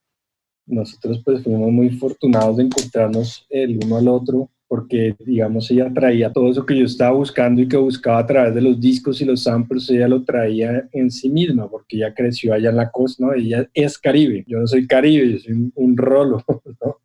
nosotros 0.67 1.23
pues 1.25 1.43
fuimos 1.43 1.73
muy 1.73 1.89
afortunados 1.89 2.59
de 2.59 2.65
encontrarnos 2.65 3.47
el 3.49 3.81
uno 3.83 3.97
al 3.97 4.09
otro 4.09 4.51
porque 4.69 5.17
digamos 5.19 5.71
ella 5.71 5.91
traía 5.93 6.33
todo 6.33 6.51
eso 6.51 6.65
que 6.65 6.77
yo 6.77 6.85
estaba 6.85 7.13
buscando 7.13 7.63
y 7.63 7.69
que 7.69 7.77
buscaba 7.77 8.19
a 8.19 8.27
través 8.27 8.55
de 8.55 8.61
los 8.61 8.81
discos 8.81 9.21
y 9.21 9.25
los 9.25 9.43
samples, 9.43 9.89
ella 9.91 10.07
lo 10.07 10.23
traía 10.25 10.89
en 10.93 11.11
sí 11.11 11.31
misma 11.31 11.69
porque 11.69 11.97
ella 11.97 12.15
creció 12.15 12.53
allá 12.53 12.71
en 12.71 12.77
la 12.77 12.91
costa, 12.91 13.25
¿no? 13.25 13.33
Ella 13.33 13.69
es 13.73 13.99
caribe, 13.99 14.45
yo 14.47 14.59
no 14.59 14.67
soy 14.67 14.87
caribe, 14.87 15.33
yo 15.33 15.39
soy 15.39 15.53
un, 15.55 15.73
un 15.75 15.97
rolo, 15.97 16.45
¿no? 16.85 16.99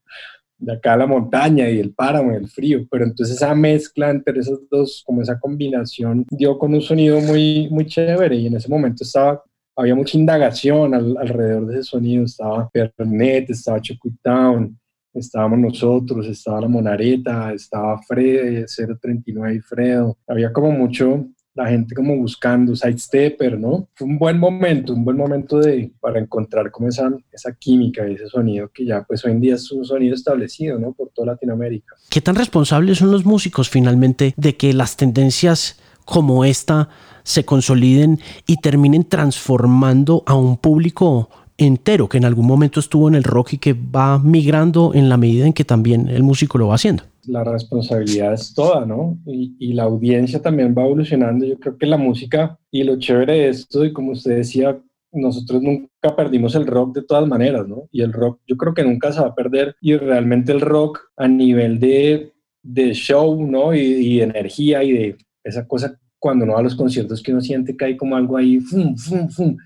de 0.64 0.74
acá 0.74 0.96
la 0.96 1.06
montaña 1.06 1.70
y 1.70 1.80
el 1.80 1.94
páramo 1.94 2.32
y 2.32 2.36
el 2.36 2.48
frío, 2.48 2.88
pero 2.90 3.06
entonces 3.06 3.36
esa 3.36 3.54
mezcla 3.54 4.10
entre 4.10 4.40
esos 4.40 4.62
dos, 4.70 5.04
como 5.06 5.22
esa 5.22 5.40
combinación, 5.40 6.26
dio 6.30 6.58
con 6.58 6.74
un 6.74 6.82
sonido 6.82 7.20
muy, 7.20 7.68
muy 7.70 7.86
chévere 7.86 8.36
y 8.36 8.48
en 8.48 8.56
ese 8.56 8.70
momento 8.70 9.04
estaba, 9.04 9.44
había 9.76 9.96
mucha 9.96 10.18
indagación 10.18 10.94
alrededor 10.94 11.68
de 11.68 11.74
ese 11.80 11.84
sonido, 11.84 12.26
estaba 12.26 12.70
Pernet, 12.70 13.50
estaba 13.50 13.82
Town, 14.22 14.78
estábamos 15.14 15.60
nosotros, 15.60 16.28
estaba 16.28 16.62
la 16.62 16.68
Monareta, 16.68 17.54
estaba 17.54 18.02
Fred, 18.02 18.66
039 19.02 19.56
y 19.56 19.60
Fredo, 19.60 20.18
había 20.28 20.52
como 20.52 20.72
mucho, 20.72 21.28
la 21.56 21.68
gente 21.68 21.94
como 21.94 22.18
buscando 22.18 22.76
sidestepper, 22.76 23.60
¿no? 23.60 23.88
Fue 23.94 24.08
un 24.08 24.18
buen 24.18 24.40
momento, 24.40 24.94
un 24.94 25.06
buen 25.06 25.18
momento 25.18 25.60
de, 25.60 25.92
para 26.00 26.20
encontrar 26.20 26.72
como 26.72 26.88
esa, 26.88 27.12
esa 27.32 27.54
química 27.54 28.08
y 28.08 28.16
ese 28.16 28.28
sonido 28.28 28.72
que 28.74 28.86
ya 28.86 29.04
pues 29.04 29.24
hoy 29.26 29.34
en 29.34 29.42
día 29.42 29.56
es 29.56 29.72
un 29.72 29.86
sonido 29.86 30.16
establecido, 30.16 30.80
¿no? 30.80 30.94
Por 30.94 31.10
toda 31.10 31.34
Latinoamérica. 31.34 31.96
¿Qué 32.10 32.22
tan 32.22 32.36
responsables 32.36 32.98
son 32.98 33.12
los 33.12 33.26
músicos 33.26 33.70
finalmente 33.70 34.34
de 34.36 34.58
que 34.58 34.74
las 34.74 34.98
tendencias 34.98 35.80
como 36.06 36.44
esta 36.44 36.90
se 37.24 37.46
consoliden 37.46 38.20
y 38.46 38.58
terminen 38.58 39.06
transformando 39.06 40.24
a 40.26 40.34
un 40.34 40.58
público 40.58 41.30
entero 41.58 42.10
que 42.10 42.18
en 42.18 42.26
algún 42.26 42.48
momento 42.48 42.80
estuvo 42.80 43.08
en 43.08 43.16
el 43.16 43.24
rock 43.24 43.54
y 43.54 43.58
que 43.58 43.74
va 43.74 44.20
migrando 44.20 44.94
en 44.94 45.10
la 45.10 45.18
medida 45.18 45.46
en 45.46 45.54
que 45.54 45.66
también 45.66 46.08
el 46.08 46.24
músico 46.24 46.58
lo 46.58 46.68
va 46.68 46.76
haciendo? 46.76 47.04
la 47.26 47.44
responsabilidad 47.44 48.34
es 48.34 48.54
toda, 48.54 48.86
¿no? 48.86 49.18
Y, 49.26 49.74
la 49.74 49.84
audiencia 49.84 50.42
también 50.42 50.76
va 50.78 50.84
evolucionando. 50.84 51.46
Yo 51.46 51.58
creo 51.60 51.78
que 51.78 51.86
la 51.86 51.98
música 51.98 52.58
y 52.72 52.84
lo 52.84 53.00
chévere 53.00 53.34
de 53.34 53.50
esto, 53.50 53.86
y 53.86 53.94
como 53.94 54.12
usted 54.12 54.38
decía, 54.38 54.78
nosotros 55.12 55.62
nunca 55.62 56.16
perdimos 56.16 56.56
el 56.56 56.68
rock 56.68 56.96
de 56.96 57.04
todas 57.04 57.28
maneras, 57.28 57.68
¿no? 57.68 57.88
Y 57.92 58.02
el 58.02 58.14
rock 58.14 58.40
yo 58.48 58.58
creo 58.58 58.74
que 58.74 58.84
nunca 58.84 59.12
se 59.12 59.22
va 59.22 59.28
a 59.28 59.36
perder. 59.36 59.76
Y 59.82 59.96
realmente 59.96 60.52
el 60.52 60.62
rock 60.62 61.00
a 61.18 61.28
nivel 61.28 61.80
de, 61.80 62.34
de 62.62 62.94
show, 62.94 63.46
¿no? 63.46 63.74
Y, 63.74 64.22
energía 64.22 64.84
y 64.84 64.92
de 64.92 65.18
esa 65.44 65.68
cosa 65.68 65.98
cuando 66.20 66.46
uno 66.46 66.54
va 66.54 66.60
a 66.60 66.64
los 66.64 66.76
conciertos 66.76 67.22
que 67.22 67.34
uno 67.34 67.42
siente 67.42 67.76
que 67.76 67.84
hay 67.84 67.98
como 67.98 68.16
algo 68.16 68.38
ahí, 68.38 68.60
fum, 68.62 68.96
fum, 68.96 69.28
fum, 69.28 69.58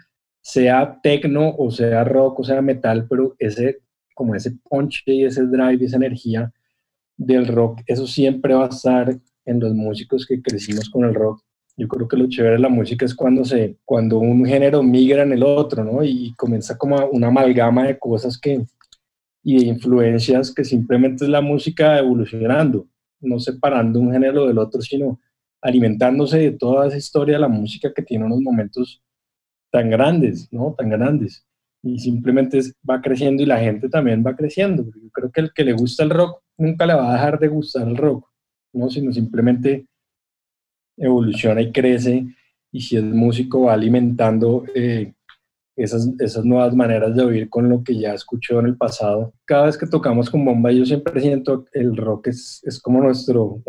sea 0.48 0.98
tecno 1.04 1.54
o 1.58 1.70
sea 1.70 2.06
rock 2.06 2.40
o 2.40 2.44
sea 2.46 2.62
metal, 2.62 3.06
pero 3.10 3.36
ese 3.38 3.82
como 4.14 4.34
ese 4.34 4.52
punch 4.70 5.04
y 5.06 5.26
ese 5.26 5.46
drive, 5.46 5.84
esa 5.84 5.98
energía 5.98 6.52
del 7.18 7.48
rock, 7.48 7.82
eso 7.86 8.08
siempre 8.08 8.54
va 8.54 8.66
a 8.66 8.70
estar 8.70 9.14
en 9.46 9.60
los 9.60 9.74
músicos 9.74 10.26
que 10.26 10.42
crecimos 10.42 10.90
con 10.90 11.04
el 11.04 11.14
rock. 11.14 11.44
Yo 11.76 11.88
creo 11.90 12.08
que 12.08 12.16
lo 12.16 12.30
chévere 12.30 12.56
de 12.56 12.62
la 12.62 12.70
música 12.70 13.06
es 13.06 13.14
cuando, 13.14 13.44
se, 13.44 13.78
cuando 13.84 14.20
un 14.20 14.46
género 14.46 14.82
migra 14.82 15.24
en 15.24 15.34
el 15.34 15.44
otro, 15.44 15.84
¿no? 15.84 16.04
Y 16.04 16.34
comienza 16.36 16.78
como 16.78 16.96
una 17.12 17.28
amalgama 17.28 17.86
de 17.86 18.00
cosas 18.00 18.40
que, 18.40 18.66
y 19.44 19.60
de 19.60 19.66
influencias 19.66 20.54
que 20.54 20.64
simplemente 20.64 21.26
es 21.26 21.30
la 21.30 21.42
música 21.42 22.00
evolucionando, 22.00 22.88
no 23.20 23.38
separando 23.40 24.00
un 24.00 24.14
género 24.14 24.48
del 24.48 24.58
otro, 24.58 24.82
sino 24.82 25.20
alimentándose 25.62 26.40
de 26.40 26.52
toda 26.52 26.88
esa 26.88 26.98
historia 26.98 27.36
de 27.36 27.42
la 27.42 27.50
música 27.50 27.94
que 27.94 28.02
tiene 28.02 28.26
unos 28.26 28.40
momentos 28.40 29.04
tan 29.72 29.90
grandes, 29.90 30.52
¿no? 30.52 30.76
Tan 30.78 30.90
grandes. 30.90 31.46
Y 31.84 32.00
simplemente 32.00 32.60
va 32.90 33.02
creciendo 33.02 33.44
y 33.44 33.46
la 33.46 33.60
gente 33.60 33.90
también 33.90 34.24
va 34.26 34.36
creciendo. 34.36 34.84
Yo 34.84 35.10
creo 35.12 35.32
que 35.32 35.42
el 35.42 35.54
que 35.54 35.64
le 35.64 35.74
gusta 35.74 36.04
el 36.04 36.10
rock 36.10 36.42
nunca 36.58 36.86
le 36.86 36.94
va 36.94 37.10
a 37.10 37.14
dejar 37.14 37.40
de 37.40 37.48
gustar 37.48 37.88
el 37.88 37.98
rock, 37.98 38.28
¿no? 38.74 38.90
sino 38.90 39.12
simplemente 39.12 39.86
evoluciona 40.98 41.62
y 41.62 41.72
crece 41.72 42.26
y 42.72 42.82
si 42.82 42.98
es 42.98 43.04
músico 43.04 43.64
va 43.64 43.74
alimentando 43.74 44.66
eh, 44.74 45.14
esas, 45.76 46.10
esas 46.20 46.44
nuevas 46.44 46.76
maneras 46.76 47.16
de 47.16 47.24
oír 47.24 47.50
con 47.50 47.70
lo 47.70 47.84
que 47.84 47.98
ya 47.98 48.14
escuchó 48.14 48.60
en 48.60 48.66
el 48.66 48.78
pasado. 48.78 49.34
Cada 49.46 49.68
vez 49.68 49.78
que 49.78 49.86
tocamos 49.86 50.30
con 50.30 50.44
bomba 50.44 50.72
yo 50.72 50.86
siempre 50.86 51.22
siento 51.22 51.66
el 51.72 51.96
rock 51.96 52.28
es, 52.28 52.60
es 52.64 52.82
como 52.82 53.02
nuestro, 53.02 53.62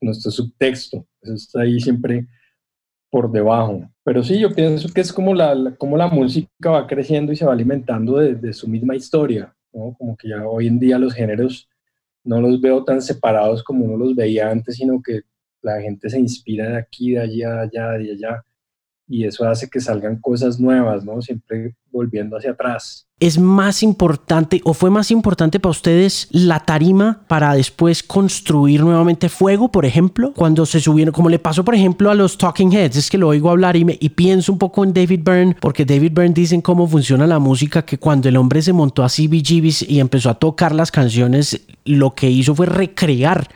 nuestro 0.00 0.30
subtexto, 0.30 1.06
eso 1.20 1.34
está 1.34 1.60
ahí 1.60 1.78
siempre 1.80 2.26
por 3.10 3.30
debajo. 3.30 3.90
Pero 4.04 4.22
sí, 4.22 4.38
yo 4.38 4.54
pienso 4.54 4.88
que 4.92 5.00
es 5.00 5.12
como 5.12 5.34
la, 5.34 5.74
como 5.76 5.96
la 5.96 6.08
música 6.08 6.70
va 6.70 6.86
creciendo 6.86 7.32
y 7.32 7.36
se 7.36 7.44
va 7.44 7.52
alimentando 7.52 8.18
de, 8.18 8.52
su 8.52 8.68
misma 8.68 8.96
historia, 8.96 9.54
¿no? 9.72 9.94
como 9.98 10.16
que 10.16 10.28
ya 10.28 10.46
hoy 10.46 10.68
en 10.68 10.78
día 10.78 10.98
los 10.98 11.12
géneros 11.12 11.68
no 12.24 12.40
los 12.40 12.60
veo 12.60 12.84
tan 12.84 13.02
separados 13.02 13.62
como 13.62 13.84
uno 13.84 13.96
los 13.96 14.14
veía 14.14 14.50
antes, 14.50 14.76
sino 14.76 15.02
que 15.02 15.22
la 15.62 15.80
gente 15.80 16.08
se 16.08 16.18
inspira 16.18 16.70
de 16.70 16.78
aquí, 16.78 17.12
de 17.12 17.20
allá, 17.20 17.54
de 17.54 17.60
allá, 17.62 17.90
de 17.98 18.12
allá, 18.12 18.44
y 19.06 19.24
eso 19.24 19.44
hace 19.46 19.68
que 19.68 19.80
salgan 19.80 20.20
cosas 20.20 20.60
nuevas, 20.60 21.04
¿no? 21.04 21.20
Siempre 21.20 21.74
volviendo 21.90 22.36
hacia 22.36 22.52
atrás. 22.52 23.08
¿Es 23.20 23.38
más 23.38 23.82
importante 23.82 24.62
o 24.64 24.72
fue 24.72 24.88
más 24.88 25.10
importante 25.10 25.60
para 25.60 25.72
ustedes 25.72 26.26
la 26.30 26.60
tarima 26.60 27.20
para 27.28 27.52
después 27.52 28.02
construir 28.02 28.80
nuevamente 28.80 29.28
fuego, 29.28 29.70
por 29.70 29.84
ejemplo? 29.84 30.32
Cuando 30.34 30.64
se 30.64 30.80
subieron, 30.80 31.12
como 31.12 31.28
le 31.28 31.38
pasó, 31.38 31.62
por 31.62 31.74
ejemplo, 31.74 32.10
a 32.10 32.14
los 32.14 32.38
Talking 32.38 32.72
Heads, 32.72 32.96
es 32.96 33.10
que 33.10 33.18
lo 33.18 33.28
oigo 33.28 33.50
hablar 33.50 33.76
y, 33.76 33.84
me, 33.84 33.98
y 34.00 34.08
pienso 34.08 34.50
un 34.52 34.58
poco 34.58 34.84
en 34.84 34.94
David 34.94 35.20
Byrne, 35.22 35.54
porque 35.60 35.84
David 35.84 36.12
Byrne 36.14 36.32
dicen 36.32 36.62
cómo 36.62 36.88
funciona 36.88 37.26
la 37.26 37.38
música, 37.38 37.84
que 37.84 37.98
cuando 37.98 38.30
el 38.30 38.38
hombre 38.38 38.62
se 38.62 38.72
montó 38.72 39.04
a 39.04 39.08
CBGBs 39.08 39.82
y 39.82 40.00
empezó 40.00 40.30
a 40.30 40.34
tocar 40.34 40.74
las 40.74 40.90
canciones, 40.90 41.60
lo 41.84 42.14
que 42.14 42.30
hizo 42.30 42.54
fue 42.54 42.64
recrear 42.64 43.48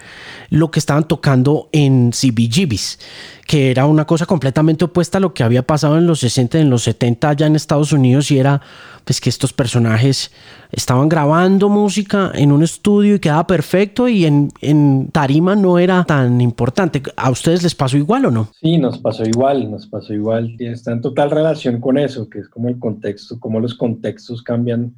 lo 0.50 0.70
que 0.70 0.78
estaban 0.78 1.08
tocando 1.08 1.68
en 1.72 2.10
CBGBs, 2.10 2.98
que 3.46 3.70
era 3.70 3.86
una 3.86 4.06
cosa 4.06 4.26
completamente 4.26 4.84
opuesta 4.84 5.18
a 5.18 5.20
lo 5.20 5.34
que 5.34 5.42
había 5.42 5.66
pasado 5.66 5.98
en 5.98 6.06
los 6.06 6.20
60, 6.20 6.58
en 6.58 6.70
los 6.70 6.82
70 6.82 7.28
allá 7.28 7.46
en 7.46 7.56
Estados 7.56 7.92
Unidos 7.92 8.30
y 8.30 8.38
era 8.38 8.60
pues 9.04 9.20
que 9.20 9.28
estos 9.28 9.52
personajes 9.52 10.30
estaban 10.72 11.08
grabando 11.08 11.68
música 11.68 12.32
en 12.34 12.52
un 12.52 12.62
estudio 12.62 13.16
y 13.16 13.20
quedaba 13.20 13.46
perfecto 13.46 14.08
y 14.08 14.24
en, 14.24 14.50
en, 14.60 15.08
tarima 15.12 15.54
no 15.54 15.78
era 15.78 16.04
tan 16.04 16.40
importante. 16.40 17.02
¿A 17.16 17.30
ustedes 17.30 17.62
les 17.62 17.74
pasó 17.74 17.96
igual 17.96 18.26
o 18.26 18.30
no? 18.30 18.50
Sí, 18.60 18.78
nos 18.78 18.98
pasó 18.98 19.24
igual, 19.24 19.70
nos 19.70 19.86
pasó 19.86 20.14
igual. 20.14 20.56
Está 20.58 20.92
en 20.92 21.00
total 21.00 21.30
relación 21.30 21.80
con 21.80 21.98
eso, 21.98 22.28
que 22.28 22.40
es 22.40 22.48
como 22.48 22.68
el 22.68 22.78
contexto, 22.78 23.38
cómo 23.38 23.60
los 23.60 23.74
contextos 23.74 24.42
cambian 24.42 24.94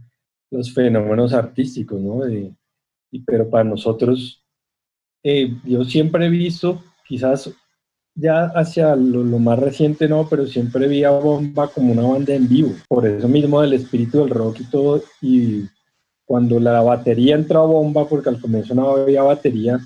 los 0.51 0.73
fenómenos 0.73 1.33
artísticos, 1.33 2.01
¿no? 2.01 2.29
y, 2.29 2.55
pero 3.27 3.49
para 3.49 3.65
nosotros, 3.65 4.45
eh, 5.23 5.57
yo 5.65 5.85
siempre 5.85 6.27
he 6.27 6.31
visto, 6.31 6.83
quizás 7.07 7.51
ya 8.17 8.47
hacia 8.47 8.97
lo, 8.97 9.25
más 9.39 9.59
reciente 9.59 10.09
no, 10.09 10.27
pero 10.29 10.47
siempre 10.47 10.89
vi 10.89 11.05
a 11.05 11.11
Bomba 11.11 11.69
como 11.69 11.93
una 11.93 12.03
banda 12.03 12.35
en 12.35 12.49
vivo, 12.49 12.73
por 12.89 13.07
eso 13.07 13.29
mismo 13.29 13.61
del 13.61 13.75
espíritu 13.75 14.21
del 14.21 14.31
rock 14.31 14.61
y 14.61 14.71
todo, 14.71 15.03
y 15.21 15.65
cuando 16.25 16.59
la 16.59 16.81
batería 16.81 17.37
entró 17.37 17.63
a 17.63 17.67
Bomba, 17.67 18.09
porque 18.09 18.31
al 18.31 18.41
comienzo 18.41 18.75
no 18.75 18.91
había 18.91 19.23
batería, 19.23 19.79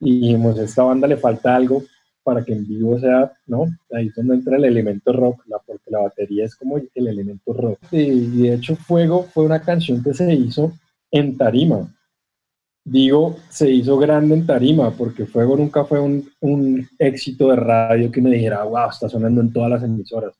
y 0.00 0.20
dijimos, 0.20 0.58
esta 0.58 0.82
banda 0.82 1.06
le 1.06 1.18
falta 1.18 1.54
algo 1.54 1.84
para 2.22 2.42
que 2.44 2.52
en 2.52 2.66
vivo 2.66 2.98
sea, 2.98 3.32
¿no? 3.46 3.66
Ahí 3.92 4.08
es 4.08 4.14
donde 4.14 4.34
entra 4.34 4.56
el 4.56 4.64
elemento 4.64 5.12
rock, 5.12 5.42
la, 5.46 5.58
porque 5.58 5.90
la 5.90 6.00
batería 6.00 6.46
es 6.46 6.54
como 6.54 6.78
el 6.78 7.06
elemento 7.06 7.52
rock. 7.52 7.78
Y 7.92 8.42
de 8.42 8.54
hecho 8.54 8.76
Fuego 8.76 9.24
fue 9.24 9.44
una 9.44 9.60
canción 9.60 10.02
que 10.02 10.14
se 10.14 10.32
hizo 10.32 10.72
en 11.10 11.36
tarima, 11.36 11.88
digo, 12.84 13.36
se 13.48 13.70
hizo 13.70 13.98
grande 13.98 14.34
en 14.34 14.46
tarima, 14.46 14.90
porque 14.90 15.26
Fuego 15.26 15.56
nunca 15.56 15.84
fue 15.84 16.00
un, 16.00 16.88
éxito 16.98 17.50
de 17.50 17.56
radio 17.56 18.10
que 18.10 18.20
me 18.20 18.30
dijera, 18.30 18.64
wow, 18.64 18.90
está 18.90 19.08
sonando 19.08 19.40
en 19.40 19.52
todas 19.52 19.70
las 19.70 19.82
emisoras. 19.82 20.34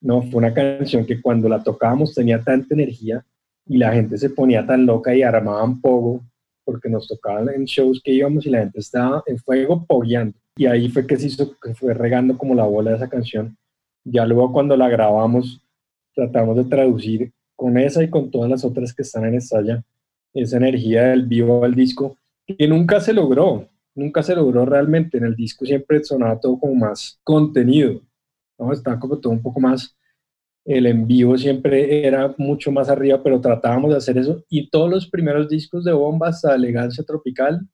No, 0.00 0.22
fue 0.22 0.38
una 0.38 0.52
canción 0.52 1.06
que 1.06 1.20
cuando 1.20 1.48
la 1.48 1.62
tocábamos 1.62 2.14
tenía 2.14 2.42
tanta 2.42 2.74
energía 2.74 3.24
y 3.66 3.78
la 3.78 3.92
gente 3.92 4.18
se 4.18 4.30
ponía 4.30 4.66
tan 4.66 4.84
loca 4.84 5.14
y 5.14 5.22
armaban 5.22 5.80
pogo, 5.80 6.22
porque 6.64 6.88
nos 6.88 7.08
tocaban 7.08 7.48
en 7.50 7.64
shows 7.64 8.00
que 8.02 8.12
íbamos 8.12 8.46
y 8.46 8.50
la 8.50 8.60
gente 8.60 8.80
estaba 8.80 9.22
en 9.26 9.38
fuego 9.38 9.84
pogueando. 9.86 10.36
Y 10.56 10.66
ahí 10.66 10.88
fue 10.88 11.06
que 11.06 11.16
se 11.16 11.26
hizo, 11.26 11.56
que 11.58 11.74
fue 11.74 11.94
regando 11.94 12.36
como 12.36 12.54
la 12.54 12.64
bola 12.64 12.90
de 12.90 12.96
esa 12.96 13.08
canción. 13.08 13.56
Ya 14.04 14.26
luego 14.26 14.52
cuando 14.52 14.76
la 14.76 14.88
grabamos, 14.88 15.62
tratamos 16.14 16.56
de 16.56 16.64
traducir 16.64 17.32
con 17.56 17.78
esa 17.78 18.02
y 18.02 18.10
con 18.10 18.30
todas 18.30 18.50
las 18.50 18.64
otras 18.64 18.92
que 18.92 19.02
están 19.02 19.24
en 19.24 19.34
estalla 19.34 19.82
esa 20.34 20.56
energía 20.56 21.04
del 21.04 21.26
vivo 21.26 21.64
al 21.64 21.74
disco, 21.74 22.18
que 22.46 22.68
nunca 22.68 23.00
se 23.00 23.12
logró, 23.12 23.68
nunca 23.94 24.22
se 24.22 24.34
logró 24.34 24.66
realmente. 24.66 25.18
En 25.18 25.24
el 25.24 25.36
disco 25.36 25.64
siempre 25.64 26.02
sonaba 26.04 26.40
todo 26.40 26.58
como 26.58 26.74
más 26.74 27.20
contenido, 27.22 28.00
¿no? 28.58 28.72
Estaba 28.72 28.98
como 28.98 29.18
todo 29.18 29.32
un 29.32 29.42
poco 29.42 29.60
más, 29.60 29.96
el 30.64 30.86
en 30.86 31.06
vivo 31.06 31.36
siempre 31.36 32.06
era 32.06 32.34
mucho 32.38 32.72
más 32.72 32.88
arriba, 32.88 33.22
pero 33.22 33.40
tratábamos 33.40 33.90
de 33.90 33.96
hacer 33.98 34.18
eso. 34.18 34.42
Y 34.48 34.70
todos 34.70 34.90
los 34.90 35.08
primeros 35.08 35.48
discos 35.48 35.84
de 35.84 35.92
Bomba 35.92 36.28
hasta 36.28 36.54
Elegancia 36.54 37.04
Tropical 37.04 37.68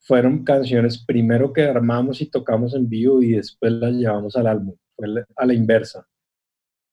fueron 0.00 0.42
canciones 0.42 1.04
primero 1.04 1.52
que 1.52 1.64
armamos 1.64 2.20
y 2.22 2.30
tocamos 2.30 2.74
en 2.74 2.88
vivo 2.88 3.22
y 3.22 3.32
después 3.32 3.72
las 3.72 3.92
llevamos 3.92 4.36
al 4.36 4.46
álbum, 4.46 4.74
fue 4.96 5.06
a 5.36 5.46
la 5.46 5.54
inversa. 5.54 6.06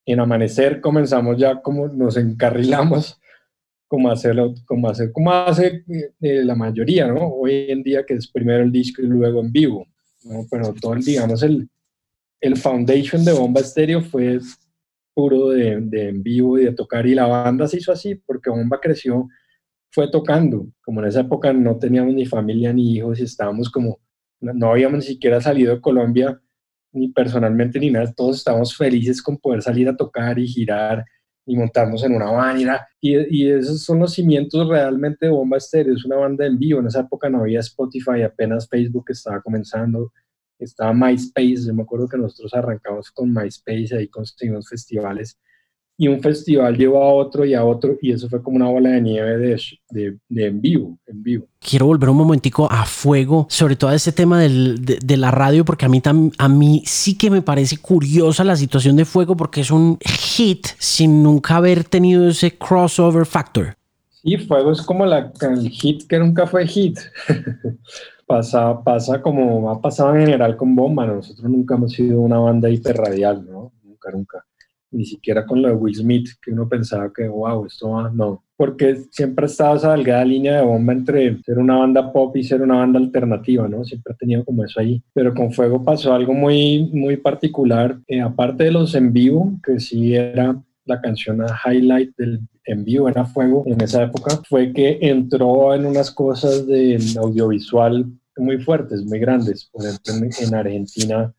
En 0.05 0.19
Amanecer 0.19 0.81
comenzamos 0.81 1.37
ya 1.37 1.61
como 1.61 1.87
nos 1.87 2.17
encarrilamos 2.17 3.19
como 3.87 4.09
hacerlo, 4.09 4.53
como 4.65 4.89
hacer, 4.89 5.11
como 5.11 5.31
hace 5.31 5.83
eh, 6.21 6.43
la 6.43 6.55
mayoría, 6.55 7.07
¿no? 7.07 7.27
Hoy 7.27 7.69
en 7.69 7.83
día 7.83 8.05
que 8.05 8.15
es 8.15 8.27
primero 8.27 8.63
el 8.63 8.71
disco 8.71 9.01
y 9.01 9.07
luego 9.07 9.41
en 9.41 9.51
vivo, 9.51 9.87
¿no? 10.23 10.45
Pero 10.49 10.73
todo 10.73 10.95
digamos, 10.95 11.43
el, 11.43 11.69
el 12.41 12.57
foundation 12.57 13.23
de 13.23 13.33
Bomba 13.33 13.61
Estéreo 13.61 14.01
fue 14.01 14.39
puro 15.13 15.49
de, 15.49 15.79
de, 15.81 16.09
en 16.09 16.23
vivo 16.23 16.59
y 16.59 16.65
de 16.65 16.73
tocar 16.73 17.05
y 17.05 17.15
la 17.15 17.27
banda 17.27 17.67
se 17.67 17.77
hizo 17.77 17.91
así 17.91 18.15
porque 18.15 18.49
Bomba 18.49 18.79
creció, 18.81 19.27
fue 19.91 20.09
tocando, 20.09 20.67
como 20.83 21.01
en 21.01 21.07
esa 21.07 21.21
época 21.21 21.53
no 21.53 21.77
teníamos 21.77 22.13
ni 22.13 22.25
familia 22.25 22.73
ni 22.73 22.95
hijos 22.95 23.19
y 23.19 23.23
estábamos 23.23 23.69
como, 23.69 23.99
no, 24.41 24.53
no 24.53 24.71
habíamos 24.71 24.99
ni 24.99 25.05
siquiera 25.05 25.39
salido 25.39 25.75
de 25.75 25.81
Colombia 25.81 26.41
ni 26.91 27.09
personalmente 27.09 27.79
ni 27.79 27.91
nada, 27.91 28.11
todos 28.13 28.37
estábamos 28.37 28.75
felices 28.75 29.21
con 29.21 29.37
poder 29.37 29.61
salir 29.61 29.87
a 29.87 29.95
tocar 29.95 30.39
y 30.39 30.47
girar 30.47 31.05
y 31.45 31.55
montarnos 31.55 32.03
en 32.03 32.15
una 32.15 32.31
van 32.31 32.59
y, 32.59 32.67
y, 33.01 33.51
esos 33.51 33.83
son 33.83 33.99
los 33.99 34.13
cimientos 34.13 34.67
realmente 34.67 35.27
de 35.27 35.31
Bomba 35.31 35.57
Estéreo, 35.57 35.93
es 35.93 36.05
una 36.05 36.15
banda 36.15 36.45
en 36.45 36.57
vivo, 36.57 36.79
en 36.79 36.87
esa 36.87 37.01
época 37.01 37.29
no 37.29 37.41
había 37.41 37.59
Spotify, 37.59 38.23
apenas 38.23 38.67
Facebook 38.67 39.05
estaba 39.09 39.41
comenzando, 39.41 40.11
estaba 40.57 40.93
MySpace, 40.93 41.67
yo 41.67 41.73
me 41.73 41.83
acuerdo 41.83 42.07
que 42.07 42.17
nosotros 42.17 42.53
arrancamos 42.53 43.11
con 43.11 43.31
MySpace, 43.31 43.95
ahí 43.95 44.07
conseguimos 44.07 44.67
festivales 44.67 45.37
y 45.97 46.07
un 46.07 46.21
festival 46.21 46.77
llevó 46.77 47.01
a 47.01 47.13
otro 47.13 47.45
y 47.45 47.53
a 47.53 47.63
otro 47.63 47.97
y 48.01 48.11
eso 48.11 48.27
fue 48.27 48.41
como 48.41 48.57
una 48.57 48.67
bola 48.67 48.89
de 48.89 49.01
nieve 49.01 49.37
de, 49.37 50.17
de, 50.27 50.45
en 50.45 50.61
vivo, 50.61 50.97
en 51.07 51.23
vivo. 51.23 51.47
Quiero 51.59 51.85
volver 51.85 52.09
un 52.09 52.17
momentico 52.17 52.67
a 52.69 52.85
fuego, 52.85 53.47
sobre 53.49 53.75
todo 53.75 53.91
a 53.91 53.95
ese 53.95 54.11
tema 54.11 54.39
del, 54.41 54.83
de, 54.83 55.17
la 55.17 55.31
radio, 55.31 55.63
porque 55.63 55.85
a 55.85 55.89
mí, 55.89 56.01
a 56.37 56.49
mí 56.49 56.83
sí 56.85 57.17
que 57.17 57.29
me 57.29 57.41
parece 57.41 57.77
curiosa 57.77 58.43
la 58.43 58.55
situación 58.55 58.95
de 58.97 59.05
fuego 59.05 59.37
porque 59.37 59.61
es 59.61 59.71
un 59.71 59.97
hit 60.01 60.67
sin 60.77 61.23
nunca 61.23 61.57
haber 61.57 61.85
tenido 61.85 62.27
ese 62.27 62.57
crossover 62.57 63.25
factor. 63.25 63.75
Sí, 64.09 64.37
fuego 64.37 64.71
es 64.71 64.81
como 64.81 65.05
la, 65.05 65.31
el 65.41 65.69
hit 65.69 66.07
que 66.07 66.19
nunca 66.19 66.45
fue 66.45 66.67
hit. 66.67 66.99
pasa, 68.25 68.83
pasa 68.83 69.21
como 69.21 69.69
ha 69.69 69.79
pasado 69.79 70.13
en 70.15 70.21
general 70.21 70.57
con 70.57 70.75
Bomba, 70.75 71.05
nosotros 71.05 71.49
nunca 71.49 71.75
hemos 71.75 71.93
sido 71.93 72.19
una 72.19 72.39
banda 72.39 72.69
hiperradial, 72.69 73.45
¿no? 73.45 73.71
Nunca, 73.83 74.11
nunca 74.11 74.45
ni 74.95 75.05
siquiera 75.05 75.45
con 75.45 75.61
lo 75.61 75.67
de 75.67 75.75
Will 75.75 75.95
Smith, 75.95 76.29
que 76.41 76.51
uno 76.51 76.67
pensaba 76.67 77.11
que, 77.13 77.27
wow, 77.27 77.65
esto 77.65 77.91
va, 77.91 78.09
no. 78.09 78.43
Porque 78.57 78.97
siempre 79.11 79.45
ha 79.45 79.47
estado 79.47 79.75
esa 79.75 79.91
delgada 79.91 80.23
línea 80.23 80.57
de 80.57 80.65
bomba 80.65 80.93
entre 80.93 81.41
ser 81.43 81.59
una 81.59 81.77
banda 81.77 82.13
pop 82.13 82.35
y 82.37 82.43
ser 82.43 82.61
una 82.61 82.77
banda 82.77 82.99
alternativa, 82.99 83.67
¿no? 83.67 83.83
Siempre 83.83 84.13
ha 84.13 84.17
tenido 84.17 84.45
como 84.45 84.63
eso 84.63 84.79
ahí. 84.79 85.03
Pero 85.13 85.33
con 85.33 85.51
Fuego 85.51 85.83
pasó 85.83 86.13
algo 86.13 86.33
muy, 86.33 86.89
muy 86.93 87.17
particular. 87.17 87.99
Eh, 88.07 88.21
aparte 88.21 88.65
de 88.65 88.71
los 88.71 88.95
en 88.95 89.11
vivo, 89.11 89.59
que 89.63 89.79
sí 89.79 90.15
era 90.15 90.61
la 90.85 91.01
canción 91.01 91.41
a 91.41 91.59
highlight 91.65 92.15
del 92.15 92.41
en 92.65 92.83
vivo, 92.83 93.09
era 93.09 93.25
Fuego 93.25 93.63
en 93.67 93.81
esa 93.81 94.03
época, 94.03 94.39
fue 94.47 94.73
que 94.73 94.97
entró 95.01 95.73
en 95.75 95.85
unas 95.85 96.09
cosas 96.11 96.65
de 96.65 96.97
audiovisual 97.17 98.05
muy 98.37 98.57
fuertes, 98.59 99.03
muy 99.05 99.19
grandes. 99.19 99.69
Por 99.71 99.85
ejemplo, 99.85 100.29
en 100.41 100.55
Argentina 100.55 101.33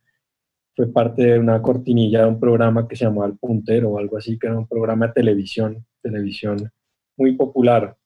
fue 0.77 0.87
parte 0.93 1.23
de 1.23 1.39
una 1.39 1.63
cortinilla 1.63 2.21
de 2.21 2.29
un 2.29 2.39
programa 2.39 2.87
que 2.87 2.97
se 2.97 3.07
llamaba 3.07 3.27
El 3.27 3.39
Puntero 3.39 3.91
o 3.91 3.99
algo 3.99 4.19
así, 4.19 4.39
que 4.39 4.47
era 4.47 4.59
un 4.59 4.69
programa 4.69 5.07
de 5.07 5.15
televisión, 5.15 5.85
televisión 6.03 6.71
muy 7.17 7.33
popular. 7.33 7.97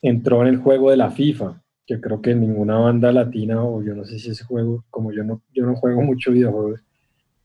Entró 0.00 0.42
en 0.42 0.48
el 0.48 0.58
juego 0.58 0.92
de 0.92 0.98
la 0.98 1.10
FIFA, 1.10 1.60
que 1.84 2.00
creo 2.00 2.22
que 2.22 2.34
ninguna 2.36 2.78
banda 2.78 3.10
latina, 3.10 3.62
o 3.64 3.82
yo 3.82 3.94
no 3.96 4.04
sé 4.04 4.20
si 4.20 4.30
ese 4.30 4.44
juego, 4.44 4.84
como 4.88 5.10
yo 5.10 5.24
no, 5.24 5.42
yo 5.52 5.66
no 5.66 5.74
juego 5.74 6.00
mucho 6.02 6.30
videojuegos, 6.30 6.80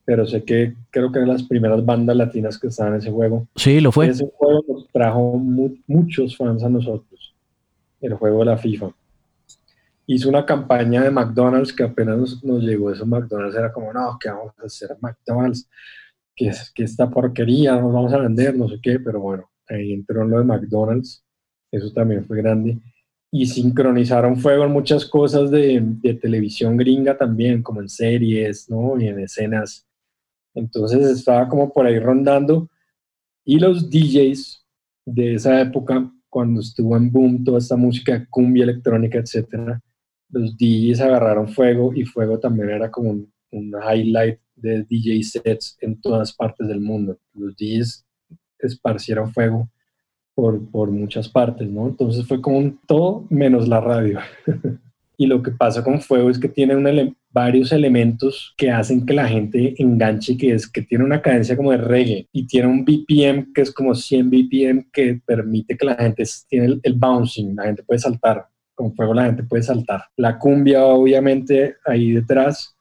pero 0.05 0.27
sé 0.27 0.43
que 0.43 0.75
creo 0.91 1.11
que 1.11 1.17
eran 1.17 1.29
las 1.29 1.43
primeras 1.43 1.83
bandas 1.83 2.15
latinas 2.15 2.59
que 2.59 2.67
estaban 2.67 2.93
en 2.93 2.99
ese 2.99 3.09
juego. 3.09 3.47
Sí, 3.55 3.79
lo 3.79 3.91
fue. 3.91 4.09
Ese 4.09 4.29
juego 4.35 4.63
nos 4.67 4.87
trajo 4.91 5.37
muchos 5.87 6.37
fans 6.37 6.63
a 6.63 6.69
nosotros, 6.69 7.33
el 7.99 8.13
juego 8.13 8.39
de 8.39 8.45
la 8.45 8.57
FIFA 8.57 8.93
hizo 10.13 10.29
una 10.29 10.45
campaña 10.45 11.03
de 11.03 11.11
McDonald's 11.11 11.71
que 11.71 11.83
apenas 11.83 12.43
nos, 12.43 12.63
llegó 12.63 12.91
eso, 12.91 13.05
McDonald's 13.05 13.55
era 13.55 13.71
como, 13.71 13.93
no, 13.93 14.17
¿qué 14.19 14.29
vamos 14.29 14.53
a 14.59 14.65
hacer 14.65 14.89
McDonald's? 14.99 15.69
Que, 16.35 16.47
es, 16.47 16.71
que 16.71 16.83
esta 16.83 17.09
porquería, 17.09 17.79
nos 17.79 17.93
vamos 17.93 18.13
a 18.13 18.17
vender, 18.17 18.55
no 18.55 18.67
sé 18.67 18.79
qué, 18.81 18.99
pero 18.99 19.21
bueno, 19.21 19.49
ahí 19.69 19.93
entró 19.93 20.25
lo 20.25 20.39
de 20.39 20.43
McDonald's, 20.43 21.23
eso 21.71 21.91
también 21.93 22.25
fue 22.25 22.37
grande. 22.37 22.77
Y 23.31 23.45
sincronizaron 23.45 24.35
fuego 24.35 24.65
en 24.65 24.71
muchas 24.71 25.05
cosas 25.05 25.49
de, 25.49 25.79
de 25.81 26.13
televisión 26.15 26.75
gringa 26.75 27.17
también, 27.17 27.63
como 27.63 27.81
en 27.81 27.87
series, 27.87 28.69
¿no? 28.69 28.99
Y 28.99 29.07
en 29.07 29.19
escenas. 29.19 29.87
Entonces 30.53 31.05
estaba 31.05 31.47
como 31.47 31.71
por 31.71 31.85
ahí 31.85 31.97
rondando. 31.97 32.69
Y 33.45 33.59
los 33.59 33.89
DJs 33.89 34.65
de 35.05 35.35
esa 35.35 35.61
época, 35.61 36.11
cuando 36.29 36.59
estuvo 36.59 36.97
en 36.97 37.09
boom 37.09 37.45
toda 37.45 37.59
esta 37.59 37.77
música, 37.77 38.27
cumbia 38.29 38.65
electrónica, 38.65 39.17
etcétera, 39.17 39.81
los 40.31 40.57
DJs 40.57 41.01
agarraron 41.01 41.47
fuego 41.47 41.93
y 41.93 42.05
fuego 42.05 42.39
también 42.39 42.69
era 42.69 42.89
como 42.89 43.11
un, 43.11 43.31
highlight 43.51 44.39
de 44.55 44.83
DJ 44.83 45.23
sets 45.23 45.77
en 45.81 45.99
todas 45.99 46.33
partes 46.33 46.67
del 46.67 46.79
mundo. 46.79 47.19
Los 47.33 47.55
DJs 47.57 48.05
esparcieron 48.59 49.33
fuego 49.33 49.69
por, 50.33 50.69
por 50.71 50.89
muchas 50.89 51.27
partes, 51.27 51.69
¿no? 51.69 51.87
Entonces 51.87 52.25
fue 52.25 52.41
como 52.41 52.57
un 52.57 52.79
todo 52.87 53.25
menos 53.29 53.67
la 53.67 53.81
radio. 53.81 54.19
y 55.17 55.27
lo 55.27 55.43
que 55.43 55.51
pasa 55.51 55.83
con 55.83 56.01
fuego 56.01 56.29
es 56.29 56.39
que 56.39 56.47
tiene 56.47 57.13
varios 57.29 57.71
elementos 57.71 58.53
que 58.57 58.71
hacen 58.71 59.05
que 59.05 59.13
la 59.13 59.27
gente 59.27 59.75
enganche, 59.77 60.37
que 60.37 60.53
es 60.53 60.67
que 60.67 60.81
tiene 60.81 61.03
una 61.03 61.21
cadencia 61.21 61.57
como 61.57 61.71
de 61.71 61.77
reggae 61.77 62.27
y 62.31 62.47
tiene 62.47 62.67
un 62.67 62.85
BPM 62.85 63.53
que 63.53 63.61
es 63.61 63.71
como 63.71 63.93
100 63.93 64.29
BPM 64.29 64.89
que 64.91 65.21
permite 65.25 65.77
que 65.77 65.85
la 65.85 65.95
gente 65.95 66.23
tiene 66.47 66.79
el 66.81 66.93
bouncing, 66.93 67.55
la 67.55 67.65
gente 67.65 67.83
puede 67.83 67.99
saltar 67.99 68.47
con 68.75 68.95
fuego 68.95 69.13
la 69.13 69.25
gente 69.25 69.43
puede 69.43 69.63
saltar. 69.63 70.03
La 70.17 70.37
cumbia, 70.37 70.85
obviamente, 70.85 71.75
ahí 71.85 72.11
detrás. 72.13 72.75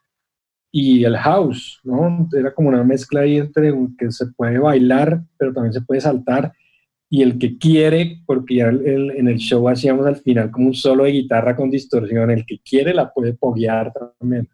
Y 0.73 1.05
el 1.05 1.17
house, 1.17 1.81
¿no? 1.83 2.29
Era 2.33 2.55
como 2.55 2.69
una 2.69 2.85
mezcla 2.85 3.23
ahí 3.23 3.39
entre 3.39 3.75
que 3.99 4.11
se 4.13 4.27
puede 4.29 4.59
bailar, 4.59 5.21
pero 5.37 5.53
también 5.53 5.73
se 5.73 5.81
puede 5.81 6.01
saltar. 6.01 6.53
Y 7.09 7.23
el 7.23 7.39
que 7.39 7.59
quiere, 7.59 8.23
porque 8.25 8.57
ya 8.57 8.69
en 8.69 9.27
el 9.27 9.39
show 9.39 9.69
hacíamos 9.69 10.07
al 10.07 10.17
final 10.17 10.53
como 10.53 10.69
un 10.69 10.75
solo 10.75 11.05
de 11.05 11.11
guitarra 11.11 11.57
con 11.57 11.71
distorsión, 11.71 12.31
el 12.31 12.47
que 12.47 12.61
quiere 12.61 12.95
la 12.95 13.13
puede 13.13 13.35
poguear 13.35 13.93
también. 14.21 14.49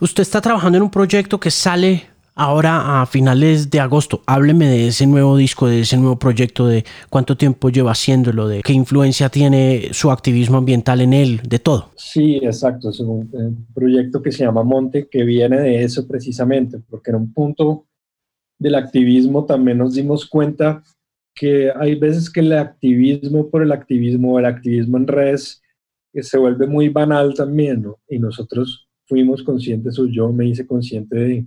Usted 0.00 0.22
está 0.22 0.40
trabajando 0.40 0.78
en 0.78 0.82
un 0.84 0.90
proyecto 0.90 1.40
que 1.40 1.50
sale 1.50 2.04
Ahora 2.38 3.00
a 3.00 3.06
finales 3.06 3.70
de 3.70 3.80
agosto, 3.80 4.20
hábleme 4.26 4.66
de 4.66 4.88
ese 4.88 5.06
nuevo 5.06 5.38
disco, 5.38 5.68
de 5.68 5.80
ese 5.80 5.96
nuevo 5.96 6.18
proyecto, 6.18 6.66
de 6.66 6.84
cuánto 7.08 7.34
tiempo 7.34 7.70
lleva 7.70 7.92
haciéndolo, 7.92 8.46
de 8.46 8.60
qué 8.60 8.74
influencia 8.74 9.30
tiene 9.30 9.88
su 9.92 10.10
activismo 10.10 10.58
ambiental 10.58 11.00
en 11.00 11.14
él, 11.14 11.40
de 11.48 11.58
todo. 11.58 11.92
Sí, 11.96 12.36
exacto, 12.42 12.90
es 12.90 13.00
un, 13.00 13.66
proyecto 13.74 14.20
que 14.20 14.32
se 14.32 14.44
llama 14.44 14.62
Monte, 14.62 15.08
que 15.10 15.24
viene 15.24 15.58
de 15.58 15.82
eso 15.82 16.06
precisamente, 16.06 16.78
porque 16.90 17.10
en 17.10 17.16
un 17.16 17.32
punto 17.32 17.86
del 18.58 18.74
activismo 18.74 19.46
también 19.46 19.78
nos 19.78 19.94
dimos 19.94 20.26
cuenta 20.26 20.82
que 21.34 21.72
hay 21.74 21.94
veces 21.94 22.28
que 22.28 22.40
el 22.40 22.52
activismo 22.52 23.48
por 23.48 23.62
el 23.62 23.72
activismo, 23.72 24.38
el 24.38 24.44
activismo 24.44 24.98
en 24.98 25.06
redes, 25.06 25.62
eh, 26.12 26.22
se 26.22 26.36
vuelve 26.36 26.66
muy 26.66 26.90
banal 26.90 27.32
también, 27.32 27.80
¿no? 27.80 27.98
Y 28.10 28.18
nosotros 28.18 28.86
fuimos 29.06 29.42
conscientes, 29.42 29.98
o 29.98 30.04
yo 30.04 30.30
me 30.34 30.46
hice 30.46 30.66
consciente 30.66 31.16
de 31.16 31.46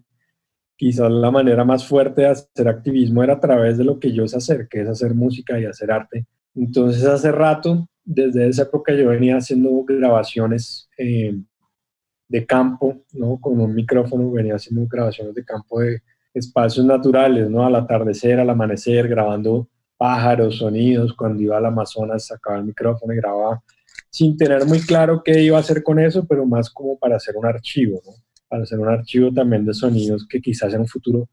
quizás 0.80 1.12
la 1.12 1.30
manera 1.30 1.66
más 1.66 1.86
fuerte 1.86 2.22
de 2.22 2.28
hacer 2.30 2.70
activismo 2.70 3.22
era 3.22 3.34
a 3.34 3.40
través 3.42 3.78
de 3.78 3.84
lo 3.84 4.00
que 4.00 4.14
yo 4.14 4.26
sé 4.30 4.38
hacer, 4.38 4.70
que 4.70 4.80
es 4.80 4.88
hacer 4.88 5.14
música 5.14 5.60
y 5.60 5.66
hacer 5.66 5.92
arte. 5.92 6.26
Entonces 6.56 7.04
hace 7.04 7.34
rato, 7.34 7.90
desde 8.06 8.48
esa 8.48 8.64
época 8.64 8.94
yo 8.94 9.10
venía 9.10 9.36
haciendo 9.36 9.84
grabaciones 9.86 10.90
eh, 10.98 11.38
de 12.30 12.46
campo, 12.46 13.04
¿no? 13.12 13.42
Con 13.42 13.60
un 13.60 13.76
micrófono, 13.76 14.32
venía 14.32 14.56
haciendo 14.56 14.88
grabaciones 14.88 15.36
de 15.36 15.44
campo 15.44 15.82
de 15.82 16.02
espacios 16.34 16.86
naturales, 16.86 17.50
¿no? 17.50 17.66
Al 17.66 17.76
atardecer, 17.76 18.40
al 18.40 18.50
amanecer, 18.50 19.10
grabando 19.10 19.68
pájaros, 19.98 20.60
sonidos, 20.60 21.14
cuando 21.14 21.44
iba 21.44 21.58
al 21.58 21.66
Amazonas 21.66 22.28
sacaba 22.28 22.58
el 22.58 22.64
micrófono 22.64 23.14
y 23.14 23.18
grababa 23.18 23.62
sin 24.10 24.38
tener 24.38 24.66
muy 24.66 24.80
claro 24.80 25.22
qué 25.26 25.44
iba 25.44 25.58
a 25.58 25.60
hacer 25.60 25.84
con 25.84 26.00
eso, 26.00 26.26
pero 26.26 26.46
más 26.46 26.70
como 26.70 26.98
para 26.98 27.18
hacer 27.18 27.36
un 27.36 27.46
archivo, 27.46 28.02
¿no? 28.06 28.14
Para 28.50 28.64
hacer 28.64 28.80
un 28.80 28.90
archivo 28.90 29.32
también 29.32 29.64
de 29.64 29.74
sonidos 29.74 30.28
que 30.28 30.42
quizás 30.42 30.74
en 30.74 30.82
un 30.82 30.88
futuro 30.88 31.30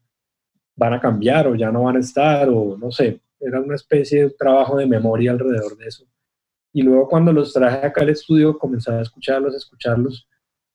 van 0.75 0.93
a 0.93 1.01
cambiar 1.01 1.47
o 1.47 1.55
ya 1.55 1.71
no 1.71 1.83
van 1.83 1.97
a 1.97 1.99
estar 1.99 2.47
o 2.49 2.77
no 2.77 2.91
sé, 2.91 3.19
era 3.39 3.59
una 3.59 3.75
especie 3.75 4.23
de 4.23 4.29
trabajo 4.31 4.77
de 4.77 4.85
memoria 4.85 5.31
alrededor 5.31 5.75
de 5.77 5.87
eso. 5.87 6.05
Y 6.71 6.83
luego 6.83 7.07
cuando 7.07 7.33
los 7.33 7.51
traje 7.53 7.85
acá 7.85 8.01
al 8.01 8.09
estudio 8.09 8.57
comenzaba 8.57 8.99
a 8.99 9.01
escucharlos, 9.01 9.53
a 9.53 9.57
escucharlos 9.57 10.27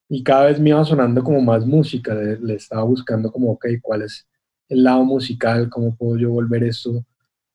y 0.09 0.23
cada 0.23 0.47
vez 0.47 0.61
me 0.61 0.71
iba 0.71 0.85
sonando 0.85 1.23
como 1.23 1.41
más 1.41 1.65
música, 1.65 2.15
le, 2.15 2.55
estaba 2.55 2.83
buscando 2.83 3.31
como, 3.31 3.53
ok, 3.53 3.67
¿cuál 3.81 4.03
es 4.03 4.29
el 4.69 4.83
lado 4.83 5.05
musical? 5.05 5.71
¿Cómo 5.71 5.95
puedo 5.95 6.19
yo 6.19 6.31
volver 6.31 6.65
esto 6.65 7.05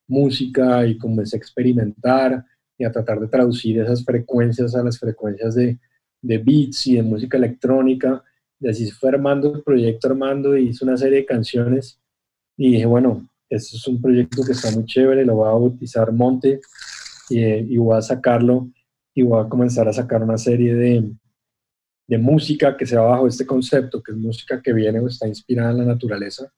música? 0.08 0.86
Y 0.86 0.96
comencé 0.96 1.36
a 1.36 1.38
experimentar 1.38 2.44
y 2.78 2.84
a 2.84 2.90
tratar 2.90 3.20
de 3.20 3.28
traducir 3.28 3.78
esas 3.80 4.04
frecuencias 4.04 4.74
a 4.74 4.82
las 4.82 4.98
frecuencias 4.98 5.54
de, 5.54 5.78
de 6.22 6.38
beats 6.38 6.86
y 6.86 6.96
de 6.96 7.02
música 7.02 7.36
electrónica 7.36 8.24
y 8.60 8.68
así 8.68 8.90
fue 8.90 9.10
armando 9.10 9.54
el 9.54 9.62
proyecto 9.62 10.08
Armando 10.08 10.56
y 10.56 10.68
hizo 10.68 10.84
una 10.84 10.96
serie 10.96 11.18
de 11.18 11.26
canciones. 11.26 12.00
Y 12.56 12.72
dije, 12.72 12.86
bueno, 12.86 13.28
esto 13.48 13.76
es 13.76 13.86
un 13.86 14.00
proyecto 14.00 14.42
que 14.44 14.52
está 14.52 14.70
muy 14.72 14.84
chévere, 14.84 15.24
lo 15.24 15.36
voy 15.36 15.48
a 15.48 15.52
bautizar 15.52 16.12
Monte 16.12 16.60
y, 17.30 17.40
y 17.40 17.76
voy 17.78 17.96
a 17.96 18.02
sacarlo 18.02 18.68
y 19.14 19.22
voy 19.22 19.44
a 19.44 19.48
comenzar 19.48 19.88
a 19.88 19.92
sacar 19.92 20.22
una 20.22 20.38
serie 20.38 20.74
de, 20.74 21.10
de 22.08 22.18
música 22.18 22.76
que 22.76 22.86
se 22.86 22.96
va 22.96 23.06
bajo 23.06 23.26
este 23.26 23.46
concepto, 23.46 24.02
que 24.02 24.12
es 24.12 24.18
música 24.18 24.60
que 24.60 24.72
viene 24.72 24.98
o 25.00 25.06
está 25.06 25.28
inspirada 25.28 25.70
en 25.70 25.78
la 25.78 25.84
naturaleza 25.84 26.52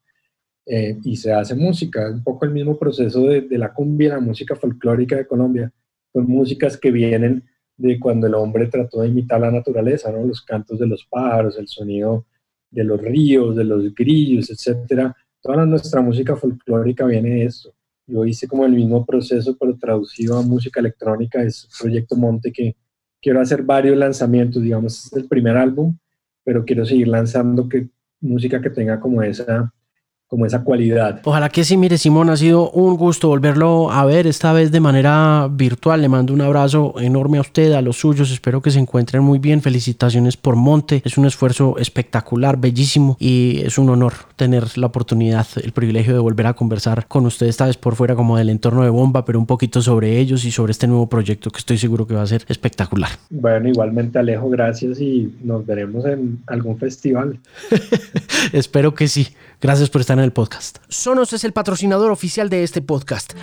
eh, 0.66 0.98
y 1.04 1.16
se 1.16 1.32
hace 1.32 1.54
música, 1.54 2.10
un 2.10 2.22
poco 2.22 2.44
el 2.44 2.52
mismo 2.52 2.78
proceso 2.78 3.22
de, 3.22 3.42
de 3.42 3.58
la 3.58 3.72
cumbia, 3.72 4.14
la 4.14 4.20
música 4.20 4.54
folclórica 4.54 5.16
de 5.16 5.26
Colombia, 5.26 5.72
son 6.12 6.26
músicas 6.26 6.76
que 6.76 6.90
vienen 6.90 7.44
de 7.80 7.98
cuando 7.98 8.26
el 8.26 8.34
hombre 8.34 8.66
trató 8.66 9.00
de 9.00 9.08
imitar 9.08 9.40
la 9.40 9.50
naturaleza, 9.50 10.12
¿no? 10.12 10.24
Los 10.26 10.42
cantos 10.42 10.78
de 10.78 10.86
los 10.86 11.06
pájaros, 11.06 11.56
el 11.58 11.66
sonido 11.66 12.26
de 12.70 12.84
los 12.84 13.00
ríos, 13.00 13.56
de 13.56 13.64
los 13.64 13.94
grillos, 13.94 14.50
etcétera. 14.50 15.16
Toda 15.40 15.64
nuestra 15.64 16.02
música 16.02 16.36
folclórica 16.36 17.06
viene 17.06 17.30
de 17.30 17.44
esto. 17.46 17.72
Yo 18.06 18.26
hice 18.26 18.46
como 18.46 18.66
el 18.66 18.72
mismo 18.72 19.06
proceso, 19.06 19.56
pero 19.58 19.78
traducido 19.78 20.36
a 20.36 20.42
música 20.42 20.80
electrónica, 20.80 21.42
es 21.42 21.68
Proyecto 21.80 22.16
Monte, 22.16 22.52
que 22.52 22.76
quiero 23.22 23.40
hacer 23.40 23.62
varios 23.62 23.96
lanzamientos, 23.96 24.62
digamos, 24.62 25.06
es 25.06 25.12
el 25.14 25.26
primer 25.26 25.56
álbum, 25.56 25.96
pero 26.44 26.64
quiero 26.66 26.84
seguir 26.84 27.08
lanzando 27.08 27.66
que, 27.66 27.88
música 28.20 28.60
que 28.60 28.68
tenga 28.68 29.00
como 29.00 29.22
esa 29.22 29.72
como 30.30 30.46
esa 30.46 30.62
cualidad. 30.62 31.20
Ojalá 31.24 31.48
que 31.48 31.64
sí, 31.64 31.76
mire 31.76 31.98
Simón, 31.98 32.30
ha 32.30 32.36
sido 32.36 32.70
un 32.70 32.96
gusto 32.96 33.26
volverlo 33.26 33.90
a 33.90 34.04
ver, 34.04 34.28
esta 34.28 34.52
vez 34.52 34.70
de 34.70 34.78
manera 34.78 35.48
virtual. 35.50 36.00
Le 36.00 36.08
mando 36.08 36.32
un 36.32 36.40
abrazo 36.40 36.94
enorme 37.00 37.38
a 37.38 37.40
usted, 37.40 37.72
a 37.72 37.82
los 37.82 37.96
suyos, 37.96 38.30
espero 38.30 38.62
que 38.62 38.70
se 38.70 38.78
encuentren 38.78 39.24
muy 39.24 39.40
bien. 39.40 39.60
Felicitaciones 39.60 40.36
por 40.36 40.54
Monte, 40.54 41.02
es 41.04 41.18
un 41.18 41.26
esfuerzo 41.26 41.78
espectacular, 41.78 42.58
bellísimo 42.58 43.16
y 43.18 43.60
es 43.64 43.76
un 43.76 43.90
honor 43.90 44.12
tener 44.36 44.78
la 44.78 44.86
oportunidad, 44.86 45.48
el 45.64 45.72
privilegio 45.72 46.12
de 46.12 46.20
volver 46.20 46.46
a 46.46 46.54
conversar 46.54 47.08
con 47.08 47.26
usted 47.26 47.48
esta 47.48 47.66
vez 47.66 47.76
por 47.76 47.96
fuera 47.96 48.14
como 48.14 48.38
del 48.38 48.50
entorno 48.50 48.84
de 48.84 48.90
Bomba, 48.90 49.24
pero 49.24 49.40
un 49.40 49.46
poquito 49.46 49.82
sobre 49.82 50.20
ellos 50.20 50.44
y 50.44 50.52
sobre 50.52 50.70
este 50.70 50.86
nuevo 50.86 51.08
proyecto 51.08 51.50
que 51.50 51.58
estoy 51.58 51.76
seguro 51.76 52.06
que 52.06 52.14
va 52.14 52.22
a 52.22 52.26
ser 52.28 52.44
espectacular. 52.48 53.10
Bueno, 53.30 53.68
igualmente 53.68 54.20
Alejo, 54.20 54.48
gracias 54.48 55.00
y 55.00 55.34
nos 55.42 55.66
veremos 55.66 56.04
en 56.04 56.38
algún 56.46 56.78
festival. 56.78 57.40
espero 58.52 58.94
que 58.94 59.08
sí. 59.08 59.26
Gracias 59.60 59.90
por 59.90 60.00
estar 60.00 60.19
el 60.24 60.32
podcast. 60.32 60.78
Sonos 60.88 61.32
es 61.32 61.44
el 61.44 61.52
patrocinador 61.52 62.10
oficial 62.10 62.48
de 62.48 62.62
este 62.62 62.82
podcast. 62.82 63.34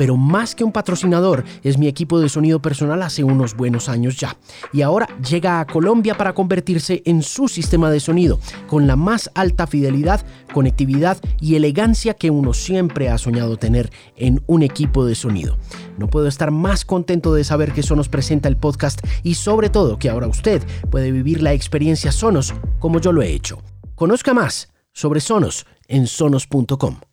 Pero 0.00 0.16
más 0.16 0.54
que 0.54 0.64
un 0.64 0.72
patrocinador, 0.72 1.44
es 1.62 1.76
mi 1.76 1.86
equipo 1.86 2.20
de 2.20 2.30
sonido 2.30 2.62
personal 2.62 3.02
hace 3.02 3.22
unos 3.22 3.54
buenos 3.54 3.90
años 3.90 4.16
ya. 4.16 4.34
Y 4.72 4.80
ahora 4.80 5.06
llega 5.18 5.60
a 5.60 5.66
Colombia 5.66 6.16
para 6.16 6.32
convertirse 6.32 7.02
en 7.04 7.22
su 7.22 7.48
sistema 7.48 7.90
de 7.90 8.00
sonido, 8.00 8.40
con 8.66 8.86
la 8.86 8.96
más 8.96 9.30
alta 9.34 9.66
fidelidad, 9.66 10.24
conectividad 10.54 11.18
y 11.38 11.56
elegancia 11.56 12.14
que 12.14 12.30
uno 12.30 12.54
siempre 12.54 13.10
ha 13.10 13.18
soñado 13.18 13.58
tener 13.58 13.92
en 14.16 14.42
un 14.46 14.62
equipo 14.62 15.04
de 15.04 15.14
sonido. 15.14 15.58
No 15.98 16.08
puedo 16.08 16.28
estar 16.28 16.50
más 16.50 16.86
contento 16.86 17.34
de 17.34 17.44
saber 17.44 17.72
que 17.72 17.82
Sonos 17.82 18.08
presenta 18.08 18.48
el 18.48 18.56
podcast 18.56 19.06
y 19.22 19.34
sobre 19.34 19.68
todo 19.68 19.98
que 19.98 20.08
ahora 20.08 20.28
usted 20.28 20.62
puede 20.90 21.12
vivir 21.12 21.42
la 21.42 21.52
experiencia 21.52 22.10
Sonos 22.10 22.54
como 22.78 23.02
yo 23.02 23.12
lo 23.12 23.20
he 23.20 23.34
hecho. 23.34 23.62
Conozca 24.00 24.32
más 24.32 24.72
sobre 24.94 25.20
Sonos 25.20 25.66
en 25.86 26.06
sonos.com. 26.06 27.09